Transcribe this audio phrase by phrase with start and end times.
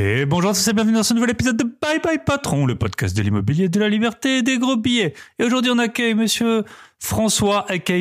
[0.00, 2.76] Et bonjour à tous et bienvenue dans ce nouvel épisode de Bye Bye Patron, le
[2.76, 5.12] podcast de l'immobilier, de la liberté et des gros billets.
[5.40, 6.62] Et aujourd'hui on accueille monsieur
[7.00, 7.94] François, aka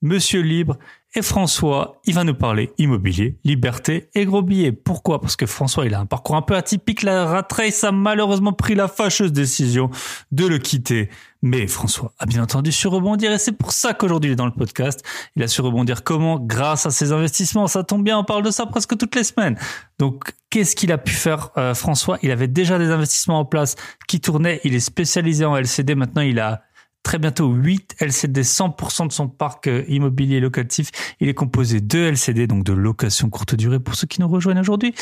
[0.00, 0.78] Monsieur Libre.
[1.14, 4.72] Et François, il va nous parler immobilier, liberté et gros billets.
[4.72, 5.22] Pourquoi?
[5.22, 7.02] Parce que François, il a un parcours un peu atypique.
[7.02, 9.88] La rat race a malheureusement pris la fâcheuse décision
[10.32, 11.08] de le quitter.
[11.40, 14.44] Mais François a bien entendu su rebondir et c'est pour ça qu'aujourd'hui il est dans
[14.44, 15.02] le podcast.
[15.34, 16.38] Il a su rebondir comment?
[16.38, 17.68] Grâce à ses investissements.
[17.68, 19.56] Ça tombe bien, on parle de ça presque toutes les semaines.
[19.98, 22.18] Donc, qu'est-ce qu'il a pu faire euh, François?
[22.22, 23.76] Il avait déjà des investissements en place
[24.08, 24.60] qui tournaient.
[24.62, 25.94] Il est spécialisé en LCD.
[25.94, 26.62] Maintenant, il a
[27.08, 30.90] très bientôt 8 LCD, 100% de son parc euh, immobilier locatif.
[31.20, 34.60] Il est composé de LCD, donc de location courte durée pour ceux qui nous rejoignent
[34.60, 34.94] aujourd'hui.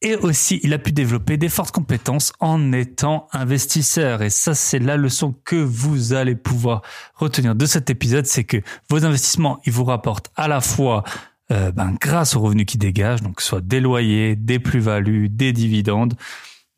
[0.00, 4.22] Et aussi, il a pu développer des fortes compétences en étant investisseur.
[4.22, 6.82] Et ça, c'est la leçon que vous allez pouvoir
[7.16, 8.58] retenir de cet épisode, c'est que
[8.88, 11.02] vos investissements, ils vous rapportent à la fois
[11.50, 16.14] euh, ben, grâce aux revenus qu'ils dégagent, donc soit des loyers, des plus-values, des dividendes,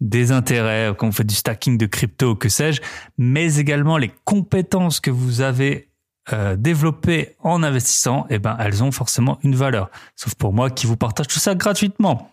[0.00, 2.80] des intérêts, quand vous faites du stacking de crypto, que sais-je,
[3.18, 5.90] mais également les compétences que vous avez
[6.32, 9.90] euh, développées en investissant, eh ben, elles ont forcément une valeur.
[10.16, 12.30] Sauf pour moi qui vous partage tout ça gratuitement.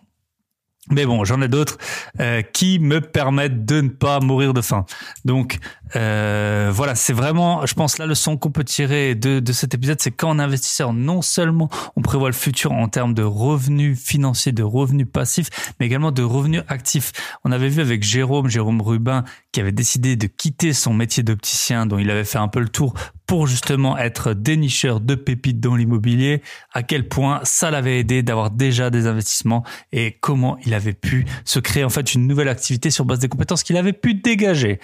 [0.90, 1.78] Mais bon, j'en ai d'autres
[2.20, 4.86] euh, qui me permettent de ne pas mourir de faim.
[5.24, 5.58] Donc
[5.96, 10.00] euh, voilà, c'est vraiment, je pense, la leçon qu'on peut tirer de, de cet épisode,
[10.00, 14.62] c'est qu'en investisseur, non seulement on prévoit le futur en termes de revenus financiers, de
[14.62, 17.12] revenus passifs, mais également de revenus actifs.
[17.44, 21.86] On avait vu avec Jérôme, Jérôme Rubin, qui avait décidé de quitter son métier d'opticien,
[21.86, 22.94] dont il avait fait un peu le tour
[23.28, 28.50] pour justement être dénicheur de pépites dans l'immobilier, à quel point ça l'avait aidé d'avoir
[28.50, 32.90] déjà des investissements et comment il avait pu se créer en fait une nouvelle activité
[32.90, 34.80] sur base des compétences qu'il avait pu dégager.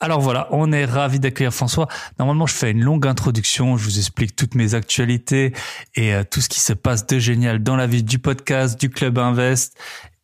[0.00, 1.86] Alors voilà, on est ravi d'accueillir François.
[2.18, 5.52] Normalement, je fais une longue introduction, je vous explique toutes mes actualités
[5.94, 8.88] et euh, tout ce qui se passe de génial dans la vie du podcast, du
[8.88, 9.78] club Invest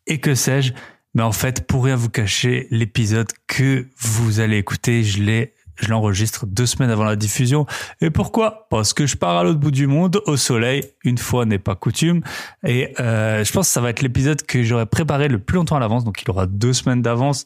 [0.07, 0.73] et que sais-je.
[1.13, 5.89] Mais en fait, pour rien vous cacher, l'épisode que vous allez écouter, je l'ai je
[5.89, 7.65] l'enregistre deux semaines avant la diffusion.
[8.01, 8.67] Et pourquoi?
[8.69, 10.83] Parce que je pars à l'autre bout du monde, au soleil.
[11.03, 12.21] Une fois n'est pas coutume.
[12.65, 15.75] Et euh, je pense que ça va être l'épisode que j'aurais préparé le plus longtemps
[15.75, 16.03] à l'avance.
[16.03, 17.45] Donc il aura deux semaines d'avance.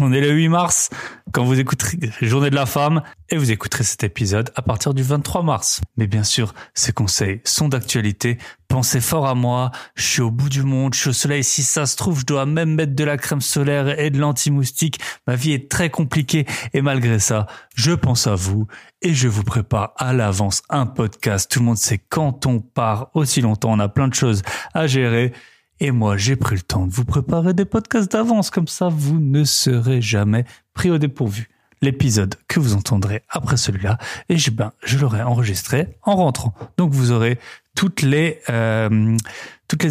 [0.00, 0.90] On est le 8 mars
[1.32, 5.02] quand vous écouterez Journée de la femme et vous écouterez cet épisode à partir du
[5.02, 5.80] 23 mars.
[5.96, 8.36] Mais bien sûr, ces conseils sont d'actualité.
[8.68, 9.70] Pensez fort à moi.
[9.94, 10.92] Je suis au bout du monde.
[10.92, 11.42] Je suis au soleil.
[11.42, 15.00] Si ça se trouve, je dois même mettre de la crème solaire et de l'anti-moustique.
[15.26, 18.66] Ma vie est très compliquée et malgré ça, je pense à vous
[19.00, 21.50] et je vous prépare à l'avance un podcast.
[21.50, 24.42] Tout le monde sait quand on part aussi longtemps, on a plein de choses
[24.74, 25.32] à gérer.
[25.80, 29.20] Et moi, j'ai pris le temps de vous préparer des podcasts d'avance, comme ça vous
[29.20, 31.50] ne serez jamais pris au dépourvu.
[31.82, 33.98] L'épisode que vous entendrez après celui-là,
[34.30, 36.54] et je, ben, je l'aurai enregistré en rentrant.
[36.78, 37.38] Donc vous aurez
[37.74, 39.16] toutes les euh,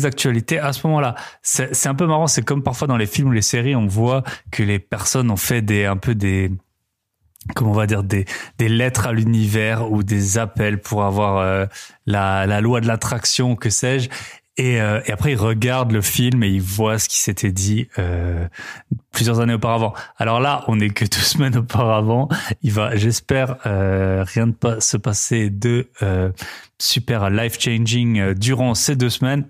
[0.03, 1.13] actualités à ce moment-là.
[1.43, 4.23] C'est un peu marrant, c'est comme parfois dans les films ou les séries, on voit
[4.49, 6.51] que les personnes ont fait des un peu des
[7.55, 8.25] comment on va dire des
[8.57, 11.67] des lettres à l'univers ou des appels pour avoir euh,
[12.07, 14.09] la loi de l'attraction que sais-je
[14.57, 17.89] et, euh, et, après, il regarde le film et il voit ce qui s'était dit
[17.99, 18.47] euh,
[19.11, 19.93] plusieurs années auparavant.
[20.17, 22.29] Alors là, on est que deux semaines auparavant.
[22.61, 26.31] Il va, j'espère, euh, rien ne pas se passer de euh,
[26.79, 29.45] super life changing euh, durant ces deux semaines.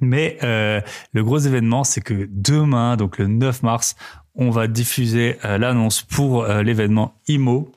[0.00, 0.80] Mais euh,
[1.12, 3.96] le gros événement, c'est que demain, donc le 9 mars,
[4.34, 7.70] on va diffuser l'annonce pour l'événement IMO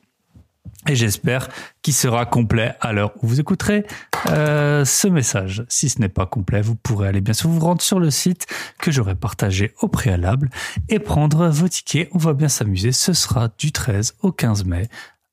[0.88, 1.50] et j'espère
[1.82, 3.86] qu'il sera complet à l'heure où vous écouterez
[4.30, 5.64] euh, ce message.
[5.70, 8.48] Si ce n'est pas complet, vous pourrez aller bien sûr vous rendre sur le site
[8.80, 10.50] que j'aurai partagé au préalable
[10.90, 12.10] et prendre vos tickets.
[12.14, 12.92] On va bien s'amuser.
[12.92, 14.90] Ce sera du 13 au 15 mai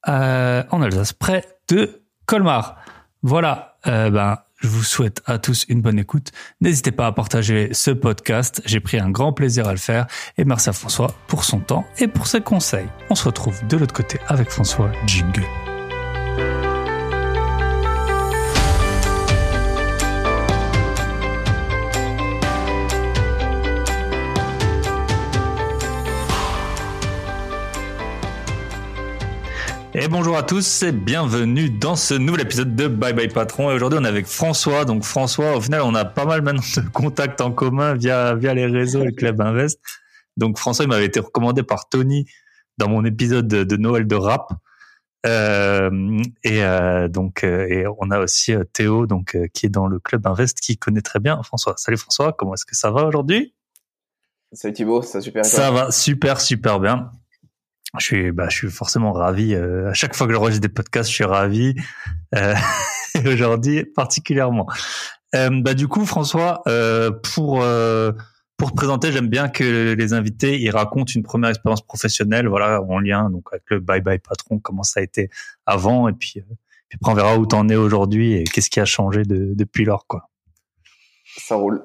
[0.09, 2.77] euh, en Alsace, près de Colmar.
[3.23, 6.33] Voilà, euh, ben je vous souhaite à tous une bonne écoute.
[6.61, 8.63] N'hésitez pas à partager ce podcast.
[8.65, 10.07] J'ai pris un grand plaisir à le faire.
[10.39, 12.89] Et merci à François pour son temps et pour ses conseils.
[13.09, 15.70] On se retrouve de l'autre côté avec François Jingle.
[29.93, 33.73] Et bonjour à tous et bienvenue dans ce nouvel épisode de Bye Bye Patron.
[33.73, 34.85] Et aujourd'hui, on est avec François.
[34.85, 38.55] Donc François, au final, on a pas mal maintenant de contacts en commun via via
[38.55, 39.81] les réseaux et Club Invest.
[40.37, 42.27] Donc François, il m'avait été recommandé par Tony
[42.79, 44.53] dans mon épisode de, Noël de rap.
[45.27, 49.71] Euh, et euh, donc euh, et on a aussi euh, Théo donc euh, qui est
[49.71, 51.75] dans le Club Invest qui connaît très bien François.
[51.77, 53.55] Salut François, comment est-ce que ça va aujourd'hui?
[54.53, 55.45] Salut Thibaut, ça va super.
[55.45, 57.11] Ça va super super bien
[57.99, 59.55] je suis, bah, je suis forcément ravi.
[59.55, 61.75] Euh, à chaque fois que j'enregistre des podcasts, je suis ravi.
[62.35, 62.55] Euh,
[63.27, 64.67] aujourd'hui, particulièrement.
[65.35, 68.13] Euh, bah, du coup, François, euh, pour euh,
[68.61, 72.83] pour te présenter, j'aime bien que les invités ils racontent une première expérience professionnelle, voilà,
[72.83, 75.31] en lien donc avec le Bye Bye Patron, comment ça a été
[75.65, 76.55] avant, et puis, euh,
[76.91, 79.87] puis après on verra où t'en es aujourd'hui et qu'est-ce qui a changé de, depuis
[79.87, 80.29] lors, quoi.
[81.39, 81.83] Ça roule.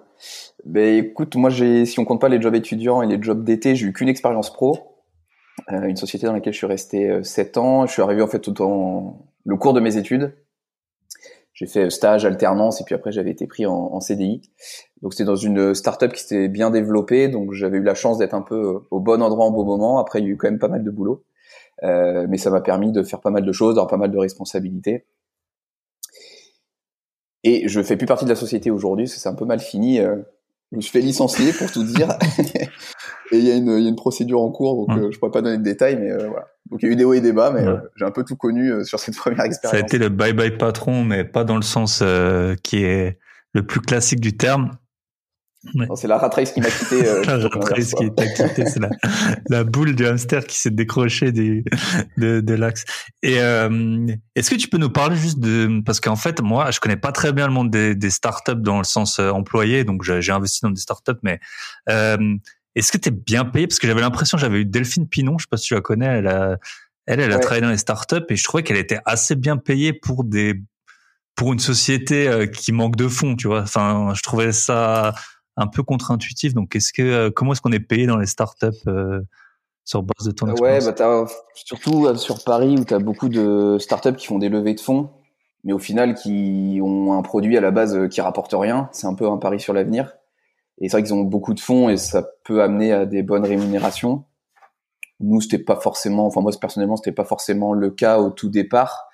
[0.66, 3.78] Ben écoute, moi j'ai, si on compte pas les jobs étudiants et les jobs d'été,
[3.78, 4.95] j'ai eu qu'une expérience pro,
[5.70, 7.86] une société dans laquelle je suis resté 7 ans.
[7.86, 10.34] Je suis arrivé en fait tout dans le cours de mes études
[11.56, 14.42] j'ai fait stage, alternance, et puis après j'avais été pris en, en CDI.
[15.02, 18.34] Donc c'était dans une startup qui s'était bien développée, donc j'avais eu la chance d'être
[18.34, 19.98] un peu au bon endroit en bon moment.
[19.98, 21.24] Après il y a eu quand même pas mal de boulot,
[21.84, 24.18] euh, mais ça m'a permis de faire pas mal de choses, d'avoir pas mal de
[24.18, 25.06] responsabilités.
[27.46, 30.00] Et je fais plus partie de la société aujourd'hui, c'est un peu mal fini.
[30.00, 30.18] Euh,
[30.72, 32.10] je me suis fait licencier pour tout dire.
[33.36, 35.02] et il y, a une, y a une procédure en cours, donc mmh.
[35.02, 36.48] euh, je pourrais pas donner de détails, mais euh, voilà.
[36.72, 38.24] Donc il y a eu des hauts et des bas, mais euh, j'ai un peu
[38.24, 39.78] tout connu sur cette première expérience.
[39.78, 42.04] Ça a été le bye bye patron, mais pas dans le sens
[42.64, 43.20] qui est
[43.54, 44.72] le plus classique du terme.
[45.96, 47.02] C'est la rat race qui m'a quitté.
[47.26, 48.90] la rat race qui t'a quitté, c'est la,
[49.50, 51.66] la, boule du hamster qui s'est décrochée du,
[52.18, 52.86] de, de l'axe.
[53.24, 53.38] Et
[54.36, 57.12] est-ce que tu peux nous parler juste de parce qu'en fait moi je connais pas
[57.12, 60.72] très bien le monde des, des startups dans le sens employé, donc j'ai investi dans
[60.72, 61.40] des startups, mais
[62.76, 63.68] est-ce que tu es bien payé?
[63.68, 66.06] Parce que j'avais l'impression, j'avais eu Delphine Pinon, je sais pas si tu la connais,
[66.06, 66.58] elle a,
[67.06, 69.94] elle, elle a travaillé dans les startups et je trouvais qu'elle était assez bien payée
[69.94, 70.62] pour des,
[71.36, 73.62] pour une société euh, qui manque de fonds, tu vois.
[73.62, 75.14] Enfin, je trouvais ça
[75.58, 76.54] un peu contre-intuitif.
[76.54, 79.22] Donc, est-ce que, euh, comment est-ce qu'on est payé dans les startups euh,
[79.84, 80.86] sur base de ton expérience?
[80.86, 84.74] Ouais, bah surtout sur Paris où tu as beaucoup de startups qui font des levées
[84.74, 85.12] de fonds,
[85.64, 88.90] mais au final qui ont un produit à la base qui rapporte rien.
[88.92, 90.14] C'est un peu un pari sur l'avenir.
[90.80, 93.46] Et c'est vrai qu'ils ont beaucoup de fonds et ça peut amener à des bonnes
[93.46, 94.26] rémunérations.
[95.22, 99.08] Nous, c'était pas forcément, enfin moi personnellement, c'était pas forcément le cas au tout départ.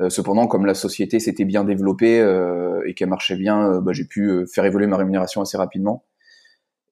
[0.00, 3.92] Euh, cependant, comme la société s'était bien développée euh, et qu'elle marchait bien, euh, bah,
[3.92, 6.04] j'ai pu euh, faire évoluer ma rémunération assez rapidement.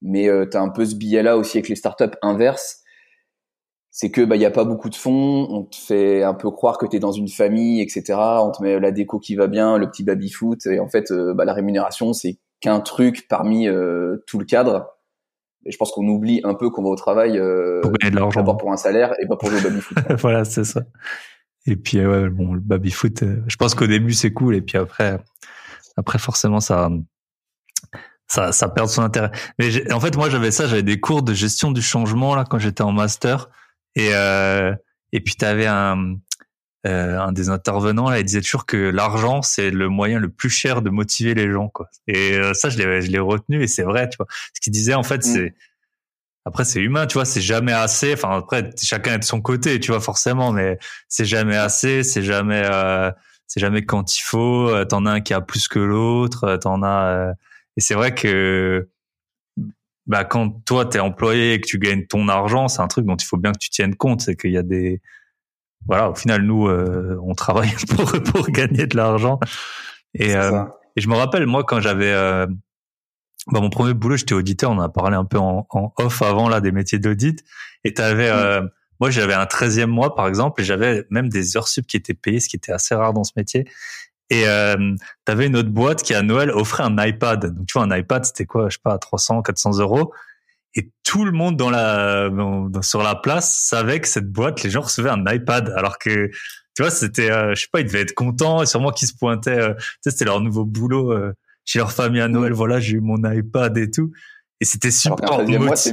[0.02, 2.80] Mais tu as un peu ce billet-là aussi avec les startups inverses.
[3.92, 6.50] C'est que bah il y a pas beaucoup de fonds, on te fait un peu
[6.50, 8.18] croire que tu es dans une famille, etc.
[8.18, 11.12] On te met la déco qui va bien, le petit baby foot, et en fait,
[11.12, 14.96] bah, la rémunération c'est qu'un truc parmi euh, tout le cadre.
[15.66, 18.16] Et je pense qu'on oublie un peu qu'on va au travail euh, pour gagner de
[18.18, 19.98] l'argent, pour un salaire et pas pour jouer au baby foot.
[20.18, 20.80] voilà, c'est ça.
[21.66, 24.62] Et puis ouais, bon, le baby foot, euh, je pense qu'au début c'est cool et
[24.62, 25.18] puis après,
[25.96, 26.90] après forcément ça,
[28.26, 29.30] ça, ça perd son intérêt.
[29.58, 32.58] Mais en fait, moi j'avais ça, j'avais des cours de gestion du changement là quand
[32.58, 33.48] j'étais en master
[33.94, 34.74] et euh,
[35.12, 36.16] et puis t'avais un
[36.86, 40.50] euh, un des intervenants là, il disait toujours que l'argent c'est le moyen le plus
[40.50, 41.88] cher de motiver les gens quoi.
[42.08, 44.26] Et euh, ça je l'ai je l'ai retenu et c'est vrai tu vois.
[44.52, 45.22] Ce qu'il disait en fait mm.
[45.22, 45.54] c'est
[46.44, 48.14] après c'est humain tu vois c'est jamais assez.
[48.14, 52.22] Enfin après chacun est de son côté tu vois forcément mais c'est jamais assez c'est
[52.22, 53.12] jamais euh,
[53.46, 54.68] c'est jamais quand il faut.
[54.68, 56.56] Euh, t'en as un qui a plus que l'autre.
[56.56, 57.34] T'en as
[57.76, 58.88] et c'est vrai que
[60.06, 63.14] bah quand toi t'es employé et que tu gagnes ton argent c'est un truc dont
[63.14, 65.00] il faut bien que tu tiennes compte c'est qu'il y a des
[65.86, 69.40] voilà, au final, nous, euh, on travaille pour, pour gagner de l'argent.
[70.14, 70.64] Et, euh,
[70.96, 72.46] et je me rappelle, moi, quand j'avais euh,
[73.48, 74.70] bah, mon premier boulot, j'étais auditeur.
[74.70, 77.42] On a parlé un peu en, en off avant là des métiers d'audit.
[77.84, 78.70] Et t'avais, mm.
[79.00, 82.14] moi, j'avais un 13e mois, par exemple, et j'avais même des heures sup qui étaient
[82.14, 83.66] payées, ce qui était assez rare dans ce métier.
[84.32, 84.94] Et euh,
[85.26, 87.54] t'avais une autre boîte qui à Noël offrait un iPad.
[87.54, 90.12] Donc tu vois, un iPad, c'était quoi, je sais pas, 300, 400 euros
[90.74, 92.30] et tout le monde dans la
[92.82, 95.72] sur la place savait que cette boîte les gens recevaient un iPad.
[95.76, 96.28] Alors que
[96.74, 99.14] tu vois c'était euh, je sais pas ils devaient être contents et sûrement qu'ils se
[99.14, 101.32] pointaient euh, tu sais c'était leur nouveau boulot euh,
[101.64, 102.52] chez leur famille à Noël.
[102.52, 104.12] Voilà j'ai eu mon iPad et tout.
[104.60, 105.40] Et c'était super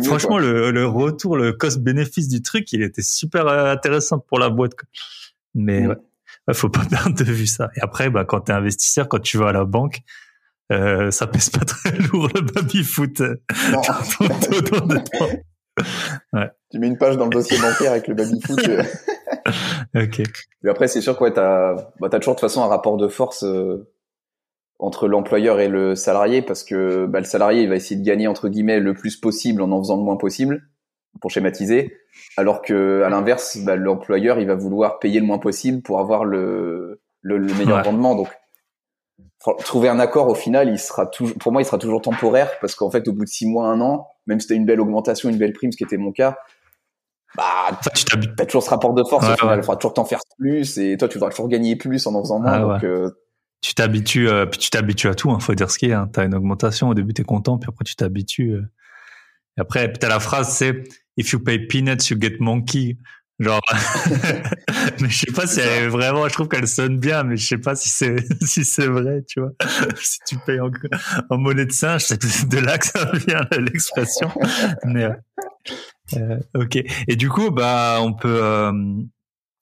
[0.06, 4.50] franchement le, le retour le cost bénéfice du truc il était super intéressant pour la
[4.50, 4.88] boîte quoi.
[5.56, 5.96] mais ouais.
[6.54, 7.70] faut pas perdre de vue ça.
[7.76, 10.04] Et après bah quand t'es investisseur quand tu vas à la banque
[10.72, 13.22] euh, ça pèse pas très lourd le baby foot.
[13.22, 13.82] Non.
[16.34, 16.50] ouais.
[16.72, 18.60] Tu mets une page dans le dossier bancaire avec le baby foot.
[18.68, 18.84] Euh.
[19.96, 20.22] ok.
[20.62, 22.98] Mais après, c'est sûr que ouais, t'as bah, as toujours de toute façon un rapport
[22.98, 23.90] de force euh,
[24.78, 28.28] entre l'employeur et le salarié parce que bah, le salarié il va essayer de gagner
[28.28, 30.62] entre guillemets le plus possible en en faisant le moins possible
[31.22, 31.98] pour schématiser,
[32.38, 36.24] alors que à l'inverse, bah, l'employeur il va vouloir payer le moins possible pour avoir
[36.24, 38.16] le le, le meilleur rendement.
[38.16, 38.30] Donc
[39.60, 42.76] trouver un accord au final, il sera toujours, pour moi, il sera toujours temporaire parce
[42.76, 45.30] qu'en fait, au bout de six mois, un an, même si c'était une belle augmentation,
[45.30, 46.38] une belle prime, ce qui était mon cas,
[47.38, 48.06] bah, tu
[48.40, 49.28] as toujours ce rapport de force.
[49.30, 49.60] au final.
[49.60, 52.24] Il faudra toujours t'en faire plus et toi, tu voudras toujours gagner plus en en
[52.24, 52.60] faisant moins.
[52.60, 53.12] donc, euh,
[53.62, 55.32] tu t'habitues, euh, puis tu t'habitues à tout.
[55.32, 56.02] Hein, faut dire ce qu'il y a.
[56.02, 56.10] Hein.
[56.12, 58.54] T'as une augmentation au début, t'es content, puis après tu t'habitues.
[58.54, 58.62] Euh.
[59.58, 60.84] Et après, t'as la phrase, c'est
[61.18, 62.98] If you pay peanuts, you get monkey.
[63.40, 63.62] Genre,
[65.02, 67.48] mais je sais pas si elle est vraiment, je trouve qu'elle sonne bien, mais je
[67.48, 68.16] sais pas si c'est,
[68.46, 69.52] si c'est vrai, tu vois.
[69.96, 70.70] si tu payes en,
[71.30, 74.30] en monnaie de singe, c'est de là que ça vient l'expression.
[74.86, 75.14] mais, euh,
[76.18, 76.80] euh, ok.
[77.08, 78.72] Et du coup, bah, on peut, euh,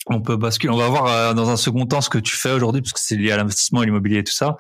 [0.08, 0.72] on peut basculer.
[0.72, 3.00] On va voir euh, dans un second temps ce que tu fais aujourd'hui, parce que
[3.00, 4.58] c'est lié à l'investissement, à l'immobilier et tout ça.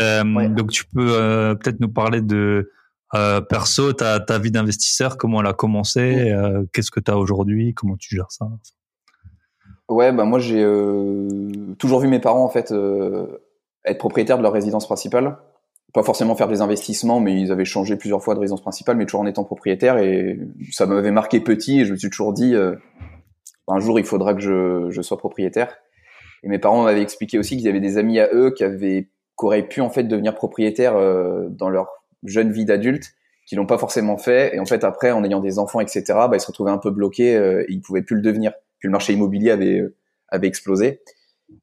[0.00, 0.48] Euh, Ouais.
[0.48, 2.70] Donc, tu peux euh, peut-être nous parler de
[3.14, 7.16] euh, perso, ta, ta vie d'investisseur, comment elle a commencé, euh, qu'est-ce que tu as
[7.16, 8.48] aujourd'hui, comment tu gères ça?
[9.88, 11.28] Ouais, bah moi j'ai euh,
[11.78, 13.26] toujours vu mes parents en fait euh,
[13.84, 15.36] être propriétaires de leur résidence principale.
[15.92, 19.04] Pas forcément faire des investissements, mais ils avaient changé plusieurs fois de résidence principale, mais
[19.04, 19.98] toujours en étant propriétaires.
[19.98, 20.40] Et
[20.70, 21.80] ça m'avait marqué petit.
[21.80, 22.76] Et je me suis toujours dit, euh,
[23.68, 25.76] un jour il faudra que je, je sois propriétaire.
[26.42, 29.44] Et mes parents m'avaient expliqué aussi qu'ils avaient des amis à eux qui avaient, qui
[29.44, 31.88] auraient pu en fait devenir propriétaires euh, dans leur
[32.24, 33.14] jeune vie d'adulte,
[33.46, 34.54] qui l'ont pas forcément fait.
[34.54, 36.90] Et en fait après, en ayant des enfants, etc., bah, ils se retrouvaient un peu
[36.90, 38.52] bloqués euh, et ils pouvaient plus le devenir.
[38.78, 39.94] Puis le marché immobilier avait euh,
[40.32, 41.02] avait explosé.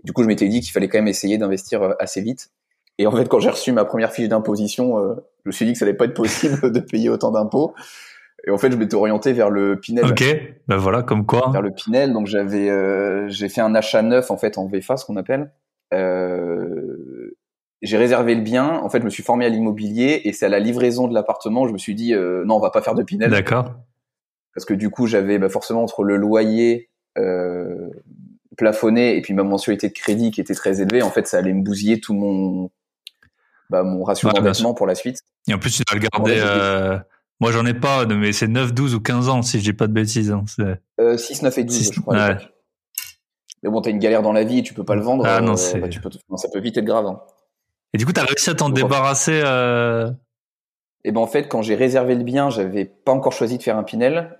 [0.04, 2.52] Du coup, je m'étais dit qu'il fallait quand même essayer d'investir euh, assez vite.
[2.98, 5.74] Et en fait, quand j'ai reçu ma première fiche d'imposition, euh, je me suis dit
[5.74, 7.74] que ça allait pas être possible de payer autant d'impôts.
[8.48, 10.06] Et en fait, je m'étais orienté vers le Pinel.
[10.06, 10.24] Ok,
[10.68, 11.50] ben voilà, comme quoi.
[11.52, 12.14] Vers le Pinel.
[12.14, 15.52] Donc j'avais, euh, j'ai fait un achat neuf en fait en VFA, ce qu'on appelle.
[15.94, 17.09] Euh,
[17.82, 18.68] j'ai réservé le bien.
[18.80, 21.68] En fait, je me suis formé à l'immobilier et c'est à la livraison de l'appartement,
[21.68, 23.74] je me suis dit euh, non, on va pas faire de Pinel D'accord.
[24.54, 27.90] parce que du coup j'avais bah, forcément entre le loyer euh,
[28.58, 31.54] plafonné et puis ma mensualité de crédit qui était très élevée en fait ça allait
[31.54, 32.70] me bousiller tout mon
[33.70, 36.40] bah, mon ratio Ouais, d'endettement pour la suite Et en plus, tu dois le garder.
[36.44, 36.98] Euh,
[37.40, 39.88] moi, j'en ai pas, mais c'est 9, 12 ou 15 ans, si je dis pas
[39.88, 40.32] de bêtises.
[40.32, 40.44] hein.
[41.00, 42.38] Euh, 6 9 et 12 Six- je crois ouais.
[43.64, 45.40] mais bon t'as une galère dans la vie et tu peux pas le vendre Ah
[45.42, 47.22] non, euh, c'est- bah, tu peux non, ça peut vite être grave hein.
[47.94, 49.42] Et du coup, tu as réussi à t'en débarrasser.
[49.44, 50.12] Euh...
[51.04, 53.78] et ben en fait quand j'ai réservé le bien j'avais pas encore choisi de faire
[53.78, 54.38] un Pinel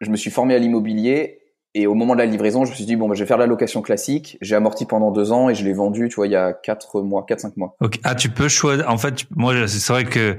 [0.00, 1.38] je me suis formé à l'immobilier
[1.74, 3.38] et au moment de la livraison je me suis dit bon bah, je vais faire
[3.38, 6.32] la location classique j'ai amorti pendant deux ans et je l'ai vendu tu vois il
[6.32, 7.98] y a 4 mois 4 5 mois ok.
[8.04, 8.88] Ah, tu peux choisir.
[8.90, 10.36] En fait, tu- moi, c'est vrai que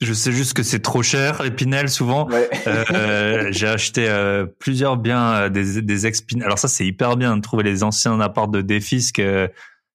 [0.00, 2.28] je sais juste que c'est trop cher, les Pinel, souvent.
[2.28, 6.44] ouais Euh, j'ai acheté euh, plusieurs biens euh, des, des ex Pinel.
[6.46, 9.48] Alors ça, c'est hyper bien de trouver les anciens apparts de défis que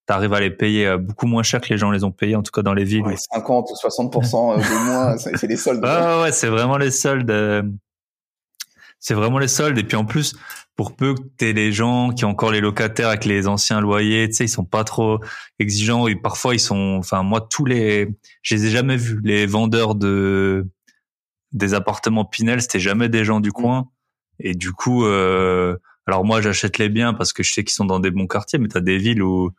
[0.09, 2.35] tu arrives à les payer euh, beaucoup moins cher que les gens les ont payés,
[2.35, 3.03] en tout cas dans les villes.
[3.03, 5.81] Ouais, 50 ou 60% de moins, c'est des soldes.
[5.85, 7.29] Ah ouais, c'est vraiment les soldes.
[7.29, 7.61] euh,
[8.99, 9.77] C'est vraiment les soldes.
[9.77, 10.35] Et puis en plus,
[10.75, 14.27] pour peu que t'aies les gens qui ont encore les locataires avec les anciens loyers,
[14.29, 15.19] tu sais, ils sont pas trop
[15.59, 16.07] exigeants.
[16.07, 18.09] Et parfois, ils sont, enfin, moi, tous les,
[18.41, 19.21] je les ai jamais vus.
[19.23, 20.65] Les vendeurs de,
[21.51, 23.89] des appartements Pinel, c'était jamais des gens du coin.
[24.39, 27.85] Et du coup, euh, alors moi, j'achète les biens parce que je sais qu'ils sont
[27.85, 29.51] dans des bons quartiers, mais t'as des villes où,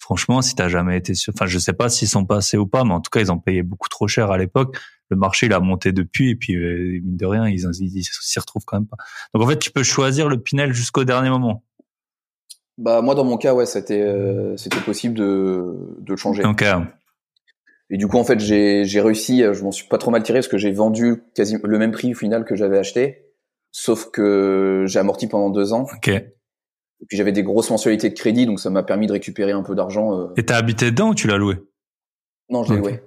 [0.00, 2.82] franchement, si t'as jamais été sûr, enfin, je sais pas s'ils sont passés ou pas,
[2.82, 4.76] mais en tout cas, ils ont payé beaucoup trop cher à l'époque.
[5.10, 7.60] Le marché, il a monté depuis, et puis, euh, mine de rien, ils
[8.04, 8.96] s'y retrouvent quand même pas.
[9.34, 11.62] Donc, en fait, tu peux choisir le Pinel jusqu'au dernier moment.
[12.80, 16.42] Bah moi dans mon cas ouais c'était euh, c'était possible de de le changer.
[16.42, 16.80] Euh,
[17.90, 20.22] Et du coup en fait j'ai j'ai réussi, euh, je m'en suis pas trop mal
[20.22, 23.26] tiré parce que j'ai vendu quasi le même prix au final que j'avais acheté,
[23.70, 25.86] sauf que j'ai amorti pendant deux ans.
[25.94, 26.10] ok.
[27.02, 29.62] Et puis j'avais des grosses mensualités de crédit donc ça m'a permis de récupérer un
[29.62, 30.18] peu d'argent.
[30.18, 30.28] euh.
[30.36, 31.56] Et t'as habité dedans ou tu l'as loué?
[32.50, 33.02] Non je l'ai loué.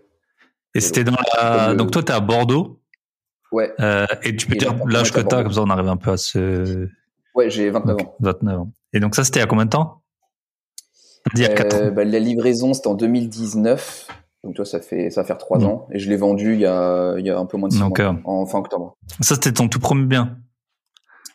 [0.75, 2.79] Et c'était dans la, le- donc toi, t'es à Bordeaux,
[3.51, 5.87] Ouais euh, et tu peux Et dire l'âge que à t'as, comme ça, on arrive
[5.87, 6.87] un peu à se,
[7.35, 8.15] ouais j'ai 29 Ok, ans.
[8.21, 8.71] 29 ans.
[8.93, 10.01] Et donc ça, c'était il y a combien de temps?
[11.25, 11.93] T'as dit il y a 4 Euh, ans.
[11.93, 14.07] bah, la livraison c'était en 2019
[14.43, 15.65] donc toi ça fait ça va faire trois Mm.
[15.65, 17.73] ans et je l'ai vendu il y a il y a un peu moins de
[17.73, 18.97] six mois euh, en fin octobre.
[19.21, 20.37] Ça, c'était ton tout premier bien?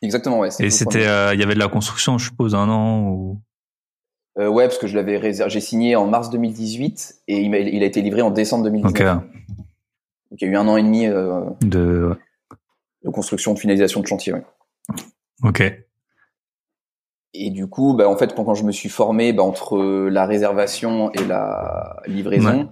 [0.03, 0.49] Exactement ouais.
[0.61, 3.41] Et c'était, euh, il y avait de la construction, je suppose, un an ou?
[4.39, 5.51] Euh, ouais, parce que je l'avais réservé.
[5.51, 8.93] J'ai signé en mars 2018 et il, a été livré en décembre 2019.
[8.93, 9.23] Ok.
[10.31, 12.17] Donc il y a eu un an et demi euh, De.
[13.03, 14.35] de construction, de finalisation de chantier.
[14.35, 14.45] ouais.
[15.43, 15.63] Ok.
[17.35, 19.79] Et du coup, bah, en fait, quand, quand je me suis formé bah, entre
[20.09, 22.69] la réservation et la livraison,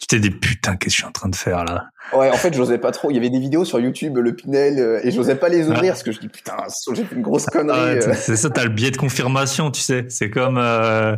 [0.00, 1.86] Tu t'es dit putain, qu'est-ce que je suis en train de faire là?
[2.12, 2.30] Ouais.
[2.30, 3.10] en fait, j'osais pas trop.
[3.10, 5.80] Il y avait des vidéos sur YouTube, le Pinel, euh, et j'osais pas les ouvrir
[5.82, 5.88] Ouais.
[5.88, 6.56] parce que je dis putain,
[6.94, 7.78] j'ai fait une grosse Ah connerie.
[7.80, 8.14] ouais, euh.
[8.14, 10.04] C'est ça, t'as le biais de confirmation, tu sais.
[10.08, 10.58] C'est comme.
[10.58, 11.16] Euh...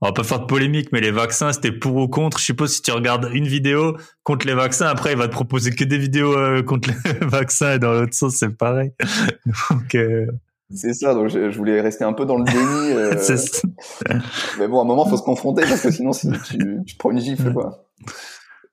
[0.00, 2.38] On va pas faire de polémique, mais les vaccins, c'était pour ou contre.
[2.38, 5.72] Je suppose si tu regardes une vidéo contre les vaccins, après il va te proposer
[5.72, 8.92] que des vidéos euh, contre les vaccins et dans l'autre sens c'est pareil.
[9.70, 10.26] Donc euh,
[10.72, 11.14] C'est ça.
[11.14, 12.92] Donc je, je voulais rester un peu dans le déni.
[12.92, 14.20] euh.
[14.60, 17.10] Mais bon, à un moment, faut se confronter parce que sinon, si tu, tu prends
[17.10, 17.84] une gifle, quoi.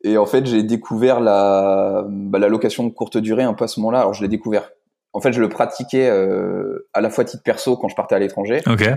[0.03, 3.67] Et en fait, j'ai découvert la, bah, la location de courte durée un peu à
[3.67, 4.01] ce moment-là.
[4.01, 4.69] Alors, je l'ai découvert.
[5.13, 8.19] En fait, je le pratiquais euh, à la fois titre perso quand je partais à
[8.19, 8.61] l'étranger.
[8.67, 8.87] Ok.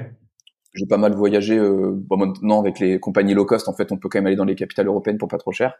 [0.74, 1.56] J'ai pas mal voyagé.
[1.56, 4.36] Euh, bon, maintenant, avec les compagnies low cost, en fait, on peut quand même aller
[4.36, 5.74] dans les capitales européennes pour pas trop cher.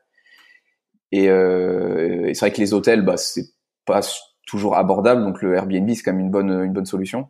[1.12, 3.50] Et, euh, et c'est vrai que les hôtels, bah, c'est
[3.84, 4.00] pas
[4.46, 5.22] toujours abordable.
[5.22, 7.28] Donc le Airbnb, c'est quand même une bonne, une bonne solution.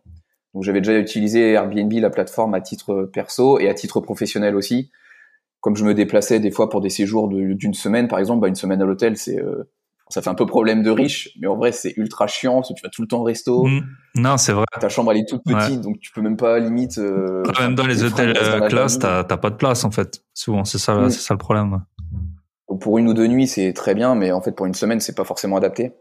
[0.55, 4.91] Donc j'avais déjà utilisé Airbnb, la plateforme, à titre perso et à titre professionnel aussi.
[5.69, 8.55] Comme je me déplaçais des fois pour des séjours d'une semaine, par exemple, bah, une
[8.55, 9.71] semaine à l'hôtel, c'est euh,
[10.09, 12.75] ça fait un peu problème de riche, mais en vrai c'est ultra chiant parce que
[12.75, 13.67] tu vas tout le temps au resto.
[13.67, 13.81] Mmh.
[14.15, 14.65] Non, c'est vrai.
[14.81, 16.97] Ta chambre elle est toute petite, donc tu peux même pas limite.
[16.97, 20.23] Euh, même dans les hôtels euh, classe, t'as pas de place en fait.
[20.33, 21.11] Souvent, c'est ça, mmh.
[21.11, 21.83] ça le problème.
[22.71, 25.01] Donc, pour une ou deux nuits, c'est très bien, mais en fait pour une semaine,
[25.01, 25.93] c'est pas forcément adapté.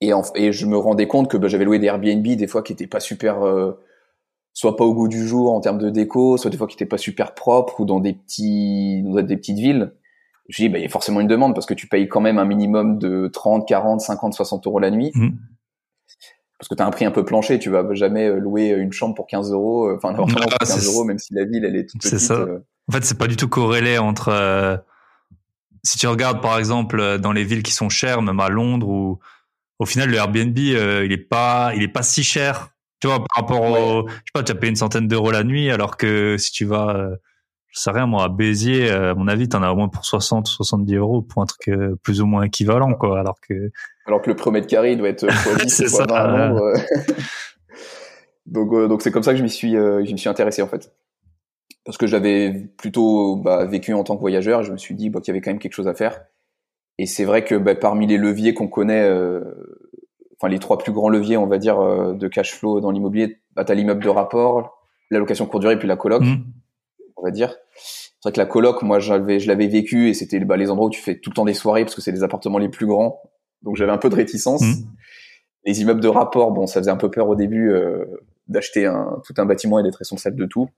[0.00, 2.72] Et, et je me rendais compte que bah, j'avais loué des Airbnb des fois qui
[2.72, 3.78] étaient pas super, euh,
[4.58, 6.84] soit pas au goût du jour en termes de déco, soit des fois qui étaient
[6.84, 9.92] pas super propres ou dans des petits, dans des petites villes.
[10.48, 12.38] Je dis, bah, il y a forcément une demande parce que tu payes quand même
[12.38, 15.12] un minimum de 30, 40, 50, 60 euros la nuit.
[15.14, 15.28] Mmh.
[16.58, 18.92] Parce que tu as un prix un peu plancher, tu vas jamais euh, louer une
[18.92, 21.64] chambre pour 15 euros, euh, enfin, un appartement pour 15 euros, même si la ville,
[21.64, 22.18] elle est toute petite.
[22.18, 22.44] C'est ça.
[22.88, 24.82] En fait, c'est pas du tout corrélé entre,
[25.84, 29.20] si tu regardes, par exemple, dans les villes qui sont chères, même à Londres ou,
[29.78, 32.70] au final, le Airbnb, euh, il est pas, il est pas si cher.
[33.00, 35.44] Tu vois, par rapport au, je sais pas, tu as payé une centaine d'euros la
[35.44, 37.14] nuit, alors que si tu vas, euh,
[37.68, 40.04] je sais rien, moi, à Béziers, euh, à mon avis, t'en as au moins pour
[40.04, 41.70] 60, 70 euros pour un truc
[42.02, 43.70] plus ou moins équivalent, quoi, alors que.
[44.06, 45.26] Alors que le premier mètre carré, il doit être
[45.68, 46.06] c'est ça.
[48.46, 50.92] donc, donc c'est comme ça que je m'y suis, je me suis intéressé, en fait.
[51.84, 55.20] Parce que j'avais plutôt bah, vécu en tant que voyageur, je me suis dit bah,
[55.20, 56.20] qu'il y avait quand même quelque chose à faire.
[56.98, 59.40] Et c'est vrai que bah, parmi les leviers qu'on connaît, euh,
[60.38, 63.40] enfin les trois plus grands leviers, on va dire, euh, de cash flow dans l'immobilier,
[63.54, 66.44] bah, tu as l'immeuble de rapport, la location courte durée, puis la coloc, mmh.
[67.16, 67.56] on va dire.
[67.74, 70.88] C'est vrai que la coloc, moi, j'avais, je l'avais vécu et c'était bah, les endroits
[70.88, 72.86] où tu fais tout le temps des soirées parce que c'est les appartements les plus
[72.86, 73.20] grands.
[73.62, 74.62] Donc j'avais un peu de réticence.
[74.62, 74.86] Mmh.
[75.64, 78.04] Les immeubles de rapport, bon, ça faisait un peu peur au début euh,
[78.46, 80.68] d'acheter un, tout un bâtiment et d'être responsable de tout.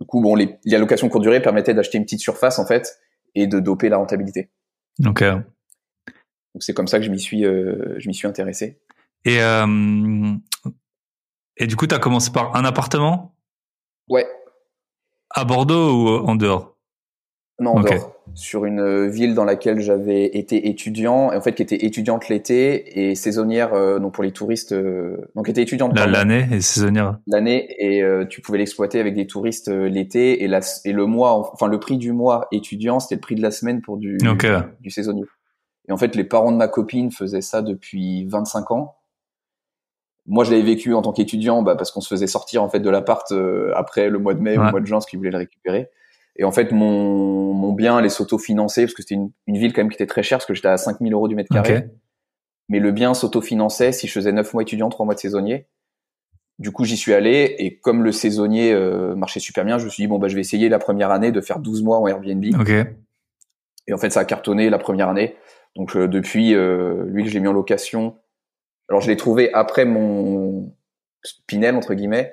[0.00, 2.98] Du coup, bon, les, les allocations courte durée permettaient d'acheter une petite surface en fait
[3.34, 4.50] et de doper la rentabilité.
[5.04, 5.22] Ok.
[5.22, 8.80] Donc c'est comme ça que je m'y suis, euh, je m'y suis intéressé.
[9.24, 10.34] Et euh,
[11.56, 13.34] et du coup, tu as commencé par un appartement?
[14.08, 14.26] Ouais.
[15.28, 16.76] À Bordeaux ou en dehors?
[17.60, 18.16] Non, en dehors.
[18.34, 23.10] Sur une ville dans laquelle j'avais été étudiant, et en fait qui était étudiante l'été
[23.10, 24.72] et saisonnière euh, donc pour les touristes.
[24.72, 27.18] Euh, donc était étudiante l'année et saisonnière.
[27.26, 31.52] L'année et euh, tu pouvais l'exploiter avec des touristes l'été et la et le mois,
[31.52, 34.16] enfin le prix du mois étudiant, c'était le prix de la semaine pour du
[34.80, 35.24] du saisonnier.
[35.88, 38.99] Et en fait, les parents de ma copine faisaient ça depuis 25 ans.
[40.30, 42.80] Moi, je l'avais vécu en tant qu'étudiant, bah, parce qu'on se faisait sortir en fait
[42.80, 45.18] de l'appart euh, après le mois de mai ou le mois de juin, parce qu'ils
[45.18, 45.90] voulaient le récupérer.
[46.36, 49.82] Et en fait, mon, mon bien allait s'autofinancer, parce que c'était une, une, ville quand
[49.82, 51.88] même qui était très chère, parce que j'étais à 5000 euros du mètre carré.
[52.68, 55.66] Mais le bien s'autofinançait si je faisais 9 mois étudiant, 3 mois de saisonnier.
[56.60, 59.90] Du coup, j'y suis allé, et comme le saisonnier euh, marchait super bien, je me
[59.90, 62.06] suis dit, bon, bah, je vais essayer la première année de faire 12 mois en
[62.06, 62.44] Airbnb.
[62.60, 62.84] Okay.
[63.88, 65.34] Et en fait, ça a cartonné la première année.
[65.76, 68.16] Donc euh, depuis, euh, lui, je l'ai mis en location.
[68.90, 70.74] Alors je l'ai trouvé après mon
[71.46, 72.32] Pinel entre guillemets,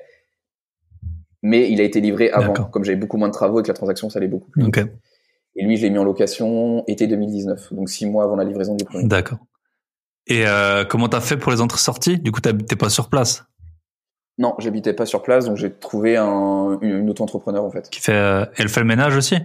[1.44, 2.54] mais il a été livré avant.
[2.54, 4.64] Comme j'avais beaucoup moins de travaux et que la transaction ça allait beaucoup plus.
[4.64, 4.86] Okay.
[5.56, 8.76] Et lui, je l'ai mis en location été 2019, donc six mois avant la livraison
[8.76, 9.08] du premier.
[9.08, 9.40] D'accord.
[10.28, 13.46] Et euh, comment t'as fait pour les entrées-sorties Du coup, t'habitais pas sur place?
[14.38, 17.90] Non, j'habitais pas sur place, donc j'ai trouvé un, une auto-entrepreneur en fait.
[17.90, 19.38] Qui fait, euh, elle fait le ménage aussi?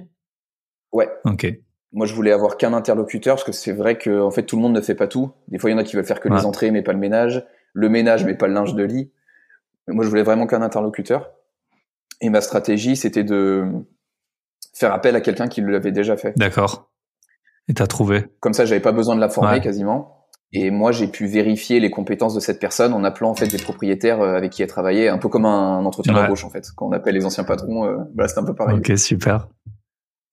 [0.92, 1.08] Ouais.
[1.24, 1.46] Ok.
[1.92, 4.62] Moi, je voulais avoir qu'un interlocuteur parce que c'est vrai que en fait tout le
[4.62, 5.32] monde ne fait pas tout.
[5.48, 6.98] Des fois, il y en a qui veulent faire que les entrées mais pas le
[6.98, 9.10] ménage, le ménage mais pas le linge de lit.
[9.88, 11.30] moi, je voulais vraiment qu'un interlocuteur.
[12.20, 13.64] Et ma stratégie, c'était de
[14.72, 16.32] faire appel à quelqu'un qui l'avait déjà fait.
[16.36, 16.90] D'accord.
[17.68, 20.22] Et t'as trouvé Comme ça, j'avais pas besoin de la former quasiment.
[20.52, 23.56] Et moi, j'ai pu vérifier les compétences de cette personne en appelant en fait des
[23.56, 26.68] propriétaires euh, avec qui elle travaillait, un peu comme un entretien d'embauche en fait.
[26.76, 28.76] Quand on appelle les anciens patrons, euh, bah, c'est un peu pareil.
[28.76, 29.48] Ok, super.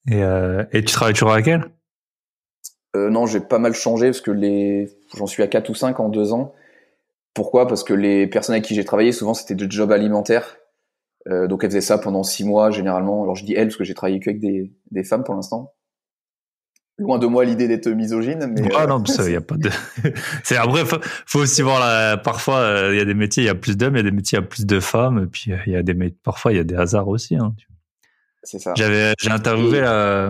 [0.09, 1.65] Et, euh, et tu travailles toujours avec elle?
[2.95, 5.99] Euh, Non, j'ai pas mal changé parce que les, j'en suis à 4 ou 5
[5.99, 6.53] en 2 ans.
[7.33, 7.67] Pourquoi?
[7.67, 10.57] Parce que les personnes avec qui j'ai travaillé, souvent, c'était de job alimentaire.
[11.27, 13.23] Euh, donc, elles faisaient ça pendant 6 mois, généralement.
[13.23, 15.73] Alors, je dis elles parce que j'ai travaillé qu'avec des, des femmes pour l'instant.
[16.97, 18.69] Loin de moi l'idée d'être misogyne, mais.
[18.75, 19.69] Ah non, ça, y a pas de.
[20.43, 22.17] c'est après, faut, faut aussi voir la.
[22.17, 24.03] Parfois, euh, il y a des métiers, il y a plus d'hommes, il y a
[24.03, 25.93] des métiers, il y a plus de femmes, et puis il y a des
[26.23, 27.37] parfois il y a des hasards aussi.
[27.37, 27.55] Hein.
[28.43, 28.73] C'est ça.
[28.75, 29.81] J'avais, j'ai interviewé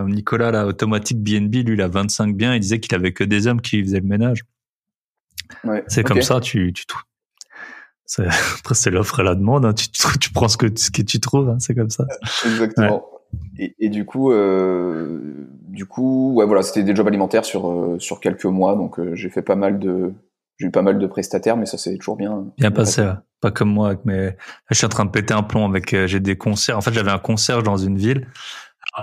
[0.06, 3.46] Nicolas, la automatique BNB, lui, il a 25 biens, il disait qu'il avait que des
[3.46, 4.44] hommes qui faisaient le ménage.
[5.64, 6.84] Ouais, c'est comme ça, tu, tu,
[8.10, 8.26] c'est,
[8.58, 9.72] après, c'est l'offre et la demande, hein.
[9.72, 9.88] tu,
[10.20, 11.58] tu, prends ce que, ce que tu trouves, hein.
[11.60, 12.06] c'est comme ça.
[12.44, 13.06] Exactement.
[13.56, 15.20] Et, et, du coup, euh,
[15.68, 19.14] du coup, ouais, voilà, c'était des jobs alimentaires sur, euh, sur quelques mois, donc euh,
[19.14, 20.12] j'ai fait pas mal de,
[20.60, 22.44] j'ai eu pas mal de prestataires, mais ça c'est toujours bien.
[22.58, 23.88] Bien passé, pas comme moi.
[23.88, 24.36] Avec mes...
[24.70, 25.94] je suis en train de péter un plomb avec.
[25.94, 26.76] Euh, j'ai des concerts.
[26.76, 28.28] En fait, j'avais un concert dans une ville.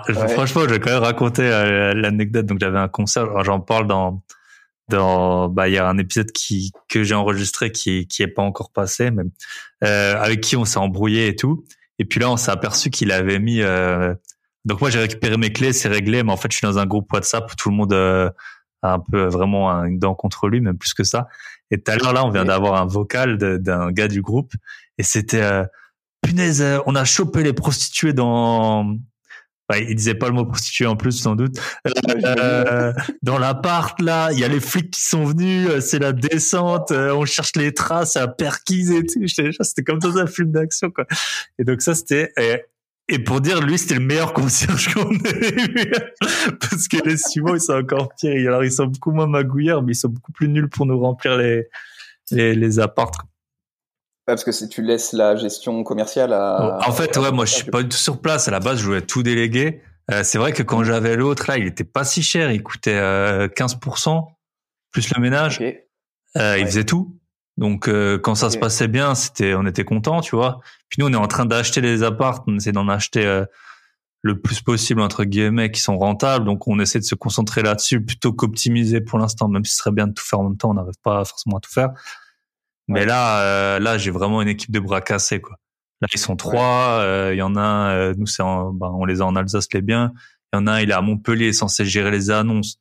[0.10, 2.46] Franchement, je vais quand même raconter euh, l'anecdote.
[2.46, 3.44] Donc, j'avais un concert.
[3.44, 4.22] J'en parle dans
[4.90, 8.42] dans bah il y a un épisode qui que j'ai enregistré qui qui est pas
[8.42, 9.24] encore passé mais
[9.84, 11.66] euh, avec qui on s'est embrouillé et tout
[12.00, 14.16] et puis là on s'est aperçu qu'il avait mis euh,
[14.64, 16.86] donc moi j'ai récupéré mes clés c'est réglé mais en fait je suis dans un
[16.86, 18.30] groupe WhatsApp où tout le monde euh,
[18.84, 21.28] un peu vraiment une dent contre lui même plus que ça
[21.72, 24.54] et tout à l'heure là on vient d'avoir un vocal d'un gars du groupe
[24.98, 25.66] et c'était euh,
[26.22, 28.98] punaise on a chopé les prostituées dans
[29.70, 31.58] Ouais, il disait pas le mot prostituée en plus sans doute.
[32.26, 36.14] Euh, dans l'appart là, il y a les flics qui sont venus, euh, c'est la
[36.14, 39.28] descente, euh, on cherche les traces à perquise et tout.
[39.28, 41.06] C'était comme dans un film d'action quoi.
[41.60, 42.32] Et donc ça c'était
[43.10, 45.92] et, pour dire lui c'était le meilleur concierge qu'on ait eu
[46.60, 48.48] parce que les suivants ils sont encore pires.
[48.48, 51.38] Alors ils sont beaucoup moins magouillards mais ils sont beaucoup plus nuls pour nous remplir
[51.38, 51.68] les
[52.32, 53.28] les, les apparts
[54.28, 56.80] parce que si tu laisses la gestion commerciale à.
[56.86, 58.50] En fait, ouais, moi, je suis pas du tout sur place.
[58.50, 59.82] À la base, je voulais tout déléguer.
[60.12, 62.52] Euh, c'est vrai que quand j'avais l'autre, là, il était pas si cher.
[62.52, 64.26] Il coûtait euh, 15%
[64.92, 65.62] plus le ménage.
[65.62, 67.17] Euh, il faisait tout.
[67.58, 70.60] Donc, euh, quand ça se passait bien, c'était, on était content, tu vois.
[70.90, 72.44] Puis nous, on est en train d'acheter des apparts.
[72.48, 73.46] On essaie d'en acheter euh,
[74.22, 76.46] le plus possible entre guillemets qui sont rentables.
[76.46, 79.48] Donc, on essaie de se concentrer là-dessus plutôt qu'optimiser pour l'instant.
[79.48, 81.58] Même si ce serait bien de tout faire en même temps, on n'arrive pas forcément
[81.58, 81.90] à tout faire.
[82.88, 85.58] Mais là, euh, là, j'ai vraiment une équipe de bras cassés, quoi.
[86.02, 87.02] Là, ils sont trois.
[87.02, 89.68] Euh, il y en a un, euh, nous, c'est, ben, on les a en Alsace
[89.74, 90.14] les biens.
[90.54, 92.80] Il y en a un, il est à Montpellier, censé gérer les annonces.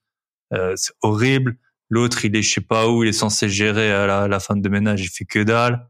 [0.53, 1.57] c'est horrible.
[1.89, 4.57] L'autre, il est, je sais pas où, il est censé gérer à la, la fin
[4.57, 5.05] de ménage.
[5.05, 5.87] Il fait que dalle.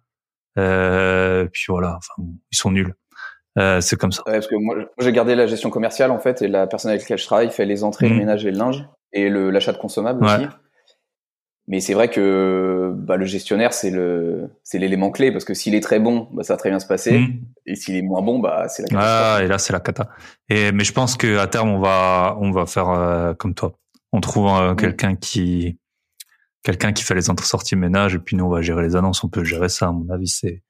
[0.54, 2.94] puis voilà, enfin, ils sont nuls.
[3.56, 4.22] c'est comme ça.
[4.26, 7.02] Ouais, parce que moi, j'ai gardé la gestion commerciale en fait, et la personne avec
[7.02, 8.18] laquelle je travaille fait les entrées, le mmh.
[8.18, 10.46] ménage et le linge, et le l'achat de consommables aussi.
[11.68, 15.74] Mais c'est vrai que bah, le gestionnaire, c'est le, c'est l'élément clé parce que s'il
[15.74, 17.18] est très bon, bah, ça va très bien se passer.
[17.18, 17.40] Mm.
[17.66, 19.02] Et s'il est moins bon, bah, c'est la cata.
[19.34, 20.08] Ah, et là, c'est la cata.
[20.48, 23.72] Et mais je pense que à terme, on va, on va faire euh, comme toi.
[24.12, 25.78] On trouve euh, quelqu'un qui,
[26.66, 29.22] quelqu'un qui fait les entrées-sorties ménage et puis nous, on va gérer les annonces.
[29.22, 29.86] On peut gérer ça.
[29.86, 30.64] À mon avis, c'est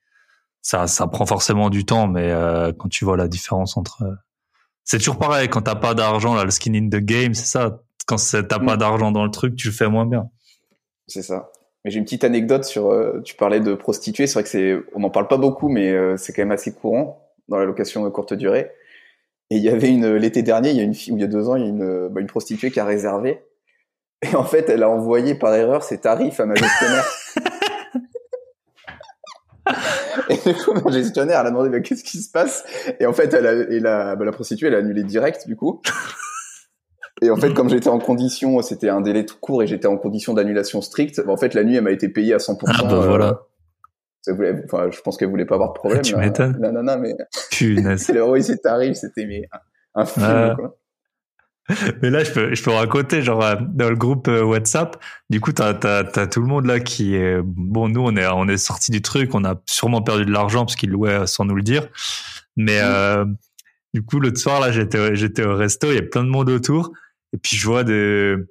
[0.61, 4.03] ça, ça prend forcément du temps, mais euh, quand tu vois la différence entre,
[4.83, 5.49] c'est toujours pareil.
[5.49, 7.81] Quand t'as pas d'argent, là, le skin in the game, c'est ça.
[8.05, 8.77] Quand t'as pas mm.
[8.77, 10.29] d'argent dans le truc, tu le fais moins bien.
[11.07, 11.51] C'est ça.
[11.83, 12.91] Mais j'ai une petite anecdote sur.
[12.91, 14.27] Euh, tu parlais de prostituées.
[14.27, 14.77] C'est vrai que c'est.
[14.93, 18.03] On n'en parle pas beaucoup, mais euh, c'est quand même assez courant dans la location
[18.03, 18.71] de courte durée.
[19.49, 21.23] Et il y avait une l'été dernier, il y a une fille, ou il y
[21.23, 23.41] a deux ans, il y a une, bah, une prostituée qui a réservé.
[24.21, 27.05] Et en fait, elle a envoyé par erreur ses tarifs à ma gestionnaire.
[30.29, 32.65] et du coup, ma gestionnaire, elle a demandé, qu'est-ce qui se passe?
[32.99, 35.55] Et en fait, elle a, et la, bah, la prostituée, elle a annulé direct, du
[35.55, 35.81] coup.
[37.21, 39.97] Et en fait, comme j'étais en condition, c'était un délai tout court et j'étais en
[39.97, 42.57] condition d'annulation stricte, en fait, la nuit, elle m'a été payée à 100%.
[42.67, 43.41] Ah bah voilà.
[44.27, 46.01] Euh, enfin, je pense qu'elle voulait pas avoir de problème.
[46.01, 46.57] tu m'étonnes.
[46.59, 47.15] Non, non, non, mais.
[47.51, 48.09] Punaise.
[48.09, 49.47] le oui, c'est tarif, c'était mais
[49.95, 50.53] un, film, ah.
[50.57, 50.77] quoi.
[52.01, 55.41] Mais là, je peux, je peux raconter, genre, euh, dans le groupe euh, WhatsApp, du
[55.41, 58.47] coup, t'as, t'as, t'as tout le monde là qui est, bon, nous, on est, on
[58.47, 61.55] est sorti du truc, on a sûrement perdu de l'argent parce qu'ils louaient sans nous
[61.55, 61.87] le dire.
[62.55, 63.25] Mais, euh,
[63.93, 66.49] du coup, l'autre soir, là, j'étais, j'étais au resto, il y a plein de monde
[66.49, 66.91] autour.
[67.33, 68.47] Et puis je vois de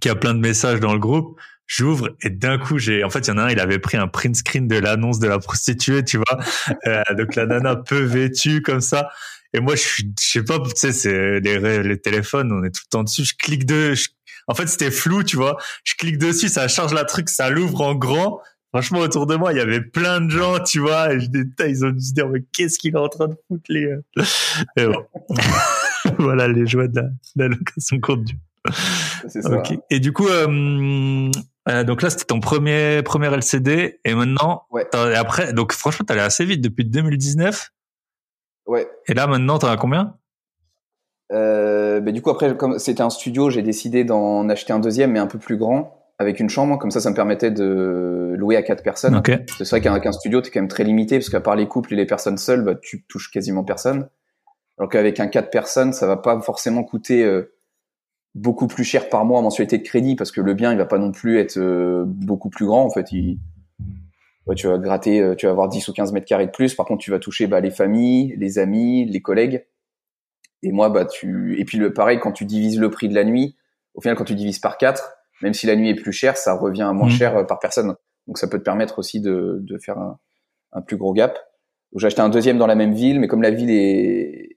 [0.00, 1.38] qu'il y a plein de messages dans le groupe.
[1.66, 3.96] J'ouvre et d'un coup j'ai en fait il y en a un il avait pris
[3.96, 6.44] un print screen de l'annonce de la prostituée tu vois
[6.86, 9.10] euh, donc la nana peu vêtue comme ça
[9.54, 12.70] et moi je suis je sais pas tu sais c'est les les téléphones on est
[12.70, 13.94] tout le temps dessus je clique de
[14.48, 17.80] en fait c'était flou tu vois je clique dessus ça charge la truc ça l'ouvre
[17.82, 21.20] en grand franchement autour de moi il y avait plein de gens tu vois et
[21.20, 21.26] je
[21.66, 23.94] ils ont dû se dire mais qu'est-ce qu'il est en train de foutre les
[24.76, 25.04] et bon.
[26.18, 27.02] voilà les joies de
[27.36, 28.40] la, location courte durée.
[29.28, 29.62] C'est ça.
[29.90, 31.30] Et du coup, euh,
[31.68, 34.86] euh, donc là, c'était ton premier premier LCD, et maintenant, ouais.
[34.94, 37.70] et après, donc franchement, t'allais assez vite depuis 2019.
[38.66, 38.88] Ouais.
[39.06, 40.16] Et là, maintenant, t'en as combien?
[41.32, 45.12] Euh, bah, du coup, après, comme c'était un studio, j'ai décidé d'en acheter un deuxième,
[45.12, 46.78] mais un peu plus grand, avec une chambre.
[46.78, 49.16] Comme ça, ça me permettait de louer à quatre personnes.
[49.16, 49.38] Okay.
[49.58, 51.94] C'est vrai qu'avec un studio, t'es quand même très limité, parce qu'à part les couples
[51.94, 54.08] et les personnes seules, bah, tu touches quasiment personne.
[54.78, 57.54] Alors qu'avec un 4 personnes, ça va pas forcément coûter euh,
[58.34, 60.86] beaucoup plus cher par mois en mensualité de crédit parce que le bien, il va
[60.86, 62.82] pas non plus être euh, beaucoup plus grand.
[62.84, 63.38] En fait, il,
[64.56, 66.74] tu vas gratter, euh, tu vas avoir 10 ou 15 mètres carrés de plus.
[66.74, 69.66] Par contre, tu vas toucher bah, les familles, les amis, les collègues.
[70.62, 73.24] Et moi, bah, tu, et puis le pareil, quand tu divises le prix de la
[73.24, 73.56] nuit,
[73.94, 76.54] au final, quand tu divises par 4, même si la nuit est plus chère, ça
[76.54, 77.12] revient à moins mmh.
[77.12, 77.94] cher par personne.
[78.26, 80.18] Donc, ça peut te permettre aussi de, de faire un,
[80.72, 81.38] un plus gros gap.
[81.96, 84.56] J'ai acheté un deuxième dans la même ville, mais comme la ville est,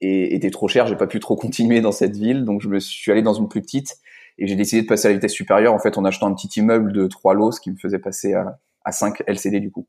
[0.00, 2.80] et était trop cher, j'ai pas pu trop continuer dans cette ville, donc je me
[2.80, 3.96] suis allé dans une plus petite
[4.38, 6.60] et j'ai décidé de passer à la vitesse supérieure en fait en achetant un petit
[6.60, 9.86] immeuble de trois lots, ce qui me faisait passer à, à 5 LCD du coup.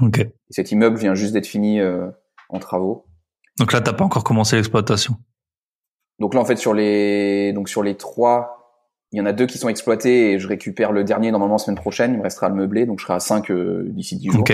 [0.00, 0.18] Ok.
[0.18, 2.06] Et cet immeuble vient juste d'être fini euh,
[2.50, 3.06] en travaux.
[3.58, 5.16] Donc là, t'as pas encore commencé l'exploitation.
[6.20, 9.46] Donc là, en fait, sur les donc sur les trois Il y en a deux
[9.46, 12.12] qui sont exploités et je récupère le dernier normalement semaine prochaine.
[12.12, 13.50] Il me restera le meublé, donc je serai à 5
[13.86, 14.40] d'ici 10 jours.
[14.40, 14.52] Ok.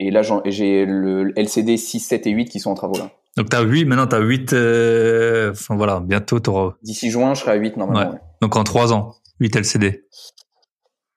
[0.00, 3.10] Et là, j'ai le LCD 6, 7 et 8 qui sont en travaux là.
[3.36, 6.74] Donc t'as 8, maintenant t'as 8, euh, enfin voilà, bientôt t'auras.
[6.82, 8.12] D'ici juin, je serai à 8 normalement.
[8.12, 8.18] Ouais.
[8.40, 10.04] Donc en 3 ans, 8 LCD.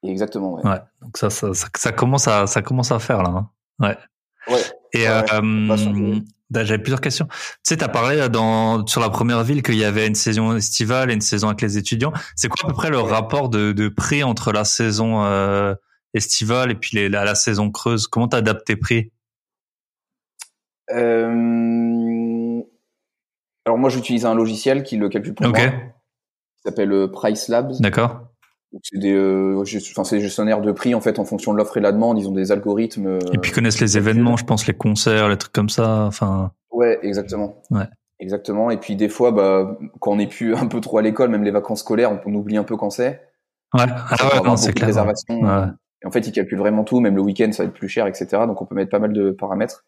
[0.08, 0.64] Exactement, ouais.
[0.68, 0.80] ouais.
[1.02, 3.30] Donc ça, ça, ça, ça, commence à, ça commence à faire là.
[3.30, 3.50] Hein.
[3.80, 3.98] Ouais.
[4.54, 4.62] Ouais.
[4.94, 7.28] Et Ouais, euh, bah, j'avais plusieurs questions.
[7.28, 11.12] Tu sais, t'as parlé dans sur la première ville qu'il y avait une saison estivale
[11.12, 12.14] et une saison avec les étudiants.
[12.38, 15.76] C'est quoi à peu près le rapport de, de prix entre la saison euh,
[16.14, 18.08] estivale et puis les, la, la saison creuse?
[18.08, 19.12] Comment t'as adapté prix?
[20.92, 22.62] Euh...
[23.66, 27.50] Alors moi, j'utilise un logiciel qui le calcule pour Ok, moi, qui s'appelle euh, Price
[27.50, 27.74] Labs.
[27.82, 28.27] d'accord.
[28.84, 31.78] C'est des, euh, enfin, c'est des gestionnaires de prix en fait en fonction de l'offre
[31.78, 32.20] et de la demande.
[32.20, 33.08] Ils ont des algorithmes.
[33.08, 36.04] euh, Et puis ils connaissent les événements, je pense, les concerts, les trucs comme ça.
[36.06, 37.56] Enfin, Ouais, exactement.
[37.72, 37.88] Ouais.
[38.20, 38.70] Exactement.
[38.72, 41.44] Et puis des fois, bah, quand on n'est plus un peu trop à l'école, même
[41.44, 43.22] les vacances scolaires, on, oublie un peu quand c'est.
[43.74, 44.88] ouais, ah ouais, non, c'est clair.
[44.88, 45.42] réservations.
[45.42, 45.68] Ouais.
[46.04, 47.00] Et en fait, ils calculent vraiment tout.
[47.00, 48.28] Même le week-end, ça va être plus cher, etc.
[48.48, 49.86] Donc on peut mettre pas mal de paramètres.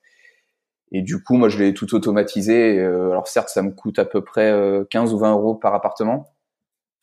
[0.92, 2.80] Et du coup, moi, je l'ai tout automatisé.
[2.80, 5.74] Euh, alors certes, ça me coûte à peu près euh, 15 ou 20 euros par
[5.76, 6.28] appartement.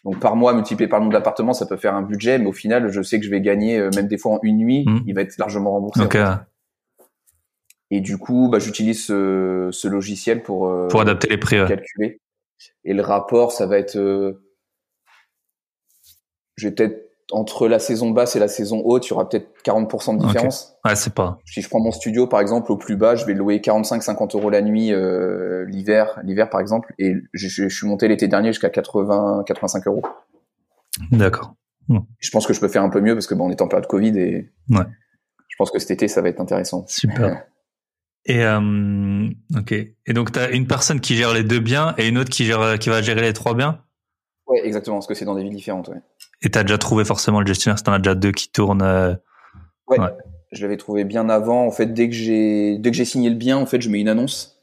[0.06, 2.38] Donc par mois, multiplié par le nombre d'appartements, ça peut faire un budget.
[2.38, 4.56] Mais au final, je sais que je vais gagner, euh, même des fois en une
[4.58, 5.02] nuit, Mhm.
[5.06, 6.00] il va être largement remboursé.
[6.00, 7.04] Ok, en fait.
[7.90, 11.60] Et du coup, bah, j'utilise ce, ce logiciel pour, euh, pour adapter les prix.
[11.60, 11.66] ouais.
[11.68, 12.20] calculer.
[12.84, 14.42] Et le rapport, ça va être, euh,
[16.56, 19.48] je vais peut-être entre la saison basse et la saison haute, il y aura peut-être
[19.64, 20.76] 40% de différence.
[20.84, 21.38] Ouais, c'est pas.
[21.44, 24.36] Si je prends mon studio par exemple au plus bas, je vais le louer 45-50
[24.36, 28.50] euros la nuit euh, l'hiver, l'hiver par exemple, et je, je- suis monté l'été dernier
[28.52, 30.02] jusqu'à 80-85 euros.
[31.10, 31.54] D'accord.
[32.18, 33.68] Je pense que je peux faire un peu mieux parce que bon, on est en
[33.68, 34.84] période Covid et Ouais.
[35.48, 36.84] je pense que cet été ça va être intéressant.
[36.88, 37.44] Super.
[38.24, 39.72] Et euh, ok.
[39.72, 42.78] Et donc t'as une personne qui gère les deux biens et une autre qui gère,
[42.78, 43.80] qui va gérer les trois biens?
[44.46, 45.88] Ouais, exactement, parce que c'est dans des villes différentes.
[45.88, 46.00] Ouais.
[46.42, 47.78] Et t'as déjà trouvé forcément le gestionnaire.
[47.78, 48.82] Si t'en as déjà deux qui tournent.
[48.82, 49.14] euh,
[49.88, 49.98] Ouais.
[50.00, 50.08] Ouais.
[50.52, 51.66] Je l'avais trouvé bien avant.
[51.66, 54.00] En fait, dès que j'ai dès que j'ai signé le bien, en fait, je mets
[54.00, 54.62] une annonce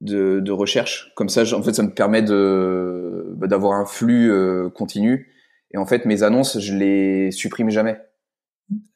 [0.00, 1.12] de, de recherche.
[1.16, 5.32] Comme ça, en fait, ça me permet de bah, d'avoir un flux euh, continu.
[5.72, 8.00] Et en fait, mes annonces, je les supprime jamais.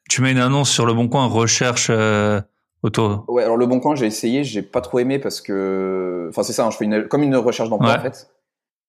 [0.09, 2.41] Tu mets une annonce sur le bon coin, recherche euh,
[2.83, 3.25] autour.
[3.29, 3.43] Ouais.
[3.43, 6.65] Alors le bon coin, j'ai essayé, j'ai pas trop aimé parce que, enfin, c'est ça.
[6.67, 7.99] hein, je fais une comme une recherche d'emploi Ouais.
[7.99, 8.29] en fait.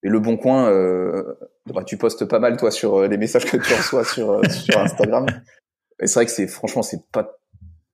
[0.04, 1.24] Et le bon coin, euh,
[1.74, 4.42] bah, tu postes pas mal toi sur euh, les messages que tu reçois sur euh,
[4.50, 5.26] sur Instagram.
[6.02, 7.38] Et c'est vrai que c'est franchement, c'est pas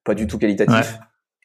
[0.03, 0.73] pas du tout qualitatif.
[0.75, 0.99] Ouais.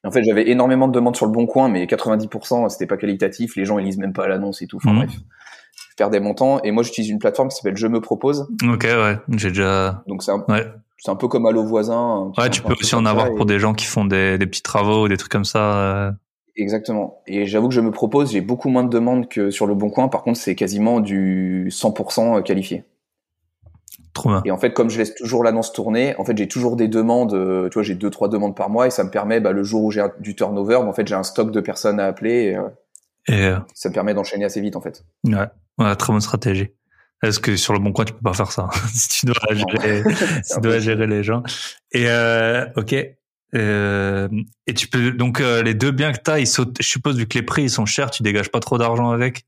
[0.05, 3.57] En fait, j'avais énormément de demandes sur le bon coin, mais 90% c'était pas qualitatif.
[3.57, 4.77] Les gens ils lisent même pas l'annonce et tout.
[4.77, 4.99] Enfin Mhm.
[5.07, 5.11] bref,
[5.91, 6.61] je perdais mon temps.
[6.63, 8.47] Et moi, j'utilise une plateforme qui s'appelle Je me propose.
[8.69, 9.19] Ok, ouais.
[9.37, 10.03] J'ai déjà.
[10.07, 10.67] Donc c'est un, Ouais.
[10.99, 12.33] c'est un peu comme Allo voisin.
[12.39, 14.47] Ouais, tu peux peu aussi en avoir et- pour des gens qui font des, des
[14.47, 16.15] petits travaux ou des trucs comme ça.
[16.59, 16.63] Euh.
[16.63, 17.23] Exactement.
[17.27, 19.91] Et j'avoue que je me propose, j'ai beaucoup moins de demandes que sur le bon
[19.91, 20.09] coin.
[20.09, 22.85] Par contre, c'est quasiment du 100% qualifié.
[24.15, 24.43] Trop bien.
[24.45, 27.33] Et en fait, comme je laisse toujours l'annonce tourner, en fait, j'ai toujours des demandes.
[27.33, 29.63] euh, Tu vois, j'ai deux trois demandes par mois et ça me permet, bah, le
[29.63, 32.45] jour où j'ai du turnover, en fait, j'ai un stock de personnes à appeler.
[32.45, 32.69] Et, euh,
[33.29, 35.05] Et euh, ça me permet d'enchaîner assez vite, en fait.
[35.25, 35.47] ouais.
[35.79, 36.69] ouais, très bonne stratégie.
[37.23, 38.69] Est-ce que sur le bon coin tu peux pas faire ça?
[38.93, 41.43] Si tu dois gérer, tu dois gérer les gens.
[41.93, 42.95] Et euh, ok.
[43.55, 44.29] Euh,
[44.67, 46.77] et tu peux donc euh, les deux biens que t'as, ils sautent.
[46.81, 49.45] Je suppose vu que les prix ils sont chers, tu dégages pas trop d'argent avec.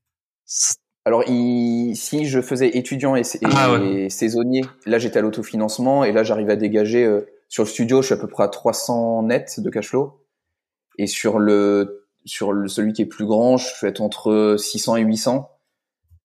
[1.05, 4.09] Alors, il- si je faisais étudiant et, et Ah ouais.
[4.09, 8.07] saisonnier, là, j'étais à l'autofinancement et là, j'arrive à dégager euh, sur le studio, je
[8.07, 10.25] suis à peu près à 300 net de cash flow.
[10.97, 15.01] Et sur le sur le, celui qui est plus grand, je fais entre 600 et
[15.01, 15.47] 800.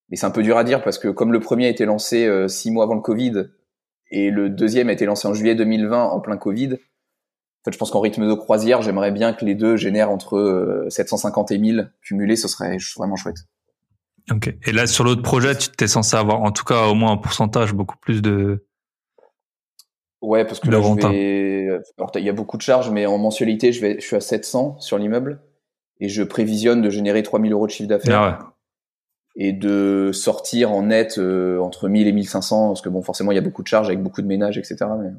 [0.08, 2.24] Mais c'est un peu dur à dire parce que comme le premier a été lancé
[2.26, 3.50] euh, six mois avant le Covid
[4.10, 6.78] et le deuxième a été lancé en juillet 2020 en plein Covid,
[7.60, 10.38] en fait, je pense qu'en rythme de croisière, j'aimerais bien que les deux génèrent entre
[10.38, 13.36] euh, 750 et 1000 cumulés, ce serait vraiment chouette.
[14.30, 14.54] Ok.
[14.66, 17.16] Et là sur l'autre projet, tu t'es censé avoir en tout cas au moins un
[17.18, 18.66] pourcentage beaucoup plus de.
[20.22, 21.68] Ouais, parce que là, je vais.
[21.98, 24.20] Alors, il y a beaucoup de charges, mais en mensualité, je vais, je suis à
[24.20, 25.40] 700 sur l'immeuble
[25.98, 28.44] et je prévisionne de générer 3000 euros de chiffre d'affaires Ah ouais.
[29.36, 33.34] et de sortir en net euh, entre 1000 et 1500, parce que bon, forcément, il
[33.34, 34.76] y a beaucoup de charges avec beaucoup de ménages, etc.
[34.98, 35.10] Mais...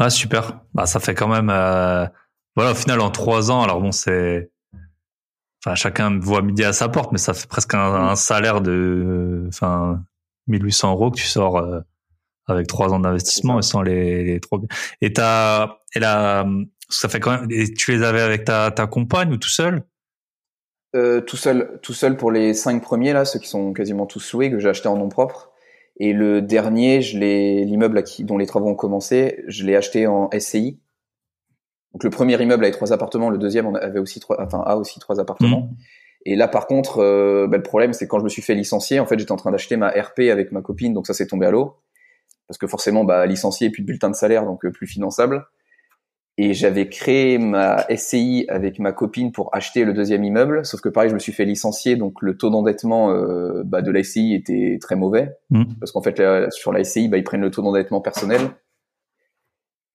[0.00, 0.60] Ah super.
[0.74, 1.50] Bah ça fait quand même.
[1.50, 2.06] euh,
[2.56, 3.62] Voilà au final en trois ans.
[3.62, 4.50] Alors bon c'est.
[5.62, 9.44] Enfin chacun voit midi à sa porte, mais ça fait presque un, un salaire de.
[9.48, 10.02] Enfin
[10.46, 11.80] 1800 euros que tu sors euh,
[12.48, 14.58] avec trois ans d'investissement et sans les, les trois.
[15.02, 15.76] Et t'as.
[15.94, 16.46] Et là
[16.88, 17.50] ça fait quand même.
[17.50, 19.84] Et tu les avais avec ta ta compagne ou tout seul?
[20.96, 24.32] Euh, tout seul, tout seul pour les cinq premiers là, ceux qui sont quasiment tous
[24.32, 25.49] loués que j'ai acheté en nom propre.
[26.02, 29.76] Et le dernier, je l'ai, l'immeuble à qui, dont les travaux ont commencé, je l'ai
[29.76, 30.80] acheté en SCI.
[31.92, 34.76] Donc le premier immeuble avait trois appartements, le deuxième on avait aussi trois, enfin a
[34.76, 35.68] aussi trois appartements.
[35.70, 35.76] Mhm.
[36.24, 38.98] Et là, par contre, euh, bah, le problème, c'est quand je me suis fait licencier,
[38.98, 41.46] en fait, j'étais en train d'acheter ma RP avec ma copine, donc ça s'est tombé
[41.46, 41.76] à l'eau.
[42.48, 45.46] Parce que forcément, bah, licencié, puis de bulletin de salaire, donc euh, plus finançable.
[46.42, 50.88] Et j'avais créé ma SCI avec ma copine pour acheter le deuxième immeuble, sauf que
[50.88, 54.32] pareil, je me suis fait licencier, donc le taux d'endettement euh, bah, de la SCI
[54.34, 55.64] était très mauvais, Mm.
[55.78, 58.40] parce qu'en fait, là, sur la SCI, bah, ils prennent le taux d'endettement personnel.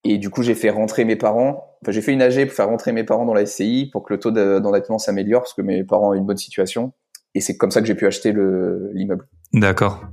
[0.03, 1.77] Et du coup, j'ai fait rentrer mes parents.
[1.81, 4.13] Enfin, j'ai fait une AG pour faire rentrer mes parents dans la SCI pour que
[4.13, 6.93] le taux de- d'endettement s'améliore, parce que mes parents ont une bonne situation.
[7.33, 9.27] Et c'est comme ça que j'ai pu acheter le- l'immeuble.
[9.51, 10.05] D'accord.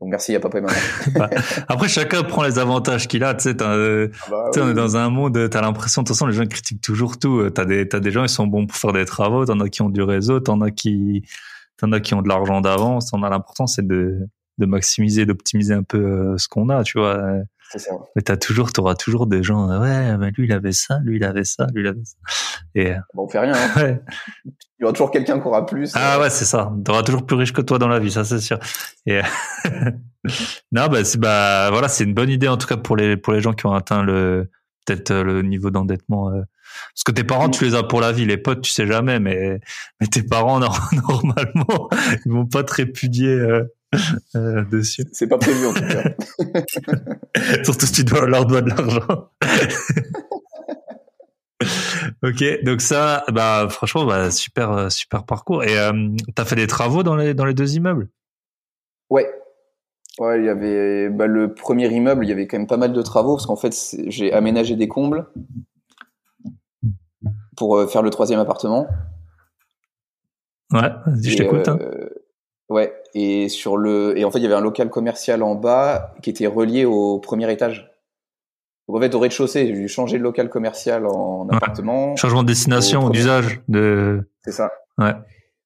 [0.00, 0.74] Donc merci à papa et maman.
[1.68, 3.34] Après, chacun prend les avantages qu'il a.
[3.34, 6.06] Tu sais, t'as, euh, bah, tu sais, on est dans un monde, t'as l'impression, de
[6.06, 7.50] toute façon, les gens critiquent toujours tout.
[7.50, 9.82] T'as des, t'as des gens, ils sont bons pour faire des travaux, t'en as qui
[9.82, 11.24] ont du réseau, t'en as qui,
[11.78, 13.12] t'en as qui ont de l'argent d'avance.
[13.12, 16.98] On a l'important, c'est de, de maximiser, d'optimiser un peu euh, ce qu'on a, tu
[16.98, 17.20] vois.
[17.74, 17.90] Euh, ça.
[18.16, 21.16] Mais t'as toujours, t'auras toujours des gens, euh, ouais, bah, lui, il avait ça, lui,
[21.16, 22.16] il avait ça, lui, il avait ça.
[22.74, 23.54] Et, euh, Bon, on fait rien.
[23.54, 23.70] Hein.
[23.82, 24.00] ouais.
[24.46, 25.92] Il y aura toujours quelqu'un qui aura plus.
[25.94, 26.72] Ah ouais, c'est ça.
[26.84, 28.58] T'auras toujours plus riche que toi dans la vie, ça c'est sûr.
[29.06, 29.20] Et
[30.72, 33.32] non, bah, c'est, bah voilà, c'est une bonne idée en tout cas pour les pour
[33.32, 34.50] les gens qui ont atteint le
[34.86, 36.30] peut-être euh, le niveau d'endettement.
[36.30, 36.42] euh.
[36.94, 38.24] Parce que tes parents, tu les as pour la vie.
[38.26, 39.60] Les potes, tu sais jamais, mais
[40.00, 41.88] mais tes parents nor- normalement,
[42.24, 43.64] ils vont pas te répudier euh,
[44.36, 45.04] euh, dessus.
[45.12, 46.04] C'est pas prévu en tout cas.
[47.64, 49.30] Surtout si tu dois leur dois de l'argent.
[52.22, 55.64] ok, donc ça, bah franchement, bah super euh, super parcours.
[55.64, 55.92] Et euh,
[56.34, 58.08] t'as fait des travaux dans les dans les deux immeubles?
[59.10, 59.28] Ouais.
[60.18, 62.92] Ouais, il y avait bah, le premier immeuble, il y avait quand même pas mal
[62.92, 63.72] de travaux parce qu'en fait,
[64.08, 65.28] j'ai aménagé des combles
[67.56, 68.88] pour euh, faire le troisième appartement.
[70.72, 71.68] Ouais, vas-y, je t'écoute.
[71.68, 71.78] hein.
[72.68, 76.14] Ouais, et sur le et en fait, il y avait un local commercial en bas
[76.22, 77.90] qui était relié au premier étage.
[78.88, 81.56] Donc en fait, au rez-de-chaussée, j'ai dû changer de local commercial en Ouais.
[81.56, 82.16] appartement.
[82.16, 84.28] Changement de destination ou d'usage de.
[84.44, 84.70] C'est ça.
[84.98, 85.12] Ouais.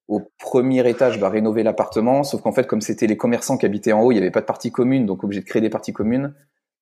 [0.09, 3.93] Au premier étage, dois rénover l'appartement, sauf qu'en fait, comme c'était les commerçants qui habitaient
[3.93, 5.93] en haut, il n'y avait pas de partie commune, donc obligé de créer des parties
[5.93, 6.35] communes,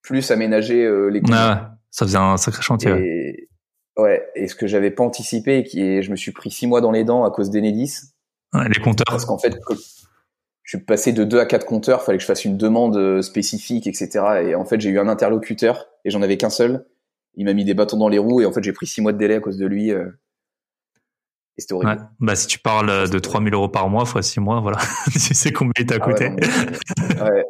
[0.03, 1.37] plus aménager euh, les communes.
[1.39, 2.91] Ah ouais, ça faisait un sacré chantier.
[2.93, 3.03] ouais.
[3.07, 3.49] Et,
[4.01, 6.67] ouais, et ce que j'avais pas anticipé, et qui est, je me suis pris six
[6.67, 7.99] mois dans les dents à cause d'Enedis,
[8.55, 9.05] Ouais, les compteurs.
[9.09, 9.57] parce qu'en fait,
[10.71, 13.23] je suis passé de deux à quatre compteurs, fallait que je fasse une demande euh,
[13.23, 14.45] spécifique, etc.
[14.45, 16.87] Et en fait, j'ai eu un interlocuteur, et j'en avais qu'un seul.
[17.35, 19.13] Il m'a mis des bâtons dans les roues, et en fait, j'ai pris six mois
[19.13, 19.91] de délai à cause de lui.
[19.91, 20.07] euh,
[21.59, 21.91] et c'était horrible.
[22.01, 22.07] Ouais.
[22.21, 24.79] Bah si tu parles euh, de 3000 euros par mois fois 6 mois, voilà,
[25.13, 26.31] tu sais combien il t'a Ah ouais, coûté.
[26.31, 27.45] non, mais- ouais,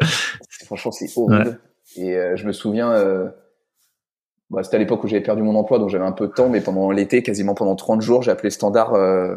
[0.64, 1.60] franchement, c'est horrible.
[1.96, 3.28] Et euh, je me souviens, euh,
[4.48, 6.48] bah, c'était à l'époque où j'avais perdu mon emploi, donc j'avais un peu de temps,
[6.48, 9.36] mais pendant l'été, quasiment pendant 30 jours, j'ai appelé Standard euh,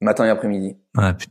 [0.00, 0.76] matin et après-midi.
[0.96, 1.30] Ouais, putain.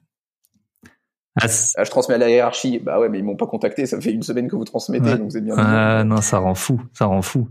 [1.41, 1.47] Ah,
[1.77, 2.79] Ah, je transmets à la hiérarchie.
[2.79, 3.85] Bah ouais, mais ils m'ont pas contacté.
[3.85, 5.17] Ça fait une semaine que vous transmettez, Ouais.
[5.17, 5.55] donc c'est bien.
[5.57, 7.47] ah, non, ça rend fou, ça rend fou.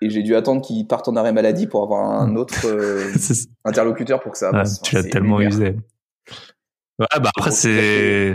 [0.00, 3.12] Et j'ai dû attendre qu'ils partent en arrêt maladie pour avoir un autre euh,
[3.64, 4.80] interlocuteur pour que ça ouais, avance.
[4.82, 5.76] tu l'as tellement usé.
[7.00, 8.34] Ouais, bah après c'est,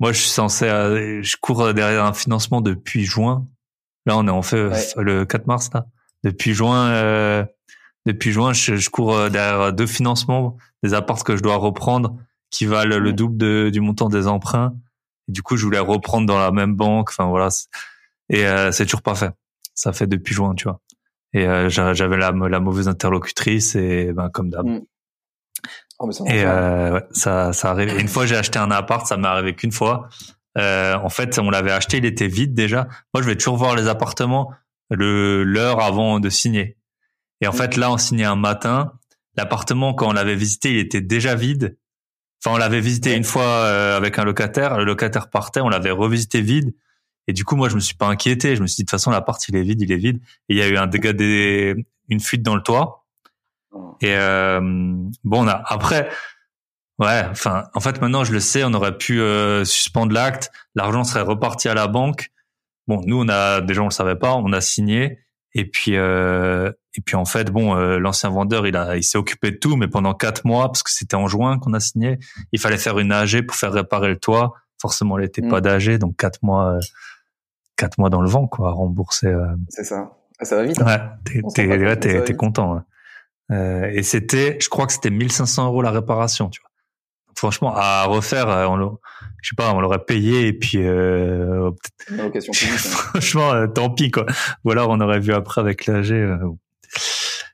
[0.00, 3.46] moi je suis censé, euh, je cours derrière un financement depuis juin.
[4.06, 4.84] Là on est en fait Ouais.
[4.98, 5.86] le 4 mars là.
[6.22, 7.44] Depuis juin, euh,
[8.06, 12.16] depuis juin, je, je cours euh, derrière deux financements, des apparts que je dois reprendre
[12.54, 14.74] qui valent le double de- du montant des emprunts.
[15.28, 17.10] Et du coup, je voulais reprendre dans la même banque.
[17.10, 17.48] Enfin voilà,
[18.28, 19.32] et euh, c'est toujours pas fait.
[19.74, 20.80] Ça fait depuis juin, tu vois.
[21.32, 24.66] Et euh, j'a- j'avais la, la mauvaise interlocutrice et ben comme d'hab.
[24.66, 24.80] Mm.
[25.98, 27.88] Oh, ça Et euh, ouais, ça, ça arrive.
[27.88, 30.08] Et une fois, j'ai acheté un appart, ça m'est arrivé qu'une fois.
[30.58, 32.86] Euh, en fait, on l'avait acheté, il était vide déjà.
[33.12, 34.52] Moi, je vais toujours voir les appartements
[34.90, 36.76] le l'heure avant de signer.
[37.40, 37.56] Et en Mm.
[37.56, 38.92] fait, là, on signait un matin.
[39.36, 41.76] L'appartement, quand on l'avait visité, il était déjà vide.
[42.42, 43.16] Enfin, on l'avait visité Ouais.
[43.16, 44.76] une fois euh, avec un locataire.
[44.78, 46.74] Le locataire partait, on l'avait revisité vide.
[47.26, 48.54] Et du coup, moi, je me suis pas inquiété.
[48.56, 50.20] Je me suis dit, de toute façon, l'appart, il est vide, il est vide.
[50.48, 51.74] Et il y a eu un dégât des,
[52.08, 53.06] une fuite dans le toit.
[53.72, 53.96] Oh.
[54.00, 56.08] Et euh, bon, on a après,
[56.98, 57.24] ouais.
[57.30, 61.22] Enfin, en fait, maintenant je le sais, on aurait pu euh, suspendre l'acte, l'argent serait
[61.22, 62.30] reparti à la banque.
[62.86, 65.18] Bon, nous, on a déjà, on le savait pas, on a signé.
[65.54, 69.18] Et puis, euh, et puis en fait, bon, euh, l'ancien vendeur, il a, il s'est
[69.18, 72.18] occupé de tout, mais pendant quatre mois, parce que c'était en juin qu'on a signé,
[72.52, 74.54] il fallait faire une AG pour faire réparer le toit.
[74.80, 75.48] Forcément, elle était Mm.
[75.50, 76.80] pas d'AG, donc quatre mois, euh,
[77.76, 79.26] quatre mois dans le vent, quoi, à rembourser.
[79.26, 80.12] euh, C'est ça.
[80.38, 80.80] Ah, ça va vite.
[80.80, 80.86] hein.
[80.86, 81.00] Ouais,
[81.54, 82.36] t'es, ouais, vite.
[82.36, 82.76] content.
[82.76, 82.84] hein.
[83.52, 86.70] Euh, et c'était, je crois que c'était 1500 euros la réparation, tu vois.
[87.36, 88.88] Franchement, à refaire, on, l'a-
[89.42, 91.70] je sais pas, on l'aurait payé et puis, euh,
[92.10, 92.74] location publique.
[92.86, 92.88] hein.
[92.88, 94.24] franchement, tant pis quoi.
[94.64, 96.12] Ou alors on aurait vu après avec l'AG.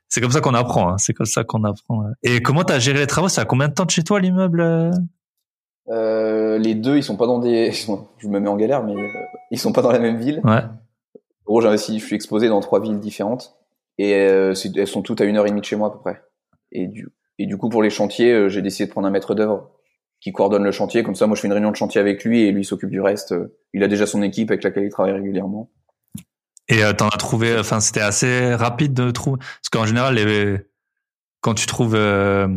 [0.09, 0.89] C'est comme ça qu'on apprend.
[0.89, 0.97] Hein.
[0.97, 2.03] C'est comme ça qu'on apprend.
[2.23, 3.29] Et comment t'as géré les travaux?
[3.29, 4.91] C'est à combien de temps de chez toi l'immeuble euh?
[5.89, 7.71] Euh, les deux, ils sont pas dans des.
[8.17, 9.07] Je me mets en galère, mais euh,
[9.51, 10.41] ils sont pas dans la même ville.
[10.43, 10.61] Ouais.
[11.45, 13.55] En gros, j'ai investi- je suis exposé dans trois villes différentes
[13.97, 15.99] et euh, elles sont toutes à une heure et demie de chez moi à peu
[15.99, 16.21] près.
[16.71, 19.71] Et du Et du coup, pour les chantiers, j'ai décidé de prendre un maître d'œuvre
[20.21, 21.03] qui coordonne le chantier.
[21.03, 23.01] Comme ça, moi, je fais une réunion de chantier avec lui et lui s'occupe du
[23.01, 23.33] reste.
[23.73, 25.69] Il a déjà son équipe avec laquelle il travaille régulièrement.
[26.71, 29.39] Et euh, t'en as trouvé, enfin, c'était assez rapide de trouver.
[29.39, 30.57] Parce qu'en général, les,
[31.41, 32.47] quand tu trouves, euh,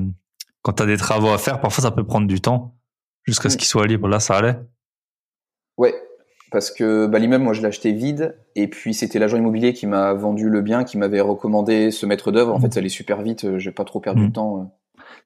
[0.62, 2.76] quand t'as des travaux à faire, parfois ça peut prendre du temps
[3.24, 3.58] jusqu'à ce mm.
[3.58, 4.06] qu'il soit libre.
[4.06, 4.56] Là, ça allait.
[5.76, 5.94] Ouais,
[6.52, 9.88] parce que bah, l'immeuble, moi, je l'ai acheté vide, et puis c'était l'agent immobilier qui
[9.88, 12.54] m'a vendu le bien, qui m'avait recommandé ce maître d'œuvre.
[12.54, 12.72] En fait, mm.
[12.72, 13.44] ça allait super vite.
[13.44, 14.72] Euh, j'ai pas trop perdu de temps.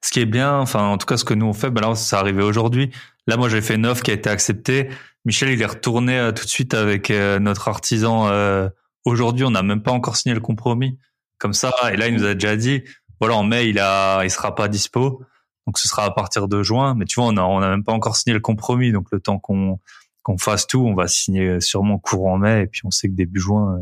[0.01, 1.93] Ce qui est bien, enfin, en tout cas, ce que nous on fait, ben là,
[1.93, 2.89] ça arrivé aujourd'hui.
[3.27, 4.89] Là, moi, j'ai fait une offre qui a été acceptée.
[5.25, 8.29] Michel, il est retourné euh, tout de suite avec euh, notre artisan.
[8.29, 8.69] Euh,
[9.05, 10.97] aujourd'hui, on n'a même pas encore signé le compromis.
[11.37, 12.83] Comme ça, et là, il nous a déjà dit,
[13.19, 15.23] voilà, en mai, il a, il sera pas dispo.
[15.65, 16.95] Donc, ce sera à partir de juin.
[16.95, 18.91] Mais tu vois, on a, on a même pas encore signé le compromis.
[18.91, 19.79] Donc, le temps qu'on,
[20.23, 22.63] qu'on fasse tout, on va signer sûrement courant mai.
[22.63, 23.79] Et puis, on sait que début juin,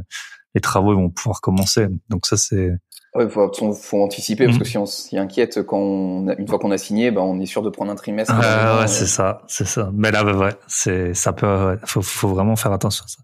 [0.54, 1.88] les travaux vont pouvoir commencer.
[2.10, 2.72] Donc, ça, c'est,
[3.20, 4.70] il faut, anticiper parce que mhm.
[4.70, 7.70] si on s'y inquiète quand une fois qu'on a signé, bah, on est sûr de
[7.70, 8.34] prendre un trimestre.
[8.34, 8.88] ouais, euh.
[8.88, 9.90] c'est ça, c'est ça.
[9.94, 13.20] Mais là, ouais, c'est ça peut, faut, faut vraiment faire attention à ça.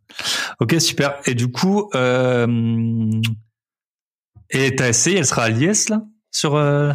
[0.60, 1.16] Ok, super.
[1.26, 3.22] Et du coup, euh,
[4.50, 6.56] et ta SCI, elle sera à Liès là sur.
[6.56, 6.94] Euh...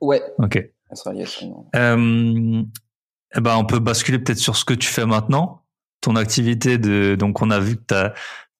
[0.00, 0.22] Ouais.
[0.38, 0.56] Ok.
[0.56, 1.44] Elle sera à Liès.
[1.74, 2.62] Euh,
[3.34, 5.62] eh ben, on peut basculer peut-être sur ce que tu fais maintenant,
[6.00, 7.14] ton activité de.
[7.14, 8.12] Donc, on a vu que t'as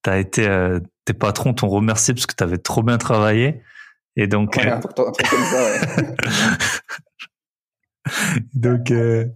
[0.07, 3.63] as été euh, tes patrons t'ont remercié parce que tu avais trop bien travaillé.
[4.17, 4.81] Et donc, euh,
[8.55, 9.27] donc euh,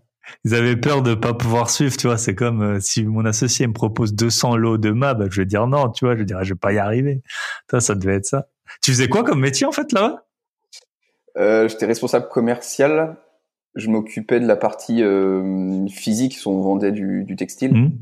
[0.45, 2.18] ils avaient peur de pas pouvoir suivre, tu vois.
[2.18, 5.66] C'est comme euh, si mon associé me propose 200 lots de bah, je vais dire
[5.66, 6.14] non, tu vois.
[6.14, 7.23] Je vais dire, je vais pas y arriver.
[7.68, 8.49] Toi, ça devait être ça.
[8.83, 10.27] Tu faisais quoi comme métier en fait là-bas?
[11.68, 13.16] J'étais responsable commercial.
[13.77, 15.03] Je m'occupais de la partie
[15.91, 17.73] physique, on vendait du, du textile.
[17.73, 17.93] Mmh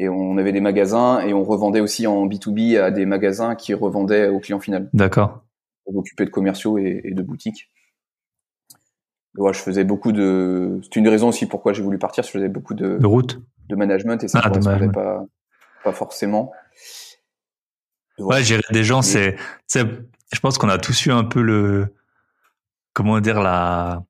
[0.00, 3.74] et on avait des magasins et on revendait aussi en B2B à des magasins qui
[3.74, 4.88] revendaient au client final.
[4.94, 5.44] D'accord.
[5.84, 7.68] On s'occupait de commerciaux et, de boutiques.
[9.36, 10.80] je faisais beaucoup de.
[10.82, 12.24] C'est une raison aussi pourquoi j'ai voulu partir.
[12.24, 15.26] Je faisais beaucoup de, de route, de management et ça ne ah, pas,
[15.84, 16.50] pas forcément.
[18.18, 19.36] Ouais, gérer des gens, c'est.
[19.74, 21.94] Je pense qu'on a tous eu un peu le.
[22.94, 24.02] Comment dire la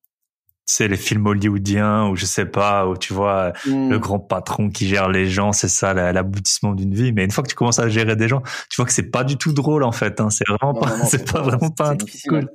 [0.70, 3.98] c'est les films hollywoodiens ou je sais pas où tu vois le mm.
[3.98, 7.12] grand patron qui gère les gens c'est ça l'aboutissement d'une vie.
[7.12, 9.24] Mais une fois que tu commences à gérer des gens tu vois que c'est pas
[9.24, 10.30] du tout drôle en fait hein.
[10.30, 12.48] c'est vraiment pas c'est pas, vraiment pas un truc cool.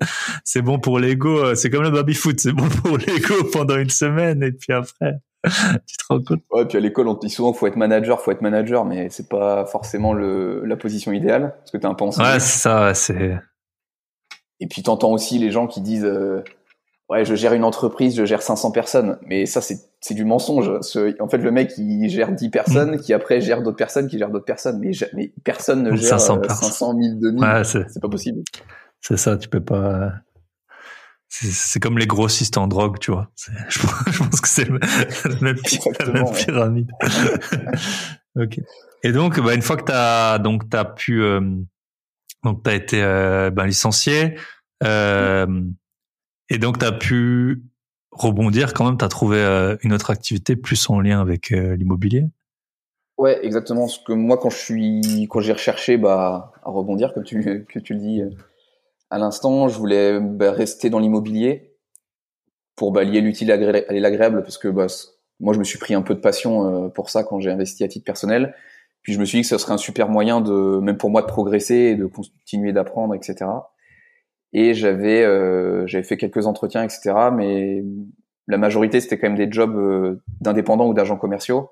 [0.46, 3.78] C'est bon pour l'ego euh, c'est comme le baby foot c'est bon pour l'ego pendant
[3.78, 5.16] une semaine et puis après
[5.86, 6.42] tu te rends compte.
[6.52, 9.28] Ouais puis à l'école on dit souvent faut être manager faut être manager mais c'est
[9.28, 13.38] pas forcément le la position idéale parce que t'es un penseur ouais c'est ça c'est
[14.62, 16.44] et puis t'entends aussi les gens qui disent euh,
[17.10, 19.18] ouais, je gère une entreprise, je gère 500 personnes.
[19.26, 20.70] Mais ça, c'est, c'est du mensonge.
[21.20, 23.00] en fait, le mec, il gère 10 personnes, mm.
[23.00, 24.80] qui après gère d'autres personnes, qui gèrent d'autres personnes.
[24.80, 27.44] Mais, mais personne ne gère 500, 500 000, 2000.
[27.44, 28.42] Ouais, c'est, c'est pas possible.
[29.02, 30.14] C'est ça, tu peux pas.
[31.28, 33.30] C'est, comme les grossistes en drogue, tu vois.
[33.70, 35.58] je, pense que c'est la même,
[36.34, 36.92] pyramide.
[38.40, 38.60] ok.
[39.04, 41.42] Et donc, bah, une fois que t'as donc t'as pu euh,
[42.44, 44.36] donc t'as été euh, ben, licencié.
[44.84, 45.46] Euh,
[46.50, 47.64] et donc, tu as pu
[48.12, 51.76] rebondir quand même, tu as trouvé euh, une autre activité plus en lien avec euh,
[51.76, 52.26] l'immobilier?
[53.18, 53.88] Ouais, exactement.
[53.88, 57.80] Ce que moi, quand je suis, quand j'ai recherché bah, à rebondir, comme tu, que
[57.80, 58.30] tu le dis euh,
[59.10, 61.76] à l'instant, je voulais bah, rester dans l'immobilier
[62.76, 64.88] pour bah, lier l'utile et l'agréable, parce que bah,
[65.40, 67.88] moi, je me suis pris un peu de passion pour ça quand j'ai investi à
[67.88, 68.54] titre personnel.
[69.02, 71.22] Puis je me suis dit que ce serait un super moyen de, même pour moi,
[71.22, 73.46] de progresser et de continuer d'apprendre, etc
[74.58, 77.84] et j'avais euh, j'avais fait quelques entretiens etc mais
[78.48, 81.72] la majorité c'était quand même des jobs euh, d'indépendants ou d'agents commerciaux.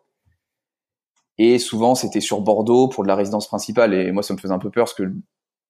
[1.38, 3.94] Et souvent c'était sur Bordeaux pour de la résidence principale.
[3.94, 5.12] Et moi ça me faisait un peu peur parce que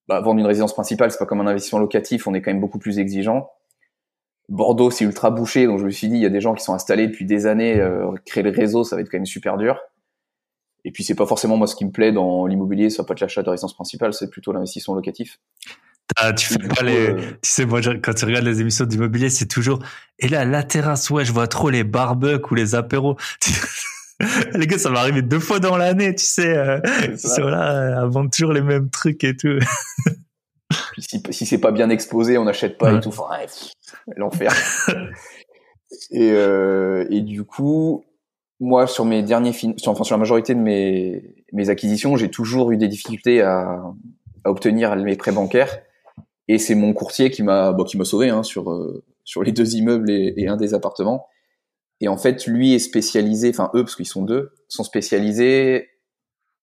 [0.08, 2.62] bah, vendre une résidence principale c'est pas comme un investissement locatif on est quand même
[2.62, 3.50] beaucoup plus exigeant.
[4.50, 6.64] Bordeaux c'est ultra bouché donc je me suis dit il y a des gens qui
[6.64, 9.58] sont installés depuis des années euh, créer le réseau ça va être quand même super
[9.58, 9.80] dur.
[10.86, 13.22] Et puis c'est pas forcément moi ce qui me plaît dans l'immobilier, ça pas de
[13.22, 15.40] l'achat de résidence principale, c'est plutôt l'investissement locatif
[16.36, 19.48] tu fais pas les, euh, tu sais, moi, quand tu regardes les émissions d'immobilier, c'est
[19.48, 19.80] toujours,
[20.20, 23.18] et là, la terrasse, ouais, je vois trop les barbecues ou les apéros.
[24.54, 28.28] les gars, ça m'est arrivé deux fois dans l'année, tu sais, euh, ils là, avant
[28.28, 29.60] toujours les mêmes trucs et tout.
[30.98, 33.10] si, si c'est pas bien exposé, on n'achète pas et tout.
[33.10, 33.30] Enfin,
[34.16, 34.54] l'enfer.
[36.12, 38.06] et, euh, et du coup,
[38.60, 42.72] moi, sur mes derniers films, enfin, sur la majorité de mes, mes acquisitions, j'ai toujours
[42.72, 43.82] eu des difficultés à,
[44.44, 45.80] à obtenir mes prêts bancaires
[46.48, 49.52] et c'est mon courtier qui m'a bon, qui m'a sauvé hein, sur euh, sur les
[49.52, 51.28] deux immeubles et, et, un des appartements.
[52.02, 55.90] Et en fait, lui est spécialisé, enfin eux parce qu'ils sont deux, sont spécialisés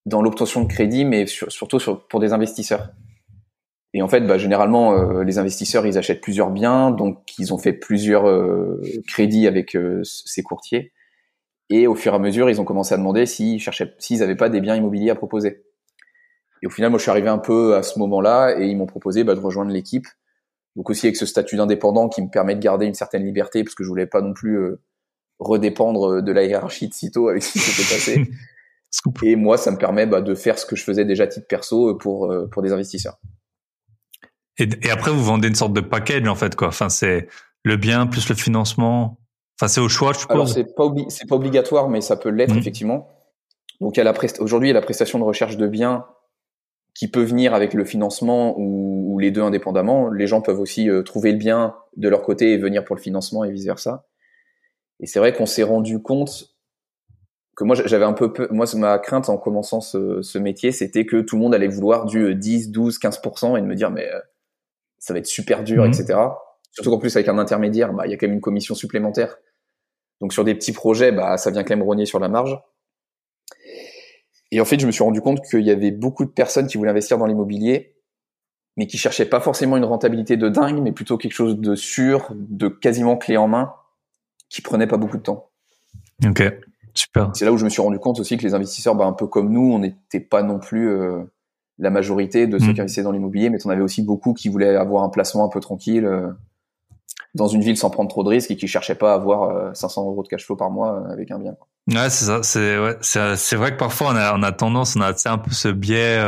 [0.06, 2.90] dans l'obtention de crédit, mais surtout sur, pour des investisseurs.
[3.92, 7.58] Et en fait, bah, généralement, euh, les investisseurs, ils achètent plusieurs biens, donc ils ont
[7.58, 10.92] fait plusieurs euh, crédits avec euh, ces courtiers.
[11.70, 14.36] Et au fur et à mesure, ils ont commencé à demander s'ils cherchaient, s'ils n'avaient
[14.36, 15.64] pas des biens immobiliers à proposer.
[16.62, 18.86] Et au final, moi, je suis arrivé un peu à ce moment-là, et ils m'ont
[18.86, 20.06] proposé bah, de rejoindre l'équipe.
[20.76, 23.74] Donc aussi avec ce statut d'indépendant qui me permet de garder une certaine liberté, parce
[23.74, 24.58] que je voulais pas non plus
[25.38, 28.30] redépendre de la hiérarchie de sitôt avec ce qui s'était passé.
[29.22, 31.46] et moi, ça me permet bah, de faire ce que je faisais déjà à titre
[31.48, 33.18] perso pour pour des investisseurs.
[34.60, 36.68] Et, après, vous vendez une sorte de package, en fait, quoi.
[36.68, 37.28] Enfin, c'est
[37.62, 39.18] le bien plus le financement.
[39.58, 40.52] Enfin, c'est au choix, je suppose.
[40.52, 42.58] C'est pas, c'est pas obligatoire, mais ça peut l'être, mmh.
[42.58, 43.08] effectivement.
[43.80, 46.06] Donc, il y a la aujourd'hui, il y a la prestation de recherche de biens
[46.94, 50.10] qui peut venir avec le financement ou, les deux indépendamment.
[50.10, 53.02] Les gens peuvent aussi euh, trouver le bien de leur côté et venir pour le
[53.02, 54.06] financement et vice versa.
[54.98, 56.54] Et c'est vrai qu'on s'est rendu compte
[57.56, 61.20] que moi j'avais un peu, moi ma crainte en commençant ce, ce métier, c'était que
[61.20, 64.18] tout le monde allait vouloir du 10, 12, 15% et de me dire mais euh,
[64.98, 65.90] ça va être super dur, mhm.
[65.90, 66.18] etc.
[66.72, 69.36] Surtout qu'en plus avec un intermédiaire, bah il y a quand même une commission supplémentaire.
[70.20, 72.58] Donc sur des petits projets, bah ça vient quand même rogner sur la marge.
[74.52, 76.76] Et en fait, je me suis rendu compte qu'il y avait beaucoup de personnes qui
[76.76, 77.94] voulaient investir dans l'immobilier,
[78.76, 82.32] mais qui cherchaient pas forcément une rentabilité de dingue, mais plutôt quelque chose de sûr,
[82.34, 83.72] de quasiment clé en main,
[84.48, 85.50] qui prenait pas beaucoup de temps.
[86.26, 86.42] Ok,
[86.94, 87.30] super.
[87.34, 89.26] C'est là où je me suis rendu compte aussi que les investisseurs, bah, un peu
[89.26, 91.22] comme nous, on n'était pas non plus euh,
[91.78, 92.74] la majorité de ceux mm.
[92.74, 95.48] qui investissaient dans l'immobilier, mais on avait aussi beaucoup qui voulaient avoir un placement un
[95.48, 96.30] peu tranquille euh,
[97.34, 100.02] dans une ville sans prendre trop de risques et qui cherchaient pas à avoir 500
[100.02, 101.56] euh, euros de cash flow par mois euh, avec un bien.
[101.88, 102.42] Ouais, c'est ça.
[102.42, 105.50] C'est ouais, c'est vrai que parfois on a on a tendance, on a un peu
[105.50, 106.18] ce biais.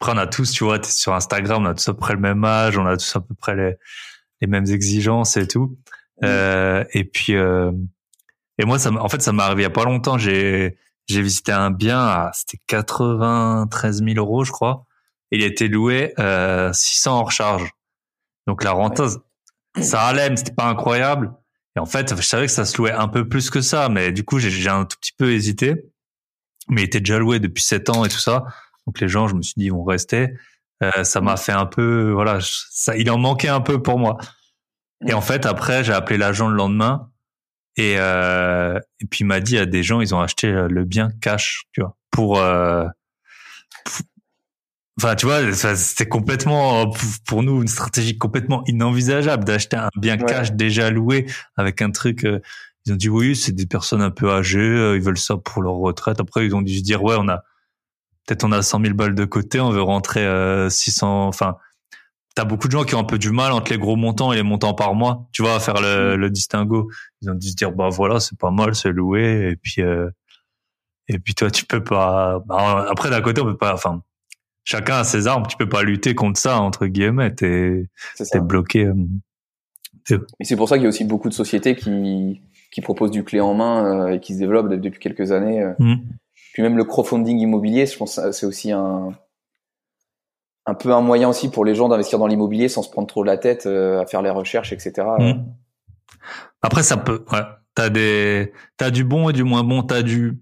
[0.00, 2.20] après, on a tous, tu vois, sur Instagram, on a tous à peu près le
[2.20, 3.74] même âge, on a tous à peu près les
[4.40, 5.76] les mêmes exigences et tout.
[6.22, 6.26] Mm.
[6.92, 10.18] et puis et moi, ça, en fait, ça m'est arrivé il y a pas longtemps.
[10.18, 14.86] J'ai j'ai visité un bien à c'était 93 000 euros, je crois
[15.34, 17.70] il a été loué euh, 600 hors charge.
[18.46, 19.20] Donc la renteuse,
[19.80, 21.32] ça allait, mais c'était pas incroyable.
[21.76, 24.12] Et en fait, je savais que ça se louait un peu plus que ça, mais
[24.12, 25.74] du coup, j'ai un tout petit peu hésité.
[26.68, 28.44] Mais il était déjà loué depuis 7 ans et tout ça.
[28.86, 30.34] Donc les gens, je me suis dit, ils vont rester.
[30.82, 34.18] Euh, ça m'a fait un peu, voilà, ça, il en manquait un peu pour moi.
[35.06, 37.10] Et en fait, après, j'ai appelé l'agent le lendemain
[37.76, 41.10] et, euh, et puis il m'a dit, à des gens, ils ont acheté le bien
[41.20, 42.86] cash, tu vois, pour, euh,
[44.96, 46.92] Enfin, tu vois, c'était complètement
[47.26, 51.26] pour nous une stratégie complètement inenvisageable d'acheter un bien cash déjà loué
[51.56, 52.24] avec un truc.
[52.24, 52.40] Euh,
[52.86, 55.62] ils ont dit oui, c'est des personnes un peu âgées, euh, ils veulent ça pour
[55.62, 56.20] leur retraite.
[56.20, 57.42] Après, ils ont dû se dire ouais, on a
[58.26, 61.26] peut-être on a 100 000 balles de côté, on veut rentrer euh, 600.
[61.26, 61.56] Enfin,
[62.36, 64.36] t'as beaucoup de gens qui ont un peu du mal entre les gros montants et
[64.36, 65.28] les montants par mois.
[65.32, 66.20] Tu vois, à faire le, mm.
[66.20, 66.90] le distinguo.
[67.22, 69.50] Ils ont dû se dire bah voilà, c'est pas mal, c'est loué.
[69.50, 70.10] Et puis euh,
[71.08, 72.40] et puis toi, tu peux pas.
[72.46, 73.74] Bah, après, d'un côté, on peut pas.
[73.74, 74.02] Enfin
[74.64, 75.46] chacun a ses armes.
[75.46, 77.34] Tu peux pas lutter contre ça entre guillemets.
[77.34, 77.86] T'es
[78.18, 78.86] es bloqué.
[78.86, 82.40] Euh, et c'est pour ça qu'il y a aussi beaucoup de sociétés qui
[82.72, 85.62] qui proposent du clé en main euh, et qui se développent depuis quelques années.
[85.62, 85.74] Euh.
[85.78, 85.94] Mmh.
[86.52, 89.10] Puis même le crowdfunding immobilier, je pense c'est aussi un
[90.66, 93.22] un peu un moyen aussi pour les gens d'investir dans l'immobilier sans se prendre trop
[93.22, 95.06] la tête à faire les recherches, etc.
[95.18, 95.32] Mmh.
[96.62, 97.24] Après, ça peut.
[97.30, 97.42] Ouais.
[97.74, 99.82] T'as des, t'as du bon et du moins bon.
[99.82, 100.38] T'as du,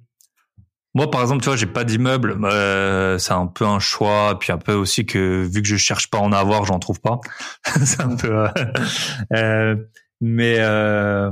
[0.94, 2.38] moi, par exemple, tu vois, j'ai pas d'immeuble.
[2.44, 6.10] Euh, c'est un peu un choix, puis un peu aussi que vu que je cherche
[6.10, 7.18] pas à en avoir, j'en trouve pas.
[7.84, 8.44] c'est un peu.
[8.44, 8.48] Euh,
[9.32, 9.76] euh,
[10.20, 11.30] mais euh,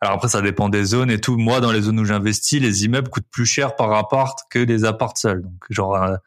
[0.00, 1.36] alors après, ça dépend des zones et tout.
[1.36, 4.84] Moi, dans les zones où j'investis, les immeubles coûtent plus cher par appart que les
[4.84, 5.42] apparts seuls.
[5.42, 6.18] Donc, genre un,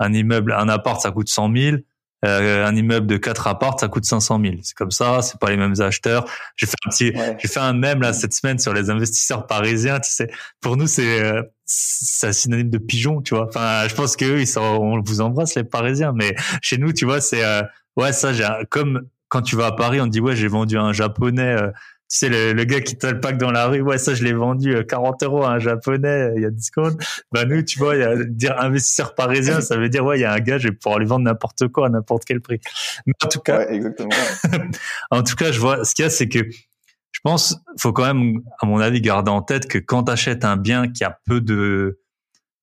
[0.00, 1.76] un immeuble, un appart, ça coûte 100 000.
[2.24, 4.54] Euh, un immeuble de quatre apparts, ça coûte 500 000.
[4.62, 6.24] C'est comme ça, c'est pas les mêmes acheteurs.
[6.56, 10.00] J'ai fait un petit, j'ai fait un mème là cette semaine sur les investisseurs parisiens.
[10.00, 13.46] Tu sais, pour nous c'est euh, c'est synonyme de pigeon, tu vois.
[13.48, 17.04] Enfin, je pense que ils sont, on vous embrasse les Parisiens, mais chez nous, tu
[17.06, 17.62] vois, c'est euh,
[17.96, 18.32] ouais ça.
[18.32, 21.93] J'ai comme quand tu vas à Paris, on dit ouais j'ai vendu un japonais tu
[22.18, 24.32] sais, le, le, gars qui te le pack dans la rue, ouais, ça, je l'ai
[24.32, 27.02] vendu 40 euh, euros à un japonais il y a 10 secondes.
[27.32, 30.24] Bah, nous, tu vois, y a, dire investisseur parisien, ça veut dire, ouais, il y
[30.24, 32.60] a un gars, je vais pouvoir lui vendre n'importe quoi à n'importe quel prix.
[33.06, 34.10] Mais en tout cas, ouais, exactement.
[35.10, 38.04] en tout cas, je vois, ce qu'il y a, c'est que je pense, faut quand
[38.04, 41.18] même, à mon avis, garder en tête que quand tu achètes un bien qui a
[41.26, 42.00] peu de,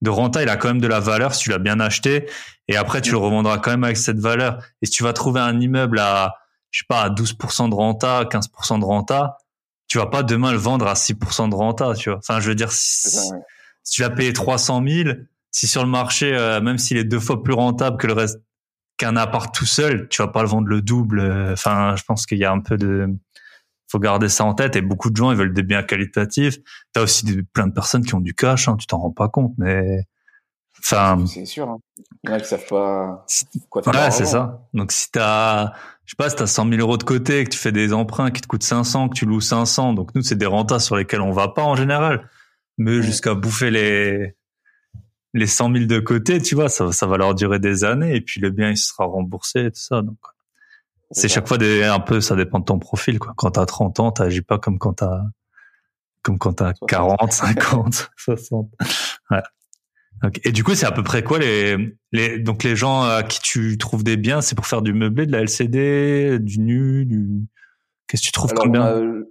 [0.02, 2.28] de renta, il a quand même de la valeur si tu l'as bien acheté.
[2.68, 4.64] Et après, tu le revendras quand même avec cette valeur.
[4.82, 6.36] Et si tu vas trouver un immeuble à,
[6.72, 9.38] je sais pas, à 12% de renta, 15% de renta,
[9.92, 12.20] tu vas pas demain le vendre à 6% de renta, tu vois.
[12.20, 13.30] Enfin, je veux dire, si,
[13.92, 15.10] tu vas payer 300 000,
[15.52, 18.40] si sur le marché, euh, même s'il est deux fois plus rentable que le reste,
[18.96, 21.20] qu'un appart tout seul, tu vas pas le vendre le double.
[21.20, 23.10] Euh, enfin, je pense qu'il y a un peu de,
[23.92, 24.78] faut garder ça en tête.
[24.78, 26.56] Et beaucoup de gens, ils veulent des biens qualitatifs.
[26.94, 29.28] T'as aussi des, plein de personnes qui ont du cash, hein, tu t'en rends pas
[29.28, 30.06] compte, mais
[30.84, 31.70] Enfin, C'est sûr.
[31.70, 31.78] Hein.
[32.24, 33.26] Il y en a qui savent pas
[33.70, 33.94] quoi faire.
[33.94, 34.62] ouais, c'est ça.
[34.74, 35.74] Donc si t'as,
[36.06, 38.32] je sais pas, si t'as 100 000 euros de côté, que tu fais des emprunts
[38.32, 41.22] qui te coûtent 500, que tu loues 500, donc nous c'est des rentas sur lesquels
[41.22, 42.30] on va pas en général,
[42.78, 43.02] mais Ouais.
[43.04, 44.36] jusqu'à bouffer les
[45.34, 48.22] les 100 000 de côté, tu vois, ça, ça va leur durer des années et
[48.22, 50.02] puis le bien il sera remboursé et tout ça.
[50.02, 50.18] Donc
[51.12, 53.34] c'est chaque fois des, un peu, ça dépend de ton profil quoi.
[53.38, 55.22] Quand t'as 30 ans, t'agis pas comme quand t'as
[56.24, 56.90] comme quand t'as 60.
[56.90, 58.70] 40, 50, 60.
[59.30, 59.42] Ouais.
[60.44, 63.40] Et du coup, c'est à peu près quoi les, les donc les gens à qui
[63.42, 67.28] tu trouves des biens, c'est pour faire du meublé, de la LCD, du nu, du
[68.08, 68.84] qu'est-ce que tu trouves Alors, comme bien?
[68.84, 69.24] a, euh,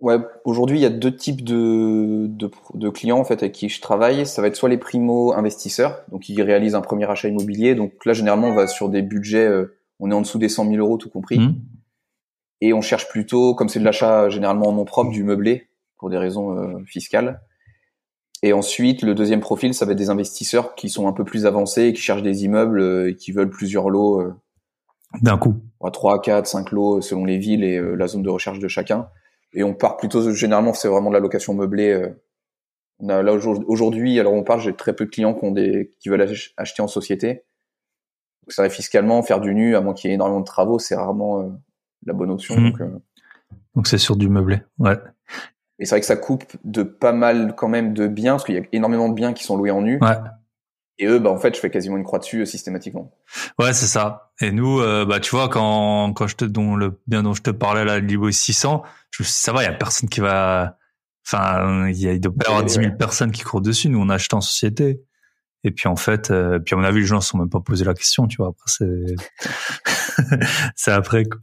[0.00, 3.68] ouais, aujourd'hui, il y a deux types de, de, de clients en fait avec qui
[3.68, 4.26] je travaille.
[4.26, 7.74] Ça va être soit les primo investisseurs, donc ils réalisent un premier achat immobilier.
[7.74, 10.64] Donc là, généralement, on va sur des budgets, euh, on est en dessous des 100
[10.70, 11.54] 000 euros tout compris, Hmm.
[12.60, 15.68] et on cherche plutôt, comme c'est de l'achat généralement en nom propre, du meublé
[15.98, 17.40] pour des raisons euh, fiscales.
[18.42, 21.46] Et ensuite, le deuxième profil, ça va être des investisseurs qui sont un peu plus
[21.46, 24.20] avancés, et qui cherchent des immeubles euh, et qui veulent plusieurs lots.
[24.20, 24.34] euh,
[25.20, 25.56] D'un coup.
[25.84, 28.68] à 3, 4, 5 lots selon les villes et euh, la zone de recherche de
[28.68, 29.08] chacun.
[29.54, 31.90] Et on part plutôt, généralement, c'est vraiment de la location meublée.
[31.92, 32.08] euh.
[32.98, 35.50] On a là aujourd- aujourd'hui, alors on parle, j'ai très peu de clients qui ont
[35.50, 37.44] des, qui veulent ach- acheter en société.
[38.44, 40.94] Donc, vrai, fiscalement, faire du nu, à moins qu'il y ait énormément de travaux, c'est
[40.96, 41.48] rarement euh,
[42.06, 42.56] la bonne option.
[42.58, 42.70] Mhm.
[42.70, 42.88] Donc, euh,
[43.76, 44.62] Donc c'est sur du meublé.
[44.78, 44.96] Ouais.
[45.82, 48.54] Et c'est vrai que ça coupe de pas mal quand même de biens, parce qu'il
[48.54, 49.98] y a énormément de biens qui sont loués en nu.
[50.00, 50.14] Ouais.
[50.98, 53.10] Et eux, bah, en fait, je fais quasiment une croix dessus euh, systématiquement.
[53.58, 54.30] Ouais, c'est ça.
[54.40, 57.42] Et nous, euh, bah, tu vois, quand, quand je te, dont le bien dont je
[57.42, 60.78] te parlais, là, Libo 600, je, ça va, il y a personne qui va,
[61.26, 62.92] enfin, il y a, il doit pas y avoir 10 000 Ouais.
[62.96, 63.88] personnes qui courent dessus.
[63.88, 65.02] Nous, on a acheté en société.
[65.64, 67.60] Et puis, en fait, euh, puis à mon avis, les gens se sont même pas
[67.60, 68.50] posé la question, tu vois.
[68.50, 70.36] Après, c'est,
[70.76, 71.40] c'est après, quoi.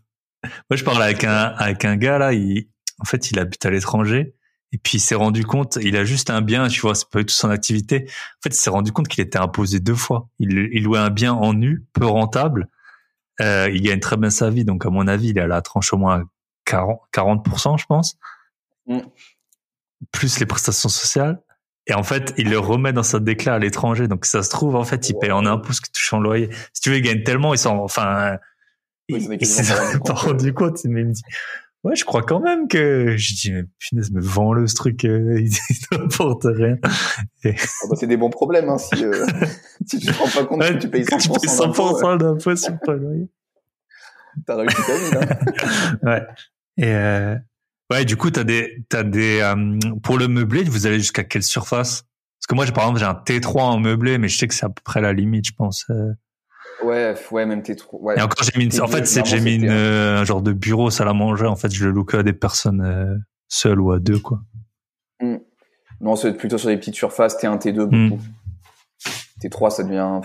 [0.70, 2.70] Moi, je parlais avec un, avec un gars, là, il,
[3.00, 4.36] en fait, il habite à l'étranger.
[4.72, 7.20] Et puis, il s'est rendu compte, il a juste un bien, tu vois, c'est pas
[7.20, 8.06] du tout son activité.
[8.08, 10.30] En fait, il s'est rendu compte qu'il était imposé deux fois.
[10.38, 12.68] Il, il louait un bien en nu, peu rentable.
[13.42, 15.62] Euh, il gagne très bien sa vie, donc à mon avis, il est à la
[15.62, 16.24] tranche au moins
[16.66, 18.18] 40, 40% je pense.
[18.88, 19.00] Mm.
[20.12, 21.42] Plus les prestations sociales.
[21.88, 24.08] Et en fait, il le remet dans sa déclat à l'étranger.
[24.08, 26.50] Donc ça se trouve, en fait, il paye en impôts ce que touche en loyer.
[26.74, 28.38] Si tu veux, il gagne tellement, il s'en, enfin,
[29.10, 30.20] Oui, il, s'est rendu compte.
[30.20, 30.86] rendu compte.
[30.86, 31.24] Mais il me dit,
[31.84, 35.40] ouais, je crois quand même que, je dis, mais punaise, mais vends-le ce truc, euh,
[35.42, 35.52] il
[35.92, 36.78] n'apporte rien.
[36.84, 37.50] Ah
[37.90, 39.26] bah, c'est des bons problèmes, hein, si, euh,
[39.86, 42.00] si tu te rends pas compte Ouais, que tu payes que 100%, tu payes d'impôts,
[42.00, 43.30] 100% d'impôts sur ton loyer.
[44.46, 45.40] t'as réussi ta vie, là.
[46.04, 46.22] Ouais.
[46.78, 47.36] Et euh,
[47.92, 51.44] ouais, du coup, t'as des, t'as des, euh, pour le meublé, vous allez jusqu'à quelle
[51.44, 52.04] surface?
[52.40, 54.66] Parce que moi, par exemple, j'ai un T3 en meublé, mais je sais que c'est
[54.66, 55.86] à peu près la limite, je pense.
[56.84, 58.00] Ouais, ouais, même t'es trop.
[58.02, 58.18] Ouais.
[58.18, 60.42] Et encore, j'ai mis, une, T2, en fait, c'est j'ai mis une, euh, un genre
[60.42, 61.46] de bureau, salle à manger.
[61.46, 63.16] En fait, je le loue à des personnes euh,
[63.48, 64.40] seules ou à deux, quoi.
[66.02, 68.10] Non, c'est plutôt sur des petites surfaces, T1, T2, Hmm.
[68.10, 68.22] beaucoup.
[69.42, 70.22] T3, ça devient.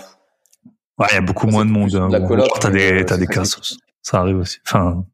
[0.99, 1.95] Ouais, il y a beaucoup Ça, moins c'est de monde.
[1.97, 2.09] hein.
[2.11, 3.77] la coloc, T'as des, euh, t'as c'est des cassos.
[4.03, 4.59] Ça arrive aussi.
[4.67, 5.05] Enfin,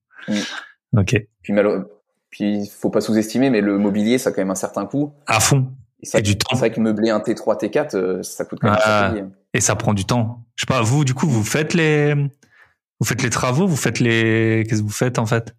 [0.96, 1.16] ok.
[1.42, 1.84] Puis, malo...
[2.30, 5.12] Puis, faut pas sous-estimer, mais le mobilier, ça a quand même un certain coût.
[5.26, 5.72] À fond.
[6.02, 6.56] Et, ça, Et du c'est temps.
[6.56, 9.14] vrai que meubler un T3, T4, euh, ça coûte quand même Ah.
[9.52, 10.44] Et ça prend du temps.
[10.60, 13.98] Je sais pas, vous, du coup, vous faites les, vous faites les travaux, vous faites
[13.98, 15.54] les, qu'est-ce que vous faites, en fait?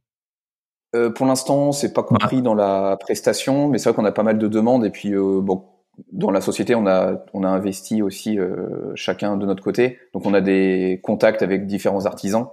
[0.96, 4.22] Euh, pour l'instant, c'est pas compris dans la prestation, mais c'est vrai qu'on a pas
[4.22, 4.86] mal de demandes.
[4.86, 5.66] Et puis, euh, bon,
[6.12, 9.98] dans la société, on a, on a investi aussi euh, chacun de notre côté.
[10.14, 12.50] Donc, on a des contacts avec différents artisans.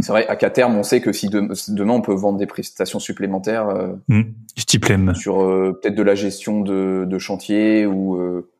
[0.00, 2.46] C'est vrai, à qu'à terme, on sait que si de- demain on peut vendre des
[2.46, 3.92] prestations supplémentaires euh.
[4.08, 8.50] Du type les sur euh, peut-être de la gestion de, de chantier ou, euh,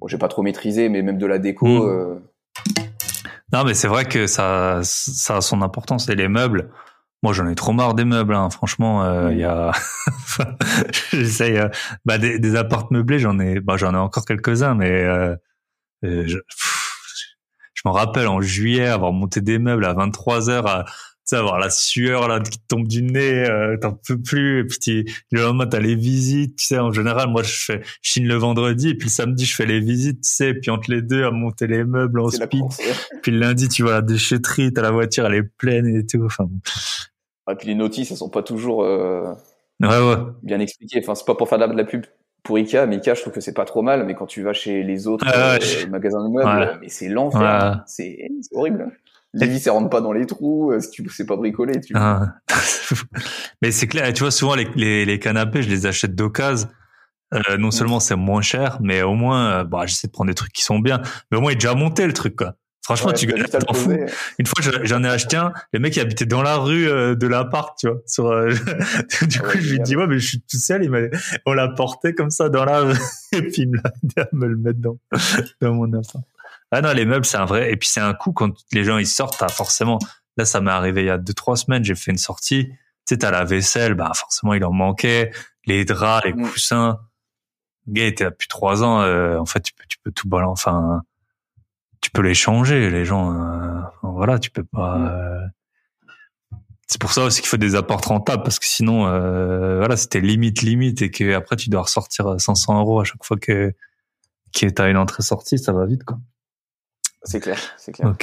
[0.00, 1.66] bon, j'ai pas trop maîtrisé, mais même de la déco.
[1.66, 1.88] Mm.
[1.88, 2.14] euh,
[3.52, 6.08] Non, mais c'est vrai que ça, ça a son importance.
[6.08, 6.70] Et les meubles,
[7.22, 8.34] moi, j'en ai trop marre des meubles.
[8.34, 8.48] Hein.
[8.50, 9.40] Franchement, euh, il Mm.
[9.40, 9.72] y a,
[11.12, 11.68] j'essaye, euh,
[12.04, 15.34] bah, des, des appartes meublés, j'en ai, bah, j'en ai encore quelques-uns, mais euh,
[16.04, 17.36] euh, je, pff,
[17.74, 20.84] je m'en rappelle en juillet avoir monté des meubles à 23 heures, à,
[21.30, 24.60] sais, avoir la sueur là qui tombe du nez, euh, t'en peux plus.
[24.60, 26.56] Et puis le lendemain, t'as les visites.
[26.56, 29.44] Tu sais, en général, moi, je fais je chine le vendredi, et puis le samedi,
[29.44, 30.22] je fais les visites.
[30.22, 32.64] Tu sais, et puis entre les deux, à monter les meubles en speed.
[33.22, 36.24] Puis le lundi, tu vois la déchetterie, t'as la voiture, elle est pleine et tout.
[36.24, 36.48] Enfin.
[37.50, 39.32] Et puis les notices, elles sont pas toujours euh,
[39.80, 40.16] ouais, ouais.
[40.42, 41.00] bien expliquées.
[41.02, 42.06] Enfin, c'est pas pour faire de la, de la pub
[42.42, 44.06] pour Ikea, mais Ikea, je trouve que c'est pas trop mal.
[44.06, 46.78] Mais quand tu vas chez les autres Ah euh, je- magasins de meubles, Ouais.
[46.80, 47.82] mais c'est l'enfer.
[47.86, 48.16] C'est
[48.52, 48.90] horrible.
[49.32, 50.72] Les vis, elles rentrent pas dans les trous.
[50.72, 51.92] euh, Si tu sais pas bricoler, tu.
[51.96, 52.34] Ah.
[53.62, 56.68] Mais c'est clair, tu vois, souvent les, les, les canapés, je les achète d'occasion.
[57.32, 60.34] Euh, non seulement c'est moins cher, mais au moins, euh, bah, j'essaie de prendre des
[60.34, 61.00] trucs qui sont bien.
[61.30, 62.54] Mais au moins, il est déjà monté le truc, quoi.
[62.82, 63.92] Franchement, tu gagnes t'en fou.
[64.40, 65.52] Une fois, j'en ai acheté un.
[65.72, 67.98] Le mec, il habitait dans la rue euh, de l'appart, tu vois.
[68.04, 68.48] Sur, euh,
[69.28, 70.82] du coup, je lui dis, ouais, mais je suis tout seul.
[70.82, 70.98] Il m'a,
[71.46, 72.96] on l'a porté comme ça dans la rue.
[73.30, 74.98] Et puis, il me l'a aidé à me le mettre dans,
[75.60, 76.24] dans mon appart.
[76.70, 77.72] Ah non, les meubles, c'est un vrai.
[77.72, 79.98] Et puis, c'est un coup quand les gens, ils sortent, t'as forcément.
[80.36, 81.84] Là, ça m'est arrivé il y a deux, trois semaines.
[81.84, 82.68] J'ai fait une sortie.
[82.68, 82.76] Tu
[83.14, 83.94] sais, t'as la vaisselle.
[83.94, 85.32] Bah, forcément, il en manquait.
[85.66, 87.00] Les draps, les coussins.
[87.86, 89.02] Le gars était là depuis trois ans.
[89.02, 90.68] Euh, en fait, tu peux, tu peux tout balancer.
[90.68, 91.02] Enfin,
[92.00, 93.34] tu peux les changer, les gens.
[93.34, 94.98] Euh, voilà, tu peux pas.
[94.98, 95.46] Euh,
[96.86, 100.20] c'est pour ça aussi qu'il faut des apports rentables parce que sinon, euh, voilà, c'était
[100.20, 103.72] limite limite et que après tu dois ressortir 500 euros à chaque fois que
[104.52, 106.18] que t'as une entrée sortie, ça va vite quoi.
[107.22, 108.14] C'est clair, c'est clair.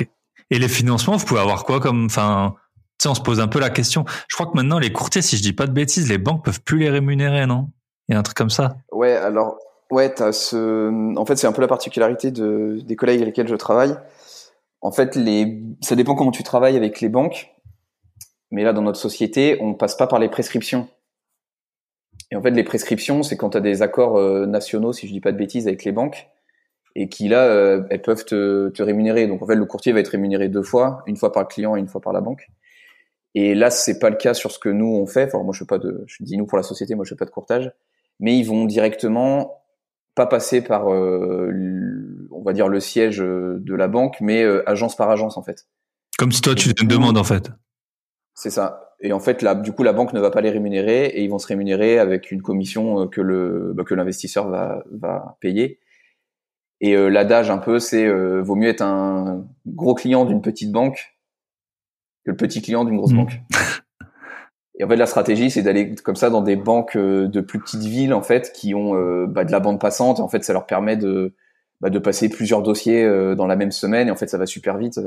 [0.50, 2.56] Et les financements, vous pouvez avoir quoi comme, enfin,
[2.98, 4.06] tu sais, on se pose un peu la question.
[4.28, 6.62] Je crois que maintenant les courtiers, si je dis pas de bêtises, les banques peuvent
[6.62, 7.70] plus les rémunérer, non?
[8.08, 8.78] Il y a un truc comme ça.
[8.92, 9.58] Ouais, alors
[9.90, 11.16] Ouais, as ce...
[11.18, 13.96] en fait, c'est un peu la particularité de, des collègues avec lesquels je travaille.
[14.82, 15.62] En fait, les...
[15.82, 17.54] ça dépend comment tu travailles avec les banques.
[18.52, 20.88] Mais là, dans notre société, on passe pas par les prescriptions.
[22.32, 25.14] Et en fait, les prescriptions, c'est quand tu as des accords euh, nationaux, si je
[25.14, 26.30] dis pas de bêtises, avec les banques,
[27.00, 29.28] et qui là, euh, elles peuvent te, te, rémunérer.
[29.28, 31.76] Donc en fait, le courtier va être rémunéré deux fois, une fois par le client
[31.76, 32.48] et une fois par la banque.
[33.36, 35.26] Et là, c'est pas le cas sur ce que nous on fait.
[35.26, 37.16] Enfin, moi, je fais pas de, je dis nous pour la société, moi, je fais
[37.16, 37.72] pas de courtage.
[38.20, 39.62] Mais ils vont directement
[40.16, 41.52] pas passer par, euh,
[42.32, 45.44] on va dire, le siège euh, de la banque, mais euh, agence par agence en
[45.44, 45.68] fait.
[46.18, 47.52] Comme si toi tu te demandes en fait.
[48.34, 48.96] C'est ça.
[49.02, 51.30] Et en fait, là, du coup, la banque ne va pas les rémunérer et ils
[51.30, 55.80] vont se rémunérer avec une commission que le bah, que l'investisseur va va payer.
[56.80, 61.18] Et l'adage un peu, c'est vaut mieux être un gros client d'une petite banque
[62.24, 63.18] que le petit client d'une grosse mmh.
[63.18, 63.42] banque.
[64.80, 67.60] Et en fait, la stratégie, c'est d'aller comme ça dans des banques euh, de plus
[67.60, 70.20] petites villes, en fait, qui ont euh, bah, de la bande passante.
[70.20, 71.34] Et en fait, ça leur permet de,
[71.82, 74.08] bah, de passer plusieurs dossiers euh, dans la même semaine.
[74.08, 75.00] Et en fait, ça va super vite.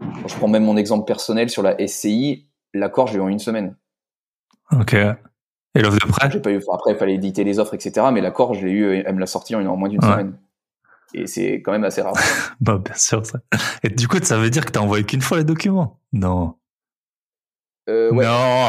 [0.00, 2.46] je prends même mon exemple personnel sur la SCI.
[2.74, 3.76] L'accord, je l'ai eu en une semaine.
[4.72, 4.94] Ok.
[4.94, 6.30] Et l'offre de prêt?
[6.30, 6.60] J'ai pas eu.
[6.70, 8.08] Après, il fallait éditer les offres, etc.
[8.12, 9.02] Mais l'accord, je l'ai eu.
[9.06, 10.36] Elle me l'a sorti en moins d'une semaine.
[11.14, 12.14] Et c'est quand même assez rare.
[12.60, 13.24] bah, bien sûr.
[13.24, 13.40] Ça.
[13.82, 16.00] Et du coup, ça veut dire que t'as envoyé qu'une fois les documents?
[16.12, 16.54] Non.
[17.88, 18.24] Euh, ouais.
[18.24, 18.68] Non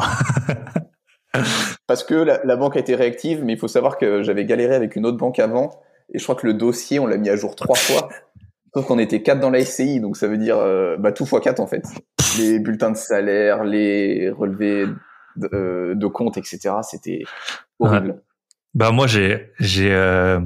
[1.87, 4.95] Parce que la, banque a été réactive, mais il faut savoir que j'avais galéré avec
[4.95, 5.81] une autre banque avant,
[6.13, 8.09] et je crois que le dossier, on l'a mis à jour trois fois.
[8.73, 11.41] Sauf qu'on était quatre dans la SCI, donc ça veut dire euh, bah, tout fois
[11.41, 11.83] quatre en fait.
[12.39, 14.87] Les bulletins de salaire, les relevés
[15.35, 16.75] de, euh, de compte, etc.
[16.81, 17.23] C'était
[17.79, 18.21] horrible.
[18.73, 20.39] Bah moi j'ai j'ai euh,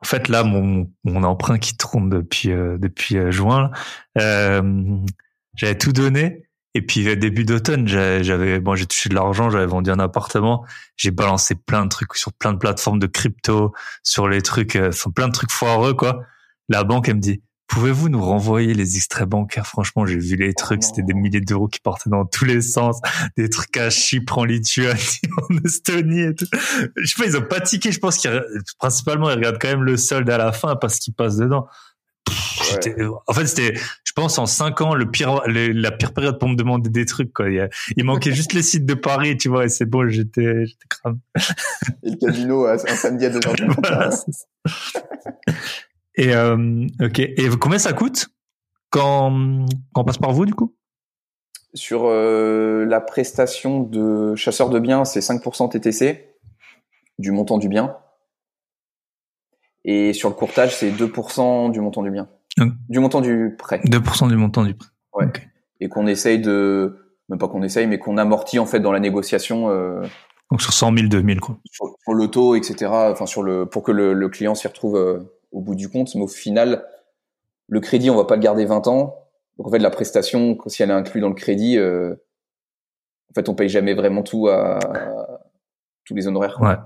[0.00, 3.70] en fait là mon emprunt qui tourne depuis euh, depuis juin,
[4.16, 9.90] j'avais tout donné et puis début d'automne, j'avais bon, j'ai touché de l'argent, j'avais vendu
[9.90, 10.64] un appartement,
[10.96, 13.72] j'ai balancé plein de trucs sur plein de plateformes de crypto,
[14.02, 16.22] sur les trucs, euh, plein de trucs foireux quoi.
[16.68, 19.66] La banque elle me dit Pouvez-vous nous renvoyer les extraits bancaires?
[19.66, 23.00] Franchement, j'ai vu les trucs, c'était des milliers d'euros qui partaient dans tous les sens,
[23.36, 26.46] des trucs à Chypre, en Lituanie, en Estonie et tout.
[26.96, 28.42] Je sais pas, ils ont pas tiqué, je pense qu'ils
[28.78, 31.66] principalement ils regardent quand même le solde à la fin parce qu'ils passent dedans.
[33.26, 36.56] En fait, c'était, je pense, en cinq ans, le pire, la pire période pour me
[36.56, 37.32] demander des trucs.
[37.32, 37.46] Quoi.
[37.96, 41.18] Il, manquait juste les sites de Paris, tu vois, et c'est bon, j'étais, j'étais crame.
[42.02, 44.10] Et le casino un samedi à 2h du matin.
[46.18, 47.20] Et euh, ok.
[47.20, 48.28] Et combien ça coûte
[48.90, 50.74] quand, quand on passe par vous, du coup?
[51.74, 56.34] Sur euh, la prestation de chasseur de biens, c'est 5% TTC
[57.18, 57.96] du montant du bien.
[59.84, 62.28] Et sur le courtage, c'est 2% du montant du bien.
[62.88, 63.80] Du montant du prêt.
[63.84, 64.88] 2% du montant du prêt.
[65.12, 65.26] Ouais.
[65.80, 68.98] Et qu'on essaye de, même pas qu'on essaye, mais qu'on amortit en fait dans la
[68.98, 69.70] négociation.
[69.70, 70.02] Euh,
[70.50, 71.58] Donc sur 100 000, 2000 quoi.
[71.70, 72.90] Sur, le taux, etc.
[72.90, 74.96] Enfin sur le, pour que le, le client s'y retrouve
[75.52, 76.14] au bout du compte.
[76.14, 76.84] Mais au final,
[77.68, 79.28] le crédit, on va pas le garder 20 ans.
[79.56, 82.14] Donc en fait, la prestation, si elle est inclue dans le crédit, euh,
[83.30, 85.40] en fait, on paye jamais vraiment tout à, à
[86.04, 86.60] tous les honoraires.
[86.60, 86.76] Ouais.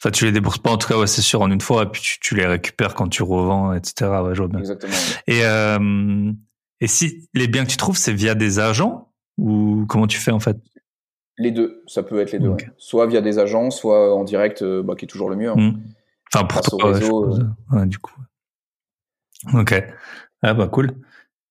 [0.00, 1.86] Enfin, tu les débourses pas en tout cas, ouais, c'est sûr, en une fois, et
[1.86, 4.10] puis tu, tu les récupères quand tu revends, etc.
[4.22, 4.60] Ouais, je vois bien.
[4.60, 4.94] Exactement.
[5.26, 6.32] Et euh,
[6.80, 10.30] et si les biens que tu trouves, c'est via des agents ou comment tu fais
[10.30, 10.56] en fait?
[11.36, 12.56] Les deux, ça peut être les deux.
[12.76, 15.50] Soit via des agents, soit en direct, euh, bah, qui est toujours le mieux.
[15.50, 15.56] Hein.
[15.56, 15.80] Mmh.
[16.32, 17.44] Enfin, pour toi, réseau, euh.
[17.72, 18.14] ouais, du coup.
[19.54, 19.74] Ok.
[20.42, 20.96] Ah bah cool.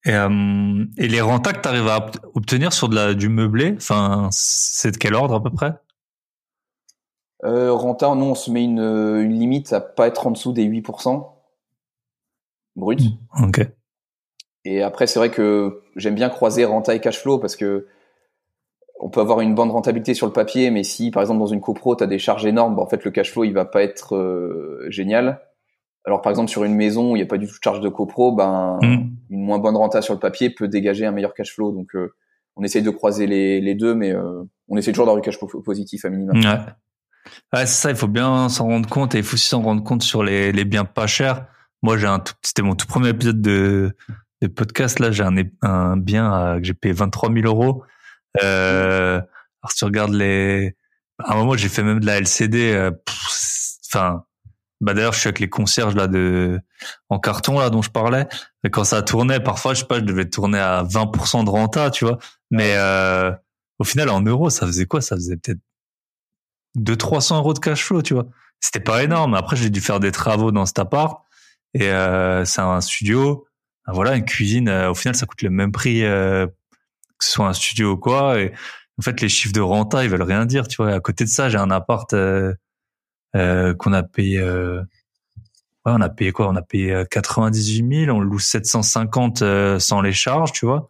[0.06, 3.76] Et, euh, et les rentas que tu arrives à obtenir sur de la, du meublé,
[3.78, 5.74] enfin, c'est de quel ordre à peu près?
[7.44, 10.66] Euh, Renta, nous, on se met une, une, limite à pas être en dessous des
[10.66, 11.28] 8%
[12.76, 13.02] brut.
[13.44, 13.68] Ok.
[14.66, 17.88] Et après, c'est vrai que j'aime bien croiser renta et cash flow parce que
[19.00, 21.62] on peut avoir une bonne rentabilité sur le papier, mais si, par exemple, dans une
[21.62, 23.84] copro, tu as des charges énormes, bah, en fait, le cash flow, il va pas
[23.84, 25.42] être euh, génial.
[26.06, 27.82] Alors par exemple sur une maison où il n'y a pas du tout de charge
[27.82, 29.10] de copro, ben Mm.
[29.30, 31.74] une moins bonne renta sur le papier peut dégager un meilleur cash flow.
[31.74, 32.14] Donc euh,
[32.56, 35.38] on essaye de croiser les, les deux, mais euh, on essaie toujours d'avoir du cash
[35.38, 36.38] flow positif à minimum.
[36.38, 36.60] Ouais.
[37.52, 39.84] Ouais, c'est ça, il faut bien s'en rendre compte et il faut aussi s'en rendre
[39.84, 41.46] compte sur les, les biens pas chers.
[41.84, 43.92] Moi, j'ai un tout, c'était mon tout premier épisode de,
[44.42, 45.00] de podcast.
[45.00, 47.84] Là, j'ai un, un bien euh, que j'ai payé 23 000 euros.
[48.44, 50.76] Euh, alors, si tu regardes les,
[51.20, 52.92] à un moment, j'ai fait même de la LCD, euh,
[53.88, 54.24] enfin,
[54.82, 56.60] bah, d'ailleurs, je suis avec les concierges, là, de,
[57.10, 58.28] en carton, là, dont je parlais.
[58.64, 61.90] Et quand ça tournait, parfois, je sais pas, je devais tourner à 20% de renta,
[61.92, 62.18] tu vois.
[62.52, 63.32] Mais, euh,
[63.80, 65.02] au final, en euros, ça faisait quoi?
[65.02, 65.60] Ça faisait peut-être
[66.76, 68.28] 200 300 euros de cash flow, tu vois.
[68.60, 69.34] C'était pas énorme.
[69.36, 71.24] Après, j'ai dû faire des travaux dans cet appart
[71.74, 73.48] et euh, c'est un studio.
[73.88, 74.68] Voilà, une cuisine.
[74.68, 76.48] euh, au final, ça coûte le même prix euh,
[77.18, 78.40] que ce soit un studio ou quoi.
[78.40, 78.54] Et
[79.00, 80.94] en fait, les chiffres de renta, ils veulent rien dire, tu vois.
[80.94, 82.54] À côté de ça, j'ai un appart euh,
[83.36, 84.40] euh, qu'on a payé.
[84.40, 84.82] Euh,
[85.86, 86.48] ouais, on a payé quoi?
[86.50, 88.18] On a payé euh, 98 000.
[88.18, 90.90] On loue 750 euh, sans les charges, tu vois.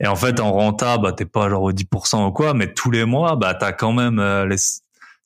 [0.00, 2.90] Et en fait, en renta, bah, t'es pas genre au 10% ou quoi, mais tous
[2.90, 4.46] les mois, bah, t'as quand même euh,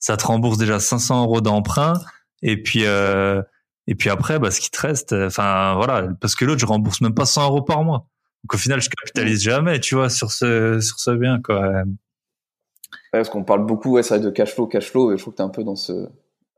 [0.01, 1.93] ça te rembourse déjà 500 euros d'emprunt
[2.41, 3.41] et puis euh,
[3.87, 6.65] et puis après bah ce qui te reste euh, enfin voilà parce que l'autre je
[6.65, 8.07] rembourse même pas 100 euros par mois
[8.43, 11.61] donc au final je capitalise jamais tu vois sur ce sur ce bien quoi.
[13.13, 15.21] Ouais, parce qu'on parle beaucoup, ouais, c'est vrai, de cash flow, cash flow, et je
[15.21, 16.07] trouve que t'es un peu dans ce,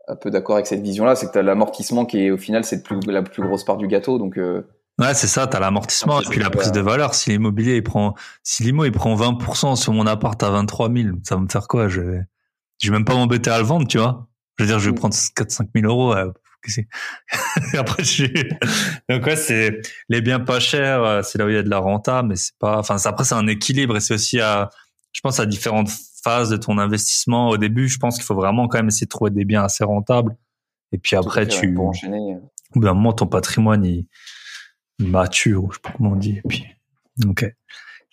[0.07, 2.84] un peu d'accord avec cette vision-là, c'est que t'as l'amortissement qui est, au final, c'est
[2.84, 4.61] plus, la plus grosse part du gâteau, donc, euh,
[4.99, 8.13] ouais c'est ça t'as l'amortissement et puis la prise de valeur si l'immobilier il prend
[8.43, 11.67] si l'immo il prend 20% sur mon appart à 23 000 ça va me faire
[11.67, 11.88] quoi?
[11.88, 12.21] Je vais
[12.79, 14.27] je vais même pas m'embêter à le vendre tu vois?
[14.59, 14.99] Je veux dire je vais Mm.
[14.99, 16.13] prendre 4 5 000 euros
[16.78, 16.82] euh,
[17.80, 18.26] après je
[19.09, 21.70] donc ouais c'est les biens pas chers euh, c'est là où il y a de
[21.70, 24.70] la renta mais c'est pas enfin après c'est un équilibre et c'est aussi à
[25.11, 25.89] je pense à différentes
[26.24, 29.09] phases de ton investissement au début je pense qu'il faut vraiment quand même essayer de
[29.09, 30.36] trouver des biens assez rentables
[30.93, 32.38] et puis après tout tu enchaîner.
[32.76, 34.05] au bout d'un moment, ton patrimoine, il,
[34.99, 36.38] il mature, je sais pas comment on dit.
[36.38, 36.66] Et puis,
[37.28, 37.45] ok.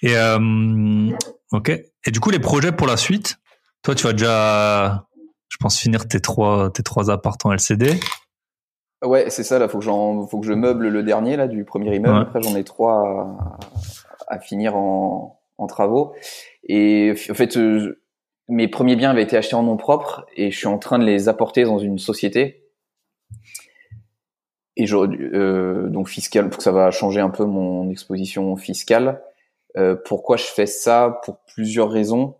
[0.01, 1.11] Et, euh,
[1.53, 1.69] ok.
[1.69, 3.39] Et du coup, les projets pour la suite,
[3.83, 5.07] toi, tu vas déjà,
[5.51, 8.01] je pense, finir tes trois, tes trois apparts en LCD.
[9.03, 11.65] Ouais, c'est ça, là, faut que j'en, faut que je meuble le dernier, là, du
[11.65, 12.17] premier immeuble.
[12.17, 12.23] Ouais.
[12.23, 13.59] Après, j'en ai trois
[14.29, 16.15] à, à finir en, en travaux.
[16.65, 18.03] Et, en fait, euh,
[18.49, 21.05] mes premiers biens avaient été achetés en nom propre et je suis en train de
[21.05, 22.65] les apporter dans une société.
[24.77, 29.23] Et euh, donc fiscal, que ça va changer un peu mon exposition fiscale.
[29.77, 31.21] Euh, pourquoi je fais ça?
[31.25, 32.37] Pour plusieurs raisons.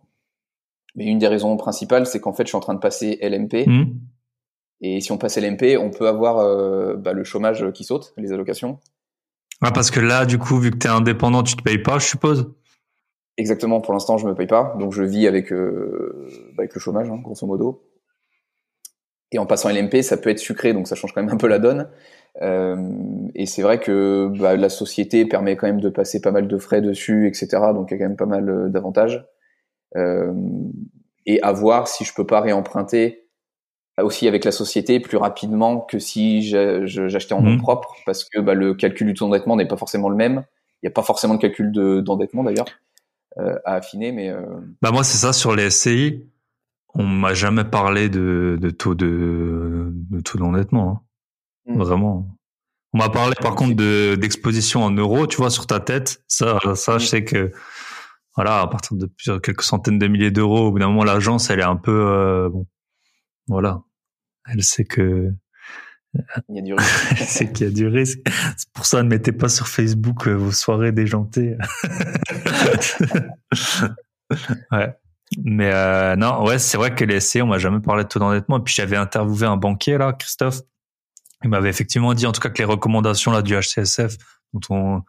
[0.95, 3.67] Mais une des raisons principales, c'est qu'en fait, je suis en train de passer LMP.
[3.67, 3.85] Hmm.
[4.81, 8.33] Et si on passe LMP, on peut avoir euh, bah, le chômage qui saute, les
[8.33, 8.79] allocations.
[9.61, 11.99] Ah, parce que là, du coup, vu que tu es indépendant, tu te payes pas,
[11.99, 12.51] je suppose?
[13.37, 14.75] Exactement, pour l'instant, je me paye pas.
[14.79, 17.83] Donc, je vis avec, euh, bah, avec le chômage, hein, grosso modo.
[19.31, 21.47] Et en passant LMP, ça peut être sucré, donc ça change quand même un peu
[21.47, 21.89] la donne.
[22.41, 22.75] Euh,
[23.35, 26.57] et c'est vrai que bah, la société permet quand même de passer pas mal de
[26.57, 27.47] frais dessus, etc.
[27.73, 29.25] Donc, il y a quand même pas mal euh, d'avantages.
[29.95, 30.33] Euh,
[31.25, 33.20] et à voir si je peux pas réemprunter
[33.99, 37.61] aussi avec la société plus rapidement que si j'achetais en nom Mhm.
[37.61, 40.43] propre, parce que bah, le calcul du taux d'endettement n'est pas forcément le même.
[40.81, 42.65] Il n'y a pas forcément de calcul de- d'endettement d'ailleurs
[43.37, 44.41] euh, à affiner, mais euh,
[44.81, 46.23] Bah, moi, c'est ça, sur les SCI,
[46.95, 51.03] on m'a jamais parlé de, de taux de, de taux d'endettement.
[51.67, 51.73] hein.
[51.73, 51.77] Hmm.
[51.79, 52.27] Vraiment.
[52.93, 56.23] On m'a parlé, par contre, de, d'exposition en euros, tu vois, sur ta tête.
[56.27, 57.07] Ça, ça, je Hmm.
[57.07, 57.51] sais que,
[58.35, 61.49] voilà, à partir de plusieurs, quelques centaines de milliers d'euros, au bout d'un moment, l'agence,
[61.49, 62.65] elle est un peu, euh, bon,
[63.47, 63.81] voilà.
[64.47, 65.33] Elle sait que,
[66.49, 67.11] il y a du risque.
[67.11, 68.19] elle sait qu'il y a du risque.
[68.57, 71.57] C'est pour ça, ne mettez pas sur Facebook euh, vos soirées déjantées.
[74.71, 74.93] ouais.
[75.43, 78.19] Mais euh, non, ouais, c'est vrai que les SCI, on m'a jamais parlé de taux
[78.19, 78.57] d'endettement.
[78.57, 80.59] Et puis j'avais interviewé un banquier là, Christophe.
[81.43, 84.17] Il m'avait effectivement dit, en tout cas, que les recommandations là du HCSF,
[84.53, 85.01] dont on,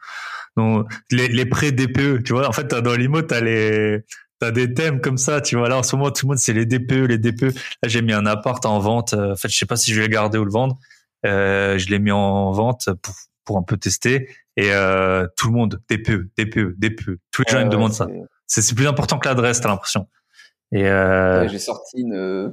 [0.57, 4.05] dont les, les prêts DPE, tu vois, en fait, dans l'IMO, t'as les,
[4.43, 5.69] t'as des thèmes comme ça, tu vois.
[5.69, 7.55] Là, en ce moment, tout le monde, c'est les DPE, les DPE.
[7.83, 9.15] Là, j'ai mis un appart en vente.
[9.15, 10.79] Euh, En fait, je sais pas si je vais le garder ou le vendre.
[11.25, 13.15] Euh, je l'ai mis en vente pour,
[13.45, 14.29] pour un peu tester.
[14.57, 17.19] Et euh, tout le monde, DPE, DPE, DPE.
[17.31, 18.09] Tous les gens, ils me demandent ça.
[18.47, 20.07] c'est- plus important que l'adresse, t'as l'impression.
[20.73, 22.53] Et euh, Ouais, j'ai sorti une,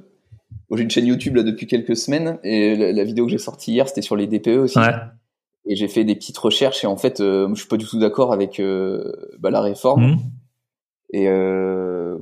[0.71, 3.71] j'ai une chaîne YouTube là depuis quelques semaines et la, la vidéo que j'ai sortie
[3.73, 4.77] hier c'était sur les DPE aussi.
[4.77, 4.93] ouais.
[5.65, 7.99] Et j'ai fait des petites recherches et en fait, euh, je suis pas du tout
[7.99, 10.11] d'accord avec euh, bah, la réforme.
[10.11, 10.17] Mhm.
[11.11, 12.17] Et euh,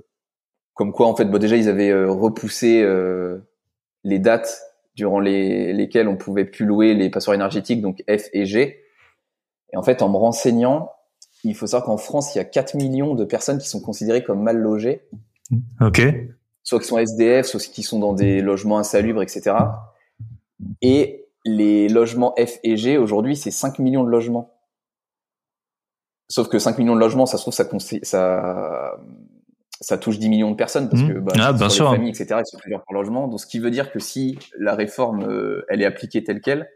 [0.74, 3.40] comme quoi, en fait, bah, déjà ils avaient euh, repoussé euh,
[4.04, 4.62] les dates
[4.96, 8.80] durant les, lesquelles on pouvait plus louer les passoires énergétiques, donc F et G.
[9.74, 10.92] Et en fait, en me renseignant,
[11.44, 14.24] il faut savoir qu'en France, il y a 4 millions de personnes qui sont considérées
[14.24, 15.02] comme mal logées,
[15.82, 16.02] Ok.
[16.64, 19.56] soit qui sont SDF, soit qui sont dans des logements insalubres, etc.
[20.82, 24.57] Et les logements F et G, aujourd'hui, c'est 5 millions de logements.
[26.30, 27.66] Sauf que 5 millions de logements, ça se trouve, ça,
[28.04, 28.98] ça,
[29.80, 31.14] ça touche 10 millions de personnes parce mmh.
[31.14, 31.90] que bah, ah, bien sûr.
[31.92, 33.28] les familles, etc., ils sont plusieurs par logement.
[33.28, 36.70] Donc, ce qui veut dire que si la réforme, euh, elle est appliquée telle quelle,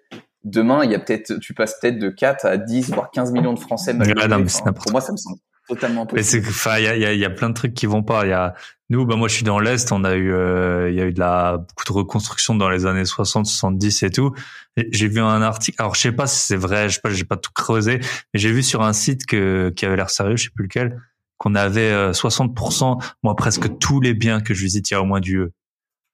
[0.43, 3.53] demain, il y a peut-être, tu passes peut-être de 4 à 10, voire 15 millions
[3.53, 3.93] de Français.
[3.93, 5.37] pour moi, ça me semble
[5.75, 6.45] totalement possible.
[6.45, 8.25] C'est, il y a, y, a, y a plein de trucs qui vont pas.
[8.25, 8.53] Il y a,
[8.89, 9.91] nous, bah moi, je suis dans l'est.
[9.91, 12.85] On a eu, euh, il y a eu de la beaucoup de reconstruction dans les
[12.85, 14.33] années 60, 70 et tout.
[14.75, 15.81] j'ai vu un article.
[15.81, 16.89] Alors, je sais pas si c'est vrai.
[16.89, 17.99] Je sais pas, j'ai pas tout creusé,
[18.33, 20.35] mais j'ai vu sur un site que qui avait l'air sérieux.
[20.35, 21.01] Je sais plus lequel.
[21.37, 25.01] Qu'on avait 60%, euh, moi presque tous les biens que je visite, il y a
[25.01, 25.51] au moins du E.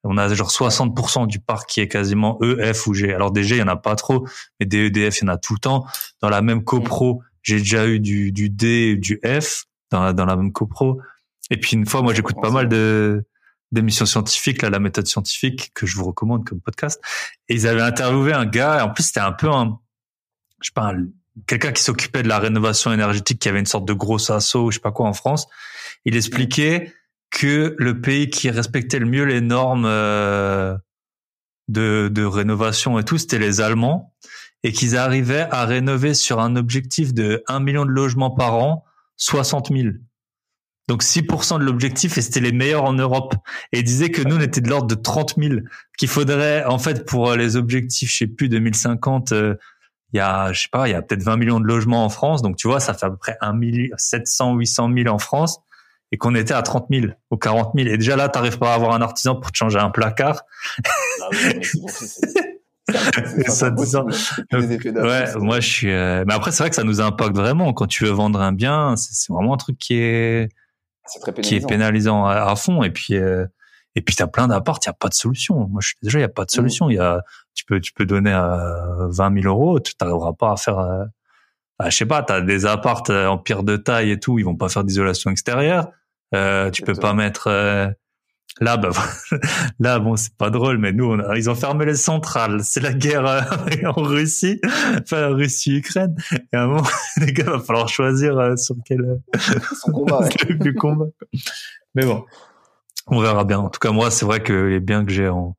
[0.04, 3.12] On a genre 60% du parc qui est quasiment E, F ou G.
[3.12, 4.26] Alors des G, il y en a pas trop,
[4.58, 5.84] mais des E, D, F, il y en a tout le temps.
[6.22, 10.26] Dans la même copro, j'ai déjà eu du, du D, du F dans la, dans
[10.26, 11.00] la même copro.
[11.50, 13.24] Et puis une fois, moi, j'écoute pas mal de
[13.70, 17.02] d'émissions scientifiques, là, la méthode scientifique que je vous recommande comme podcast.
[17.48, 18.78] Et ils avaient interviewé un gars.
[18.78, 19.78] Et en plus, c'était un peu un,
[20.62, 20.92] je sais pas,
[21.46, 24.76] quelqu'un qui s'occupait de la rénovation énergétique, qui avait une sorte de gros assaut, je
[24.76, 25.46] sais pas quoi, en France.
[26.06, 26.94] Il expliquait
[27.30, 30.74] que le pays qui respectait le mieux les normes euh,
[31.68, 34.14] de, de rénovation et tout, c'était les Allemands,
[34.64, 38.84] et qu'ils arrivaient à rénover sur un objectif de 1 million de logements par an,
[39.16, 39.88] 60 000.
[40.88, 43.34] Donc 6% de l'objectif et c'était les meilleurs en Europe.
[43.72, 45.56] Et ils disaient que nous, on était de l'ordre de 30 000.
[45.98, 49.54] Qu'il faudrait, en fait, pour les objectifs, je sais plus, 2050, euh,
[50.12, 52.08] il y a, je sais pas, il y a peut-être 20 millions de logements en
[52.08, 52.40] France.
[52.40, 53.60] Donc tu vois, ça fait à peu près 1
[53.96, 55.60] 700, 800 000 en France
[56.10, 57.88] et qu'on était à 30 000 ou 40 000.
[57.88, 60.42] Et déjà là, t'arrives pas à avoir un artisan pour te changer un placard.
[61.20, 61.28] Ah
[63.48, 65.90] ça ouais, moi je suis.
[65.90, 67.72] Euh, mais après, c'est vrai que ça nous impacte vraiment.
[67.72, 70.48] Quand tu veux vendre un bien, c'est vraiment un truc qui est,
[71.42, 72.82] qui est pénalisant à, fond.
[72.82, 73.46] Et puis, euh,
[73.94, 75.68] et puis t'as plein d'apparts, il y a pas de solution.
[75.68, 76.90] Moi, je suis déjà, il y a pas de solution.
[76.90, 77.22] Il y a,
[77.54, 80.78] tu peux, tu peux donner à 20 000 euros, tu n'arriveras pas à faire.
[80.78, 81.04] Euh,
[81.84, 84.68] je sais pas, t'as des apparts en pierre de taille et tout, ils vont pas
[84.68, 85.88] faire d'isolation extérieure.
[86.34, 87.88] Euh, tu peux pas mettre euh,
[88.60, 88.90] là bah
[89.80, 92.92] là bon c'est pas drôle mais nous on ils ont fermé les centrales c'est la
[92.92, 93.40] guerre euh,
[93.96, 94.60] en Russie
[95.00, 96.88] enfin Russie Ukraine et à un moment
[97.18, 99.20] les gars va falloir choisir sur quel
[99.80, 100.74] Son combat ouais.
[100.74, 101.06] combat
[101.94, 102.24] mais bon
[103.06, 105.56] on verra bien en tout cas moi c'est vrai que les biens que j'ai en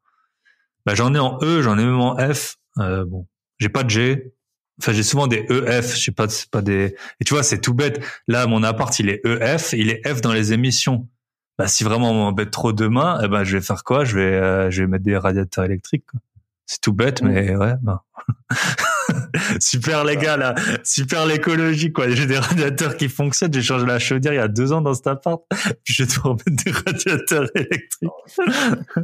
[0.86, 3.28] bah, j'en ai en E j'en ai même en F euh, bon
[3.60, 4.34] j'ai pas de G
[4.82, 6.96] Enfin, j'ai souvent des EF, je sais pas, c'est pas des.
[7.20, 8.02] Et tu vois, c'est tout bête.
[8.30, 11.06] Là, mon appart, il est EF, il est F dans les émissions.
[11.60, 14.06] Bah, si vraiment on m'embête trop demain, eh ben, je vais faire quoi?
[14.06, 16.06] Je vais, euh, je vais mettre des radiateurs électriques.
[16.66, 17.74] C'est tout bête, mais ouais.
[17.82, 18.06] Bah.
[19.60, 22.10] super les gars là, super l'écologie quoi.
[22.10, 23.52] J'ai des radiateurs qui fonctionnent.
[23.52, 25.42] J'ai changé la chaudière il y a deux ans dans cet appart.
[25.84, 28.10] Puis je dois mettre des radiateurs électriques.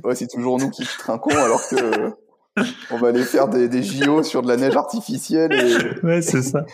[0.06, 1.76] ouais, c'est toujours nous qui trinquons alors que
[2.92, 5.52] on va aller faire des, des JO sur de la neige artificielle.
[5.54, 6.66] Et, ouais, c'est ça.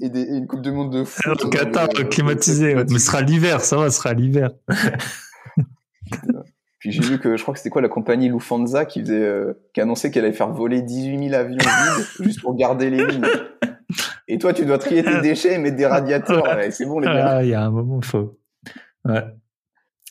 [0.00, 1.44] Et, des, une Coupe de Monde de foot.
[1.44, 2.74] Un Qatar climatisé.
[2.74, 4.50] Mais ce sera l'hiver, ça va, ce sera l'hiver.
[6.78, 9.52] Puis j'ai vu que je crois que c'était quoi la compagnie Lufthansa qui faisait, euh,
[9.74, 13.26] qui annonçait qu'elle allait faire voler 18 000 avions vides juste pour garder les lignes.
[14.28, 16.44] Et toi, tu dois trier tes déchets et mettre des radiateurs.
[16.70, 17.36] c'est bon les gars.
[17.36, 18.38] Ah, il y a un moment, il faut.
[19.04, 19.24] Ouais.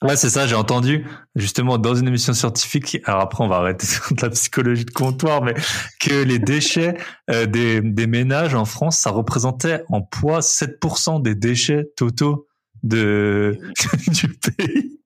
[0.01, 3.85] Ouais, c'est ça, j'ai entendu justement dans une émission scientifique, alors après on va arrêter
[4.11, 5.53] de la psychologie de comptoir, mais
[5.99, 6.97] que les déchets
[7.29, 12.47] euh, des, des ménages en France, ça représentait en poids 7% des déchets totaux
[12.83, 13.59] de,
[14.07, 15.01] du pays.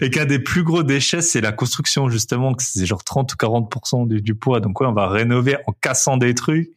[0.00, 3.36] et qu'un des plus gros déchets, c'est la construction, justement, que c'est genre 30 ou
[3.36, 4.60] 40% du, du poids.
[4.60, 6.70] Donc ouais, on va rénover en cassant des trucs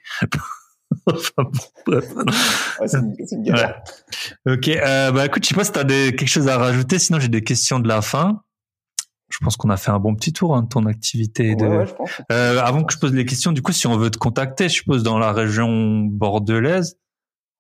[2.85, 2.97] c'est
[3.31, 3.81] une, galère.
[4.47, 7.19] Ok, euh, bah écoute, je sais pas si t'as des, quelque chose à rajouter, sinon
[7.19, 8.41] j'ai des questions de la fin.
[9.29, 11.55] Je pense qu'on a fait un bon petit tour hein, de ton activité.
[11.55, 11.65] de...
[11.65, 12.21] Ouais, je pense.
[12.31, 14.73] Euh, avant que je pose les questions, du coup, si on veut te contacter, je
[14.73, 16.97] suppose dans la région bordelaise.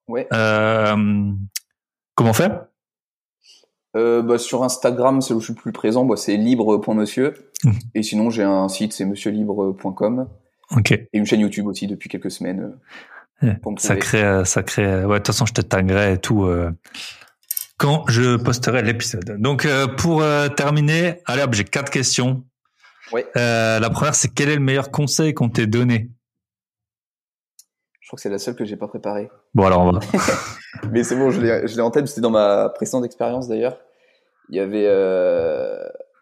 [0.07, 0.27] Ouais.
[0.33, 1.31] Euh,
[2.15, 2.65] comment faire
[3.95, 6.05] euh, bah, sur Instagram, c'est où je suis le plus présent.
[6.05, 7.33] Bah, c'est libre.monsieur.
[7.63, 7.71] Mmh.
[7.95, 10.27] Et sinon, j'ai un site, c'est monsieurlibre.com.
[10.77, 10.91] Ok.
[10.91, 12.77] Et une chaîne YouTube aussi depuis quelques semaines.
[13.77, 15.05] Ça crée, ça crée.
[15.05, 16.71] Ouais, de toute façon, je te taguerai et tout euh,
[17.77, 19.37] quand je posterai l'épisode.
[19.39, 22.43] Donc, euh, pour euh, terminer, allez hop, j'ai quatre questions.
[23.11, 23.25] Ouais.
[23.35, 26.09] la première, c'est quel est le meilleur conseil qu'on t'ait donné?
[28.01, 29.29] Je crois que c'est la seule que j'ai pas préparée.
[29.53, 29.99] Bon, alors on va.
[30.91, 32.07] Mais c'est bon, je l'ai en tête.
[32.07, 33.77] C'était dans ma précédente expérience d'ailleurs.
[34.49, 34.87] Il y avait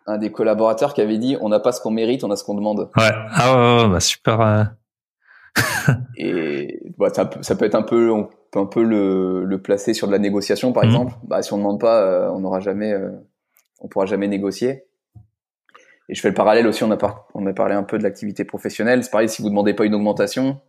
[0.05, 2.43] un des collaborateurs qui avait dit on n'a pas ce qu'on mérite, on a ce
[2.43, 2.89] qu'on demande.
[2.95, 3.11] Ouais.
[3.31, 4.75] Ah ouais, bah super.
[6.17, 9.93] et bah, ça, ça, peut être un peu, on peut un peu le, le placer
[9.93, 10.89] sur de la négociation, par mhm.
[10.89, 11.13] exemple.
[11.23, 13.11] Bah, si on ne demande pas, euh, on n'aura jamais, euh,
[13.79, 14.85] on pourra jamais négocier.
[16.09, 18.45] Et je fais le parallèle aussi, on a, on a parlé un peu de l'activité
[18.45, 19.03] professionnelle.
[19.03, 20.61] C'est pareil, si vous demandez pas une augmentation,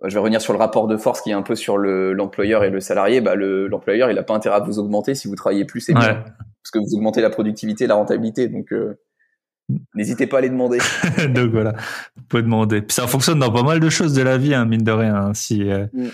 [0.00, 2.62] bah, je vais revenir sur le rapport de force qui est un peu sur l'employeur
[2.62, 3.20] et le salarié.
[3.20, 6.22] Bah, l'employeur, il a pas intérêt à vous augmenter si vous travaillez plus et bien.
[6.24, 8.48] Parce que vous augmentez la productivité et la rentabilité.
[8.48, 8.98] Donc, euh,
[9.94, 10.78] n'hésitez pas à les demander.
[11.28, 11.74] donc voilà,
[12.16, 12.82] vous pouvez demander.
[12.82, 15.14] Puis ça fonctionne dans pas mal de choses de la vie, hein, mine de rien.
[15.14, 16.08] Hein, si, euh, mm.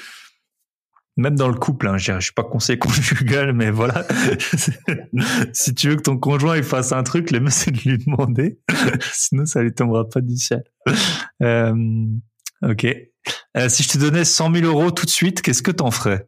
[1.16, 4.06] Même dans le couple, hein, je, je suis pas conseiller conjugal, mais voilà.
[5.52, 7.98] si tu veux que ton conjoint il fasse un truc, le mieux c'est de lui
[7.98, 8.58] demander.
[9.12, 10.64] Sinon, ça lui tombera pas du ciel.
[11.42, 11.74] Euh,
[12.62, 12.86] ok.
[13.56, 16.26] Euh, si je te donnais 100 000 euros tout de suite, qu'est-ce que t'en ferais?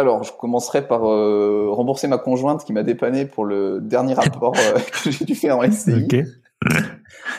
[0.00, 4.54] Alors, je commencerai par euh, rembourser ma conjointe qui m'a dépanné pour le dernier rapport
[4.56, 6.06] euh, que j'ai dû faire en SCI.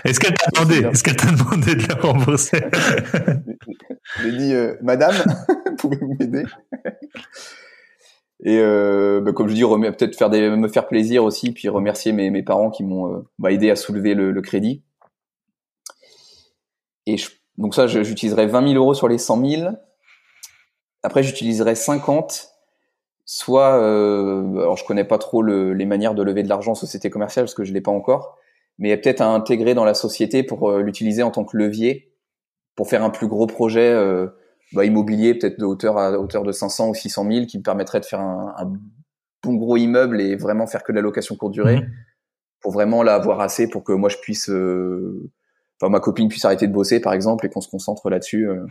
[0.06, 2.64] Est-ce qu'elle t'a demandé Est-ce qu'elle t'a demandé de la rembourser?
[4.22, 5.16] J'ai dit, Madame,
[5.78, 6.44] pouvez-vous m'aider?
[8.44, 12.32] Et bah, comme je dis, peut-être faire des, me faire plaisir aussi, puis remercier mes,
[12.32, 14.82] mes parents qui m'ont bah, aidé à soulever le, le crédit.
[17.06, 19.72] Et je donc ça, j'utiliserai 20 000 euros sur les 100 000.
[21.04, 22.51] Après, j'utiliserai 50.
[23.34, 26.76] Soit, euh, alors je connais pas trop le, les manières de lever de l'argent en
[26.76, 28.38] société commerciale parce que je l'ai pas encore,
[28.78, 32.12] mais peut-être à intégrer dans la société pour euh, l'utiliser en tant que levier
[32.76, 34.28] pour faire un plus gros projet euh,
[34.74, 38.02] bah, immobilier, peut-être de hauteur à hauteur de 500 ou 600 000, qui me permettrait
[38.02, 38.74] de faire un, un
[39.44, 41.92] bon gros immeuble et vraiment faire que de la location courte durée, mmh.
[42.60, 45.32] pour vraiment l'avoir assez pour que moi je puisse euh,
[45.82, 48.50] ma copine puisse arrêter de bosser par exemple et qu'on se concentre là-dessus.
[48.50, 48.66] Euh.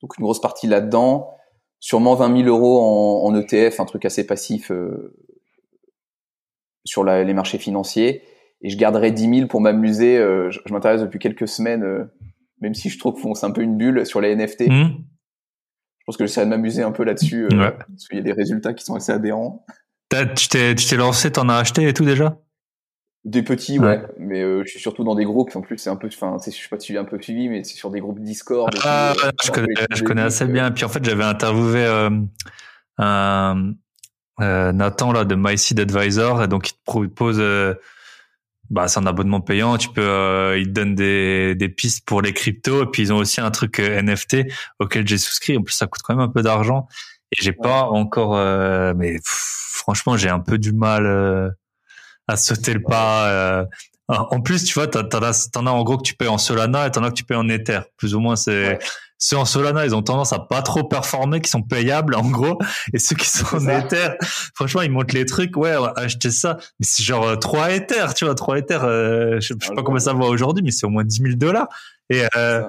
[0.00, 1.34] Donc une grosse partie là-dedans,
[1.80, 2.80] sûrement 20 000 euros
[3.24, 5.14] en, ETF, un truc assez passif euh,
[6.84, 8.22] sur les marchés financiers,
[8.62, 10.18] et je garderai 10 000 pour m'amuser.
[10.18, 12.08] Euh, je, m'intéresse depuis quelques semaines,
[12.60, 14.68] même si je trouve qu'on c'est un peu une bulle sur les NFT.
[14.68, 14.88] Mmh.
[15.98, 18.72] Je pense que j'essaierai de m'amuser un peu là-dessus, parce qu'il y a des résultats
[18.72, 19.64] qui sont assez aberrants.
[20.36, 22.38] Tu t'es lancé, t'en as acheté et tout déjà?
[23.28, 24.02] Des petits, ouais.
[24.18, 25.54] Mais euh, je suis surtout dans des groupes.
[25.54, 27.48] En plus, c'est un peu, enfin, je sais pas si tu es un peu suivi,
[27.48, 28.74] mais c'est sur des groupes Discord.
[28.84, 29.12] Ah,
[29.44, 30.66] je, connais, je connais assez bien.
[30.66, 30.70] Euh.
[30.70, 32.10] Puis en fait, j'avais interviewé euh,
[32.96, 33.72] un
[34.40, 37.42] euh, Nathan là de MySeed Advisor, et donc il te propose,
[38.70, 39.76] bah, c'est un abonnement payant.
[39.76, 42.84] Tu peux, il te donne des, des pistes pour les cryptos.
[42.84, 44.46] Et puis ils ont aussi un truc NFT
[44.78, 45.58] auquel j'ai souscrit.
[45.58, 46.88] En plus, ça coûte quand même un peu d'argent.
[47.30, 48.36] Et j'ai pas encore,
[48.96, 51.54] mais franchement, j'ai un peu du mal
[52.28, 53.28] à sauter le pas.
[53.30, 53.64] Euh.
[54.08, 56.86] En plus, tu vois, t'en as, t'en as en gros que tu payes en Solana
[56.86, 57.80] et t'en as que tu payes en Ether.
[57.98, 58.78] Plus ou moins, c'est
[59.18, 62.58] ceux en Solana, ils ont tendance à pas trop performer, qui sont payables en gros,
[62.94, 64.10] et ceux qui sont en Ether,
[64.54, 65.56] franchement, ils montent les trucs.
[65.56, 68.78] Ouais, acheter ça, mais c'est genre 3 euh, Ether, tu vois, 3 Ether.
[68.82, 71.66] Euh, je, sais pas comment ça va aujourd'hui, mais c'est au moins 10 000 dollars.
[72.10, 72.62] Et euh,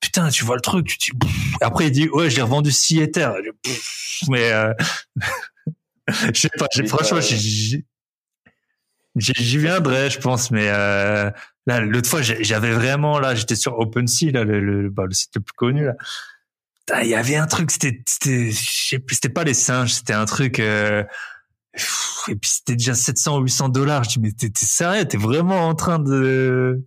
[0.00, 1.28] putain, tu vois le truc, tu dis.
[1.60, 3.30] Après, il dit ouais, j'ai revendu 6 Ether.
[4.28, 4.74] Mais euh,
[6.34, 7.84] je sais pas, franchement, j'ai
[9.16, 11.30] J'y viendrai, je pense, mais euh,
[11.66, 15.32] là, l'autre fois, j'avais vraiment là, j'étais sur OpenSea, là, le, le, bah, le site
[15.36, 15.94] le plus connu là.
[17.02, 20.58] Il y avait un truc, c'était, c'était, c'était pas les singes, c'était un truc.
[20.58, 21.04] Euh,
[22.28, 24.04] et puis c'était déjà 700 ou 800 dollars.
[24.04, 26.84] Je dis mais t'es sérieux, t'es vraiment en train de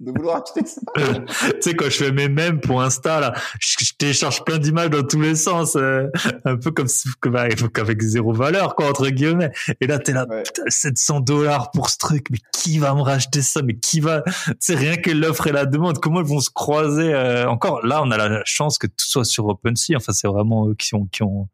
[0.00, 0.80] de vouloir acheter ça.
[0.96, 5.02] tu sais, quand je fais mes mèmes pour Insta, là, je, télécharge plein d'images dans
[5.02, 6.08] tous les sens, euh,
[6.44, 6.88] un peu comme,
[7.20, 9.52] comme avec zéro valeur, quoi, entre guillemets.
[9.80, 13.42] Et là, t'es là, putain, 700 dollars pour ce truc, mais qui va me racheter
[13.42, 13.60] ça?
[13.62, 14.24] Mais qui va
[14.58, 18.00] C'est rien que l'offre et la demande, comment ils vont se croiser euh, Encore, là,
[18.02, 19.96] on a la chance que tout soit sur OpenSea.
[19.96, 21.48] Enfin, c'est vraiment eux qui ont qui ont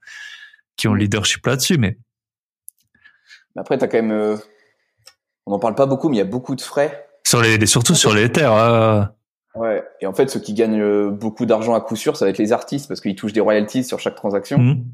[0.76, 0.99] qui ont mm.
[0.99, 1.99] leadership là-dessus, mais.
[3.57, 4.36] Après, t'as quand même, euh,
[5.47, 7.95] on n'en parle pas beaucoup, mais il y a beaucoup de frais sur les, surtout
[7.95, 9.11] sur les terres.
[9.57, 9.83] Ouais.
[10.01, 12.39] Et en fait, ceux qui gagnent euh, beaucoup d'argent à coup sûr, ça va être
[12.39, 14.59] les artistes parce qu'ils touchent des royalties sur chaque transaction.
[14.59, 14.85] Mmh.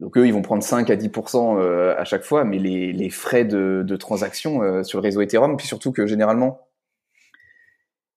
[0.00, 3.10] Donc eux, ils vont prendre 5 à 10% euh, à chaque fois, mais les, les
[3.10, 6.68] frais de, de transaction euh, sur le réseau Ethereum, puis surtout que généralement,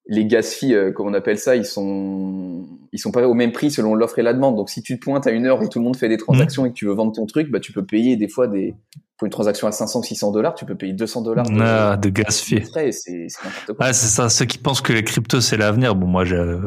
[0.06, 3.72] les gas fees, comme on appelle ça, ils sont ils sont pas au même prix
[3.72, 4.56] selon l'offre et la demande.
[4.56, 6.64] Donc si tu te pointes à une heure où tout le monde fait des transactions
[6.64, 6.68] mmh.
[6.68, 8.76] et que tu veux vendre ton truc, bah tu peux payer des fois des
[9.18, 11.98] pour une transaction à 500 ou 600 dollars, tu peux payer 200 dollars de, ah,
[11.98, 12.64] de gas fee.
[12.92, 13.28] C'est
[13.74, 13.94] quoi.
[13.94, 14.30] c'est ça.
[14.30, 15.96] Ceux qui pensent que les cryptos c'est l'avenir.
[15.96, 16.60] Bon, moi, j'ai,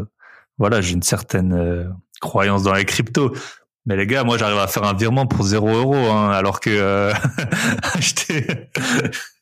[0.59, 1.85] voilà, j'ai une certaine euh,
[2.21, 3.33] croyance dans les cryptos.
[3.87, 6.71] Mais les gars, moi, j'arrive à faire un virement pour 0 euros, hein, alors que
[6.71, 7.13] euh,
[7.95, 8.47] acheter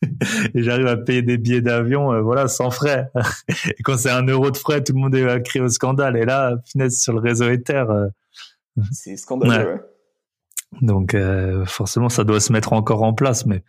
[0.55, 3.11] et j'arrive à payer des billets d'avion, euh, voilà, sans frais.
[3.49, 6.17] et quand c'est un euro de frais, tout le monde est crier au scandale.
[6.17, 7.85] Et là, finesse sur le réseau Ether.
[8.93, 9.73] c'est scandaleux.
[9.73, 9.81] Ouais.
[10.83, 13.47] Donc euh, forcément, ça doit se mettre encore en place.
[13.47, 13.63] Mais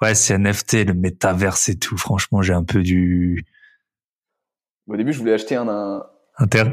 [0.00, 1.96] ouais, c'est NFT, le métaverse et tout.
[1.96, 3.44] Franchement, j'ai un peu du.
[4.88, 6.06] Au début, je voulais acheter un, un...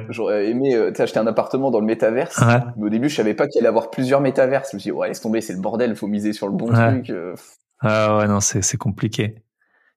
[0.09, 2.41] J'aurais aimé euh, acheter un appartement dans le métaverse.
[2.77, 4.69] Mais au début, je savais pas qu'il allait avoir plusieurs métaverses.
[4.71, 6.67] Je me suis dit, ouais, laisse tomber, c'est le bordel, faut miser sur le bon
[6.67, 7.09] truc.
[7.09, 7.35] Euh,
[7.81, 9.35] Ah ouais, non, c'est, compliqué.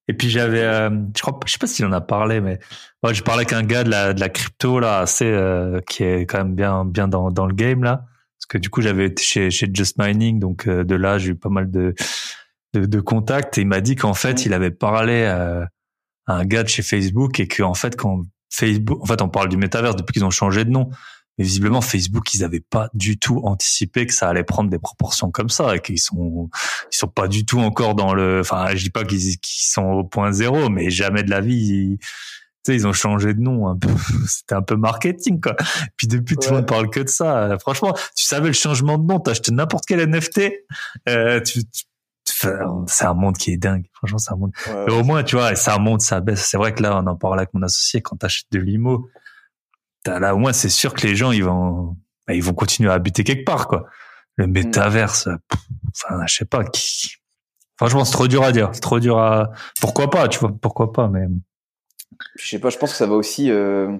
[0.08, 2.58] Et puis j'avais, euh, je crois, je sais pas s'il en a parlé, mais
[3.04, 5.32] ouais, je parlais avec un gars de la, de la crypto là, assez,
[5.88, 8.04] qui est quand même bien, bien dans, dans le game là,
[8.36, 11.34] parce que du coup j'avais été chez, chez Just Mining, donc de là j'ai eu
[11.36, 11.94] pas mal de,
[12.74, 15.68] de, de contacts et il m'a dit qu'en fait il avait parlé à
[16.26, 18.22] un gars de chez Facebook et qu'en fait quand
[18.52, 20.90] Facebook, en fait on parle du métaverse depuis qu'ils ont changé de nom,
[21.38, 25.30] mais visiblement, Facebook, ils avaient pas du tout anticipé que ça allait prendre des proportions
[25.30, 26.50] comme ça et qu'ils sont,
[26.92, 30.04] ils sont pas du tout encore dans le, enfin, je dis pas qu'ils sont au
[30.04, 32.06] point zéro, mais jamais de la vie, ils, tu
[32.66, 33.88] sais, ils ont changé de nom un peu.
[34.28, 35.56] C'était un peu marketing, quoi.
[35.96, 37.56] Puis depuis, tout le monde parle que de ça.
[37.58, 40.52] Franchement, tu savais le changement de nom, t'achetais n'importe quel NFT,
[41.08, 41.62] euh, tu,
[42.24, 43.86] c'est un monde qui est dingue.
[43.92, 44.52] Franchement, c'est un monde.
[44.88, 46.46] au moins, tu vois, c'est un monde, ça baisse.
[46.46, 49.08] C'est vrai que là, on en parle avec mon associé quand t'achètes de l'IMO
[50.06, 51.96] là au moins c'est sûr que les gens ils vont
[52.26, 53.86] bah, ils vont continuer à habiter quelque part quoi.
[54.36, 54.52] Le mm.
[54.52, 55.28] métaverse,
[55.88, 57.14] enfin je sais pas qui.
[57.76, 59.50] Franchement c'est trop dur à dire, c'est trop dur à.
[59.80, 61.26] Pourquoi pas, tu vois, pourquoi pas, mais.
[62.36, 63.96] Je sais pas, je pense que ça va aussi euh,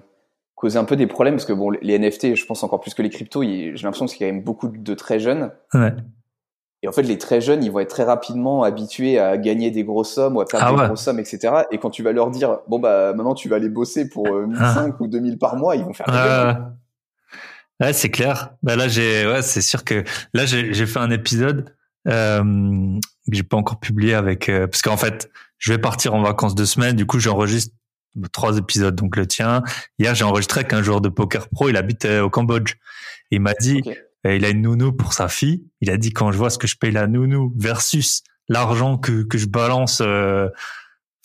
[0.55, 3.03] causer un peu des problèmes parce que bon les NFT, je pense encore plus que
[3.03, 5.51] les cryptos, j'ai l'impression qu'il y a quand même beaucoup de très jeunes.
[5.75, 5.93] Ouais.
[6.83, 9.85] Et en fait, les très jeunes, ils vont être très rapidement habitués à gagner des
[9.85, 11.63] grosses sommes ou à faire ah des grosses sommes, etc.
[11.71, 14.47] Et quand tu vas leur dire, bon, bah, maintenant, tu vas aller bosser pour euh,
[14.47, 16.73] 1005 ou 2000 par mois, ils vont faire ah.
[17.81, 18.51] Ouais, c'est clair.
[18.63, 20.05] Bah là, j'ai, ouais, c'est sûr que
[20.35, 21.75] là, j'ai fait un épisode
[22.09, 26.23] euh, que j'ai pas encore publié avec, euh, parce qu'en fait, je vais partir en
[26.23, 26.97] vacances deux semaines.
[26.97, 27.75] Du coup, j'enregistre
[28.33, 29.63] trois épisodes, donc le tien.
[29.99, 31.69] Hier, j'ai enregistré avec un joueur de poker pro.
[31.69, 32.75] Il habite euh, au Cambodge.
[33.31, 33.83] il m'a dit,
[34.25, 35.65] il a une nounou pour sa fille.
[35.81, 39.23] Il a dit quand je vois ce que je paye la nounou versus l'argent que
[39.25, 40.49] que je balance, euh,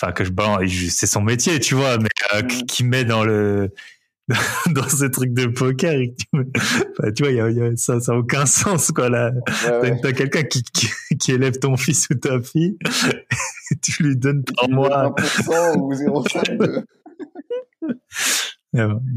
[0.01, 2.65] enfin que je balance, c'est son métier, tu vois, mais euh, mm.
[2.67, 3.71] qui met dans le
[4.71, 5.95] dans ce truc de poker,
[7.15, 9.31] tu vois, y a, y a, ça, ça a aucun sens quoi là.
[10.01, 12.77] T'as quelqu'un qui, qui, qui élève ton fils ou ta fille,
[13.81, 15.15] tu lui donnes par mois.
[15.77, 16.83] ou 0,5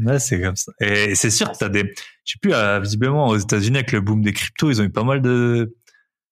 [0.05, 0.71] Ouais, c'est comme ça.
[0.79, 1.93] Et c'est sûr que t'as des,
[2.25, 4.89] je sais plus, euh, visiblement aux États-Unis avec le boom des cryptos, ils ont eu
[4.89, 5.75] pas mal de,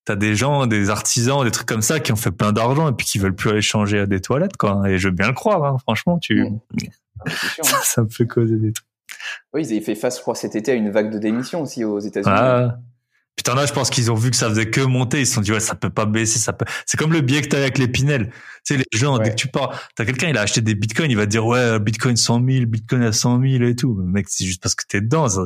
[0.06, 2.94] t'as des gens, des artisans, des trucs comme ça qui ont fait plein d'argent et
[2.94, 4.82] puis qui veulent plus aller changer à des toilettes, quoi.
[4.90, 5.78] Et je veux bien le croire, hein.
[5.80, 6.48] franchement, tu,
[7.26, 7.30] ah,
[7.62, 8.88] ça, ça, peut causer des trucs.
[9.54, 11.84] Oui, ils avaient fait face, je crois, cet été à une vague de démission aussi
[11.84, 12.36] aux États-Unis.
[12.36, 12.80] Ah,
[13.40, 15.22] Putain là, je pense qu'ils ont vu que ça faisait que monter.
[15.22, 16.66] Ils se sont dit ouais, ça peut pas baisser, ça peut.
[16.86, 18.32] C'est comme le biais que t'as avec les Pinel.
[18.66, 21.10] Tu sais, les gens dès que tu pars, t'as quelqu'un, il a acheté des bitcoins,
[21.10, 23.94] il va te dire ouais, bitcoin 100 000, bitcoin à 100 000 et tout.
[23.94, 25.30] mec, c'est juste parce que t'es dedans.
[25.30, 25.44] Ça,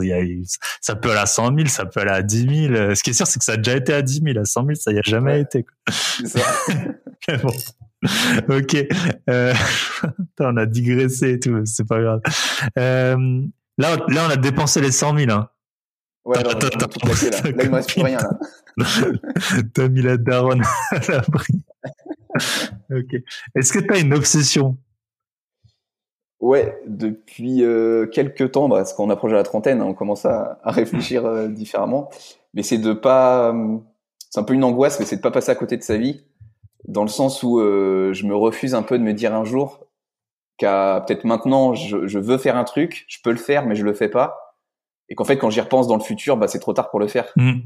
[0.82, 2.96] ça, peut aller à 100 000, ça peut aller à 10 000.
[2.96, 4.62] Ce qui est sûr, c'est que ça a déjà été à 10 000, à 100
[4.66, 5.64] 000, ça y a jamais été.
[5.88, 6.42] C'est ça.
[7.44, 7.54] bon.
[8.50, 8.88] ok.
[9.30, 9.54] Euh...
[10.40, 12.22] on a digressé et tout, c'est pas grave.
[12.80, 13.44] Euh...
[13.78, 15.32] Là, là, on a dépensé les 100 000.
[15.32, 15.48] Hein.
[16.26, 17.52] Ouais, non, tout là.
[17.52, 18.38] là, il me reste plus rien, là.
[19.74, 21.64] t'as mis la daronne à l'abri.
[22.92, 23.22] ok.
[23.56, 24.78] Est-ce que t'as une obsession?
[26.40, 30.26] Ouais, depuis euh, quelques temps, bah, parce qu'on approche de la trentaine, hein, on commence
[30.26, 32.10] à, à réfléchir euh, différemment.
[32.54, 33.78] Mais c'est de pas, euh,
[34.30, 36.26] c'est un peu une angoisse, mais c'est de pas passer à côté de sa vie,
[36.86, 39.88] dans le sens où euh, je me refuse un peu de me dire un jour
[40.58, 43.84] qu'à peut-être maintenant je, je, veux faire un truc, je peux le faire, mais je
[43.84, 44.43] le fais pas
[45.10, 47.08] et qu'en fait quand j'y repense dans le futur bah c'est trop tard pour le
[47.08, 47.32] faire.
[47.36, 47.60] Mm.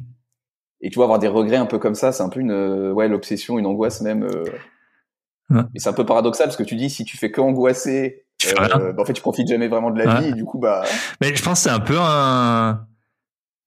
[0.82, 2.92] et tu vois avoir des regrets un peu comme ça c'est un peu une euh,
[2.92, 4.46] ouais l'obsession une angoisse même euh...
[5.50, 8.94] mais c'est un peu paradoxal parce que tu dis si tu fais que angoisser euh,
[8.94, 10.84] bah, en fait tu profites jamais vraiment de la vie et du coup bah
[11.22, 12.86] mais je pense que c'est un peu un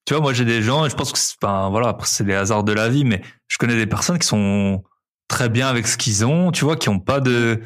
[0.06, 2.24] tu vois moi j'ai des gens et je pense que c'est pas voilà après c'est
[2.24, 4.82] les hasards de la vie mais je connais des personnes qui sont
[5.28, 7.60] très bien avec ce qu'ils ont tu vois qui ont pas de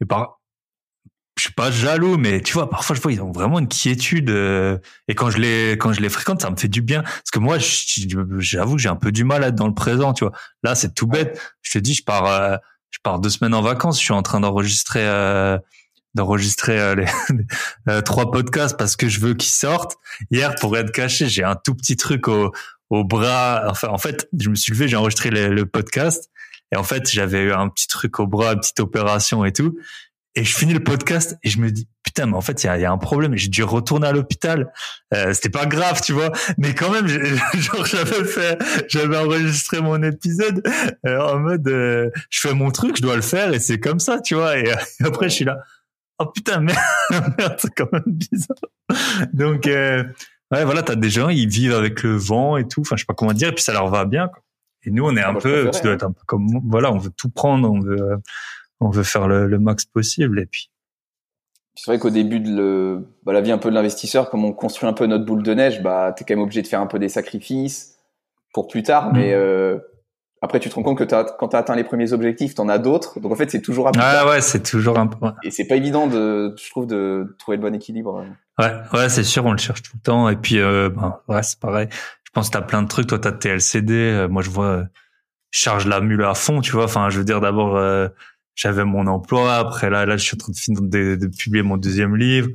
[0.00, 0.37] et par
[1.38, 4.30] je suis pas jaloux, mais tu vois, parfois je vois ils ont vraiment une quiétude.
[4.30, 7.02] Euh, et quand je les quand je les fréquente, ça me fait du bien.
[7.02, 7.58] Parce que moi,
[8.38, 10.12] j'avoue j'ai un peu du mal à être dans le présent.
[10.12, 10.32] Tu vois,
[10.62, 11.40] là c'est tout bête.
[11.62, 12.56] Je te dis, je pars euh,
[12.90, 13.98] je pars deux semaines en vacances.
[13.98, 15.58] Je suis en train d'enregistrer euh,
[16.14, 17.06] d'enregistrer les
[18.04, 19.96] trois podcasts parce que je veux qu'ils sortent.
[20.30, 22.52] Hier, pour être caché, j'ai un tout petit truc au
[22.90, 23.64] au bras.
[23.68, 26.30] Enfin, en fait, je me suis levé, j'ai enregistré le podcast.
[26.72, 29.78] Et en fait, j'avais eu un petit truc au bras, une petite opération et tout.
[30.38, 32.70] Et je finis le podcast et je me dis putain mais en fait il y
[32.70, 33.34] a, y a, un problème.
[33.34, 34.72] J'ai dû retourner à l'hôpital.
[35.12, 37.08] Euh, C'était pas grave tu vois, mais quand même
[37.54, 38.56] genre j'avais fait,
[38.86, 40.62] j'avais enregistré mon épisode
[41.04, 43.98] euh, en mode euh, je fais mon truc, je dois le faire et c'est comme
[43.98, 44.56] ça tu vois.
[44.58, 44.72] Et,
[45.04, 45.58] après je suis là
[46.20, 46.78] oh putain merde,
[47.36, 48.58] merde c'est quand même bizarre.
[49.32, 50.04] Donc euh,
[50.52, 52.82] ouais voilà t'as des gens ils vivent avec le vent et tout.
[52.82, 54.28] Enfin je sais pas comment dire et puis ça leur va bien.
[54.28, 54.40] Quoi.
[54.84, 57.10] Et nous on est un peu, tu dois être un peu comme voilà on veut
[57.16, 58.20] tout prendre, on veut
[58.80, 60.70] on veut faire le, max possible et puis
[61.74, 64.52] c'est vrai qu'au début de le, bah, la vie un peu de l'investisseur, comme on
[64.52, 66.88] construit un peu notre boule de neige, bah, t'es quand même obligé de faire un
[66.88, 67.98] peu des sacrifices
[68.52, 69.38] pour plus tard, mais, mm.
[69.38, 69.78] euh,
[70.40, 72.60] après, tu te rends compte que as, quand tu as atteint les premiers objectifs, tu
[72.60, 73.18] en as d'autres.
[73.18, 75.26] Donc en fait, c'est toujours Ah ouais, c'est toujours un peu.
[75.42, 78.24] Et c'est pas évident de, je trouve, de trouver le bon équilibre.
[78.58, 80.28] Ouais, ouais, c'est sûr, on le cherche tout le temps.
[80.28, 81.88] Et puis, euh, ben, ouais, c'est pareil.
[82.24, 83.08] Je pense que t'as plein de trucs.
[83.08, 83.94] Toi, t'as TLCD.
[83.94, 84.84] Euh, moi, je vois, euh,
[85.50, 86.84] je charge la mule à fond, tu vois.
[86.84, 87.76] Enfin, je veux dire, d'abord,
[88.58, 89.54] j'avais mon emploi.
[89.54, 92.48] Après, là, là, je suis en train de finir de, de publier mon deuxième livre.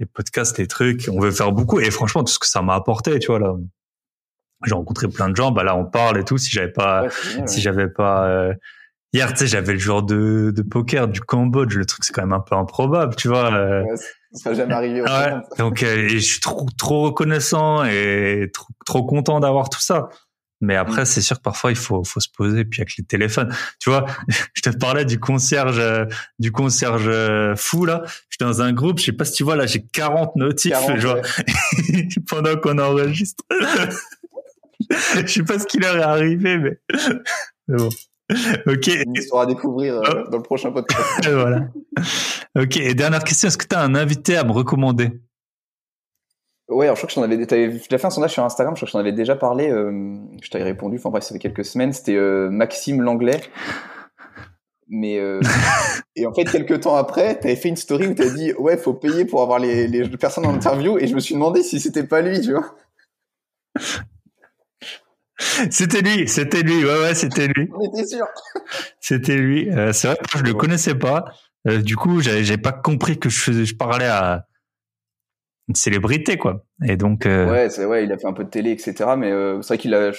[0.00, 1.08] Les podcasts, les trucs.
[1.10, 1.78] On veut faire beaucoup.
[1.78, 3.54] Et franchement, tout ce que ça m'a apporté, tu vois, là
[4.64, 7.04] j'ai rencontré plein de gens bah là on parle et tout si j'avais pas
[7.44, 8.54] si j'avais pas euh...
[9.12, 12.22] hier tu sais j'avais le joueur de, de poker du Cambodge le truc c'est quand
[12.22, 13.82] même un peu improbable tu vois euh...
[13.82, 13.96] ouais,
[14.32, 15.32] ça jamais arrivé ouais.
[15.58, 20.08] donc euh, je suis trop trop reconnaissant et trop, trop content d'avoir tout ça
[20.60, 21.06] mais après, mm.
[21.06, 23.54] c'est sûr que parfois il faut faut se poser puis avec les téléphones.
[23.78, 24.06] Tu vois,
[24.54, 25.82] je te parlais du concierge
[26.38, 28.02] du concierge euh, fou là.
[28.30, 30.98] J'étais dans un groupe, je sais pas si tu vois là, j'ai 40 notifs 40,
[30.98, 32.08] genre, ouais.
[32.28, 33.44] pendant qu'on enregistre.
[34.90, 36.78] je sais pas ce qui leur est arrivé, mais,
[37.68, 37.88] mais bon.
[38.66, 38.88] Ok.
[38.88, 40.30] Une histoire à découvrir euh, oh.
[40.30, 41.00] dans le prochain podcast.
[41.30, 41.68] voilà.
[42.58, 42.76] Ok.
[42.76, 45.12] Et dernière question, est-ce que tu as un invité à me recommander?
[46.68, 48.80] Ouais, alors je crois que j'en avais, avais déjà fait un sondage sur Instagram, je
[48.80, 51.64] crois que j'en avais déjà parlé, euh, je t'avais répondu, enfin bref, ça fait quelques
[51.64, 53.40] semaines, c'était euh, Maxime Langlais.
[54.88, 55.40] Mais euh,
[56.16, 58.94] et en fait, quelques temps après, t'avais fait une story où t'as dit ouais, faut
[58.94, 62.04] payer pour avoir les, les personnes en interview, et je me suis demandé si c'était
[62.04, 62.74] pas lui, tu vois.
[65.70, 67.68] C'était lui, c'était lui, ouais, ouais, c'était lui.
[67.74, 68.26] On était sûr.
[69.00, 69.70] C'était lui.
[69.70, 71.24] Euh, c'est vrai que je le connaissais pas.
[71.68, 74.45] Euh, du coup, j'avais pas compris que je, je parlais à
[75.68, 76.64] une célébrité, quoi.
[76.84, 77.26] Et donc.
[77.26, 77.50] Euh...
[77.50, 78.94] Ouais, c'est ouais, il a fait un peu de télé, etc.
[79.16, 80.12] Mais euh, c'est vrai qu'il a,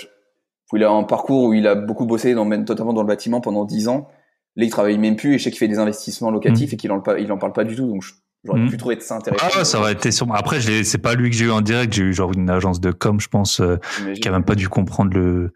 [0.74, 3.65] il a un parcours où il a beaucoup bossé, dans, notamment dans le bâtiment pendant
[3.65, 4.10] dix ans.
[4.56, 6.74] Là, il travaille même plus et je sais qu'il fait des investissements locatifs mmh.
[6.74, 7.88] et qu'il en, il en parle pas du tout.
[7.88, 8.03] Donc,
[8.44, 8.69] J'aurais mmh.
[8.69, 9.48] pu trouver ça intéressant.
[9.60, 10.36] Ah, ça aurait été sûrement.
[10.36, 11.91] Après, c'est pas lui que j'ai eu en direct.
[11.91, 13.78] J'ai eu genre une agence de com, je pense, euh,
[14.22, 15.53] qui a même pas dû comprendre le,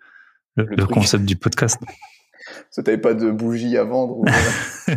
[0.55, 1.79] le, le, le concept du podcast.
[2.69, 4.25] Ça t'avais pas de bougie à vendre ou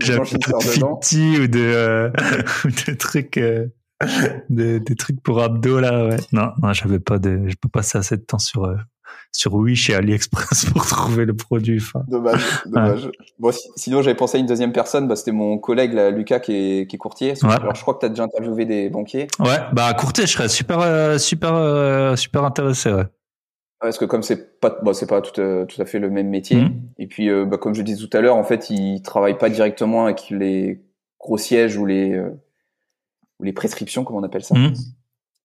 [0.00, 2.10] J'avais pas de ou de, euh,
[2.64, 3.66] de trucs, euh,
[4.50, 6.06] des, des trucs pour abdos là.
[6.06, 6.16] Ouais.
[6.32, 7.48] Non, non, j'avais pas de.
[7.48, 8.76] Je peux passer assez de temps sur euh,
[9.32, 11.78] sur Wish et AliExpress pour trouver le produit.
[11.80, 12.04] Enfin.
[12.08, 13.06] Dommage, dommage.
[13.06, 13.12] Ouais.
[13.38, 15.08] Bon, sinon, j'avais pensé à une deuxième personne.
[15.08, 17.34] Bah, c'était mon collègue, là, Lucas, qui est, qui est courtier.
[17.42, 17.50] Ouais.
[17.50, 19.28] Alors, je crois que tu as déjà interviewé des banquiers.
[19.38, 23.06] Ouais, bah, courtier, je serais super, euh, super, euh, super intéressé, ouais.
[23.80, 26.28] Parce que comme c'est pas, bon, c'est pas tout, à, tout à fait le même
[26.28, 26.56] métier.
[26.56, 26.80] Mmh.
[26.98, 29.48] Et puis, euh, bah, comme je disais tout à l'heure, en fait, ils travaillent pas
[29.48, 30.80] directement avec les
[31.18, 32.30] gros sièges ou les, euh,
[33.42, 34.54] ou les prescriptions, comme on appelle ça.
[34.54, 34.72] Mmh.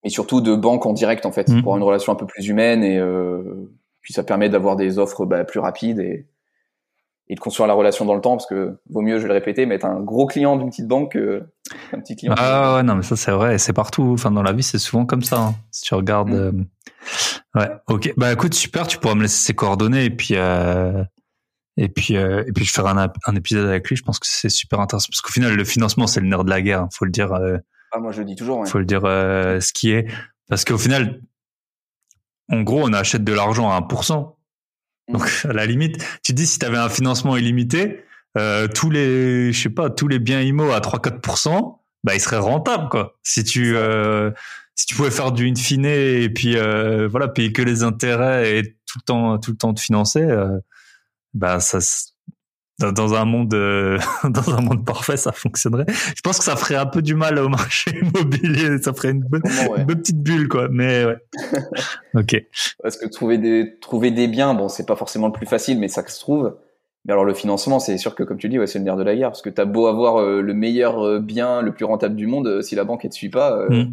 [0.03, 1.63] Et surtout de banque en direct, en fait, mmh.
[1.63, 3.69] pour avoir une relation un peu plus humaine et, euh,
[4.01, 6.27] puis ça permet d'avoir des offres bah, plus rapides et,
[7.27, 9.33] et de construire la relation dans le temps parce que vaut mieux, je vais le
[9.33, 12.33] répéter, mais être un gros client d'une petite banque qu'un petit client.
[12.37, 14.11] Ah ouais, non, mais ça c'est vrai, c'est partout.
[14.13, 15.39] Enfin, dans la vie, c'est souvent comme ça.
[15.39, 15.55] Hein.
[15.71, 16.29] Si tu regardes.
[16.29, 16.65] Mmh.
[17.55, 17.59] Euh...
[17.59, 18.13] Ouais, ok.
[18.17, 18.87] Bah écoute, super.
[18.87, 20.35] Tu pourras me laisser ses coordonnées et puis.
[20.35, 21.03] Euh...
[21.79, 23.95] Et puis, euh, et puis je ferai un, un, épisode avec lui.
[23.95, 26.49] Je pense que c'est super intéressant parce qu'au final, le financement, c'est le nerf de
[26.49, 26.81] la guerre.
[26.81, 27.33] Hein, faut le dire.
[27.33, 27.57] Euh,
[27.91, 28.59] ah, moi, je le dis toujours.
[28.59, 28.67] Ouais.
[28.67, 30.07] Faut le dire euh, ce qui est.
[30.49, 31.21] Parce qu'au final,
[32.49, 34.35] en gros, on achète de l'argent à 1%.
[35.09, 38.03] Donc, à la limite, tu dis, si tu avais un financement illimité,
[38.37, 42.37] euh, tous les, je sais pas, tous les biens IMO à 3-4%, bah, ils seraient
[42.37, 43.17] rentables, quoi.
[43.23, 44.31] Si tu, euh,
[44.75, 48.59] si tu pouvais faire du in fine et puis, euh, voilà, payer que les intérêts
[48.59, 50.59] et tout le temps, tout le temps te financer, euh,
[51.33, 51.79] bah, ça,
[52.79, 55.85] dans un monde euh, dans un monde parfait ça fonctionnerait.
[55.87, 58.77] Je pense que ça ferait un peu du mal au marché immobilier.
[58.81, 59.79] Ça ferait une bonne, ouais.
[59.79, 60.67] une bonne petite bulle quoi.
[60.69, 61.17] Mais ouais.
[62.15, 62.35] Ok.
[62.81, 65.87] Parce que trouver des trouver des biens bon c'est pas forcément le plus facile mais
[65.87, 66.55] ça se trouve.
[67.05, 69.03] Mais alors le financement c'est sûr que comme tu dis ouais c'est le nerf de
[69.03, 69.29] la guerre.
[69.29, 72.47] Parce que t'as beau avoir euh, le meilleur euh, bien le plus rentable du monde
[72.47, 73.85] euh, si la banque ne te suit pas mmh.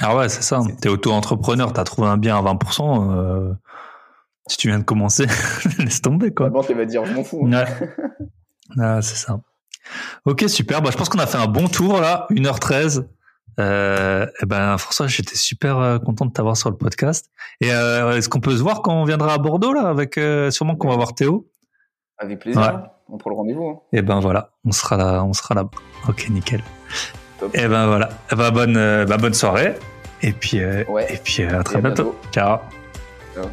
[0.00, 0.60] ah ouais c'est ça.
[0.80, 3.56] t'es auto-entrepreneur t'as trouvé un bien à 20%
[4.50, 5.26] si tu viens de commencer,
[5.78, 6.46] laisse tomber quoi.
[6.46, 7.46] La banque elle va dire je m'en fous.
[7.46, 7.64] Ouais.
[8.78, 9.40] ah, c'est ça.
[10.24, 10.82] Ok super.
[10.82, 13.06] Bah, je pense qu'on a fait un bon tour là, 1h13.
[13.58, 17.30] Euh, et ben François, j'étais super euh, content de t'avoir sur le podcast.
[17.60, 20.50] Et euh, est-ce qu'on peut se voir quand on viendra à Bordeaux là, avec euh,
[20.50, 21.48] sûrement qu'on va voir Théo?
[22.18, 22.60] Avec plaisir.
[22.60, 22.68] Ouais.
[23.08, 23.68] On prend le rendez-vous.
[23.68, 23.80] Hein.
[23.92, 25.64] Et ben voilà, on sera là, on sera là.
[26.08, 26.62] Ok nickel.
[27.38, 27.54] Top.
[27.54, 28.08] Et ben voilà.
[28.32, 29.74] Et ben bonne, bah, bonne soirée.
[30.22, 31.12] Et puis, ouais.
[31.12, 32.04] et puis à très bientôt.
[32.04, 32.16] bientôt.
[32.32, 32.58] Ciao.
[33.34, 33.46] Ciao.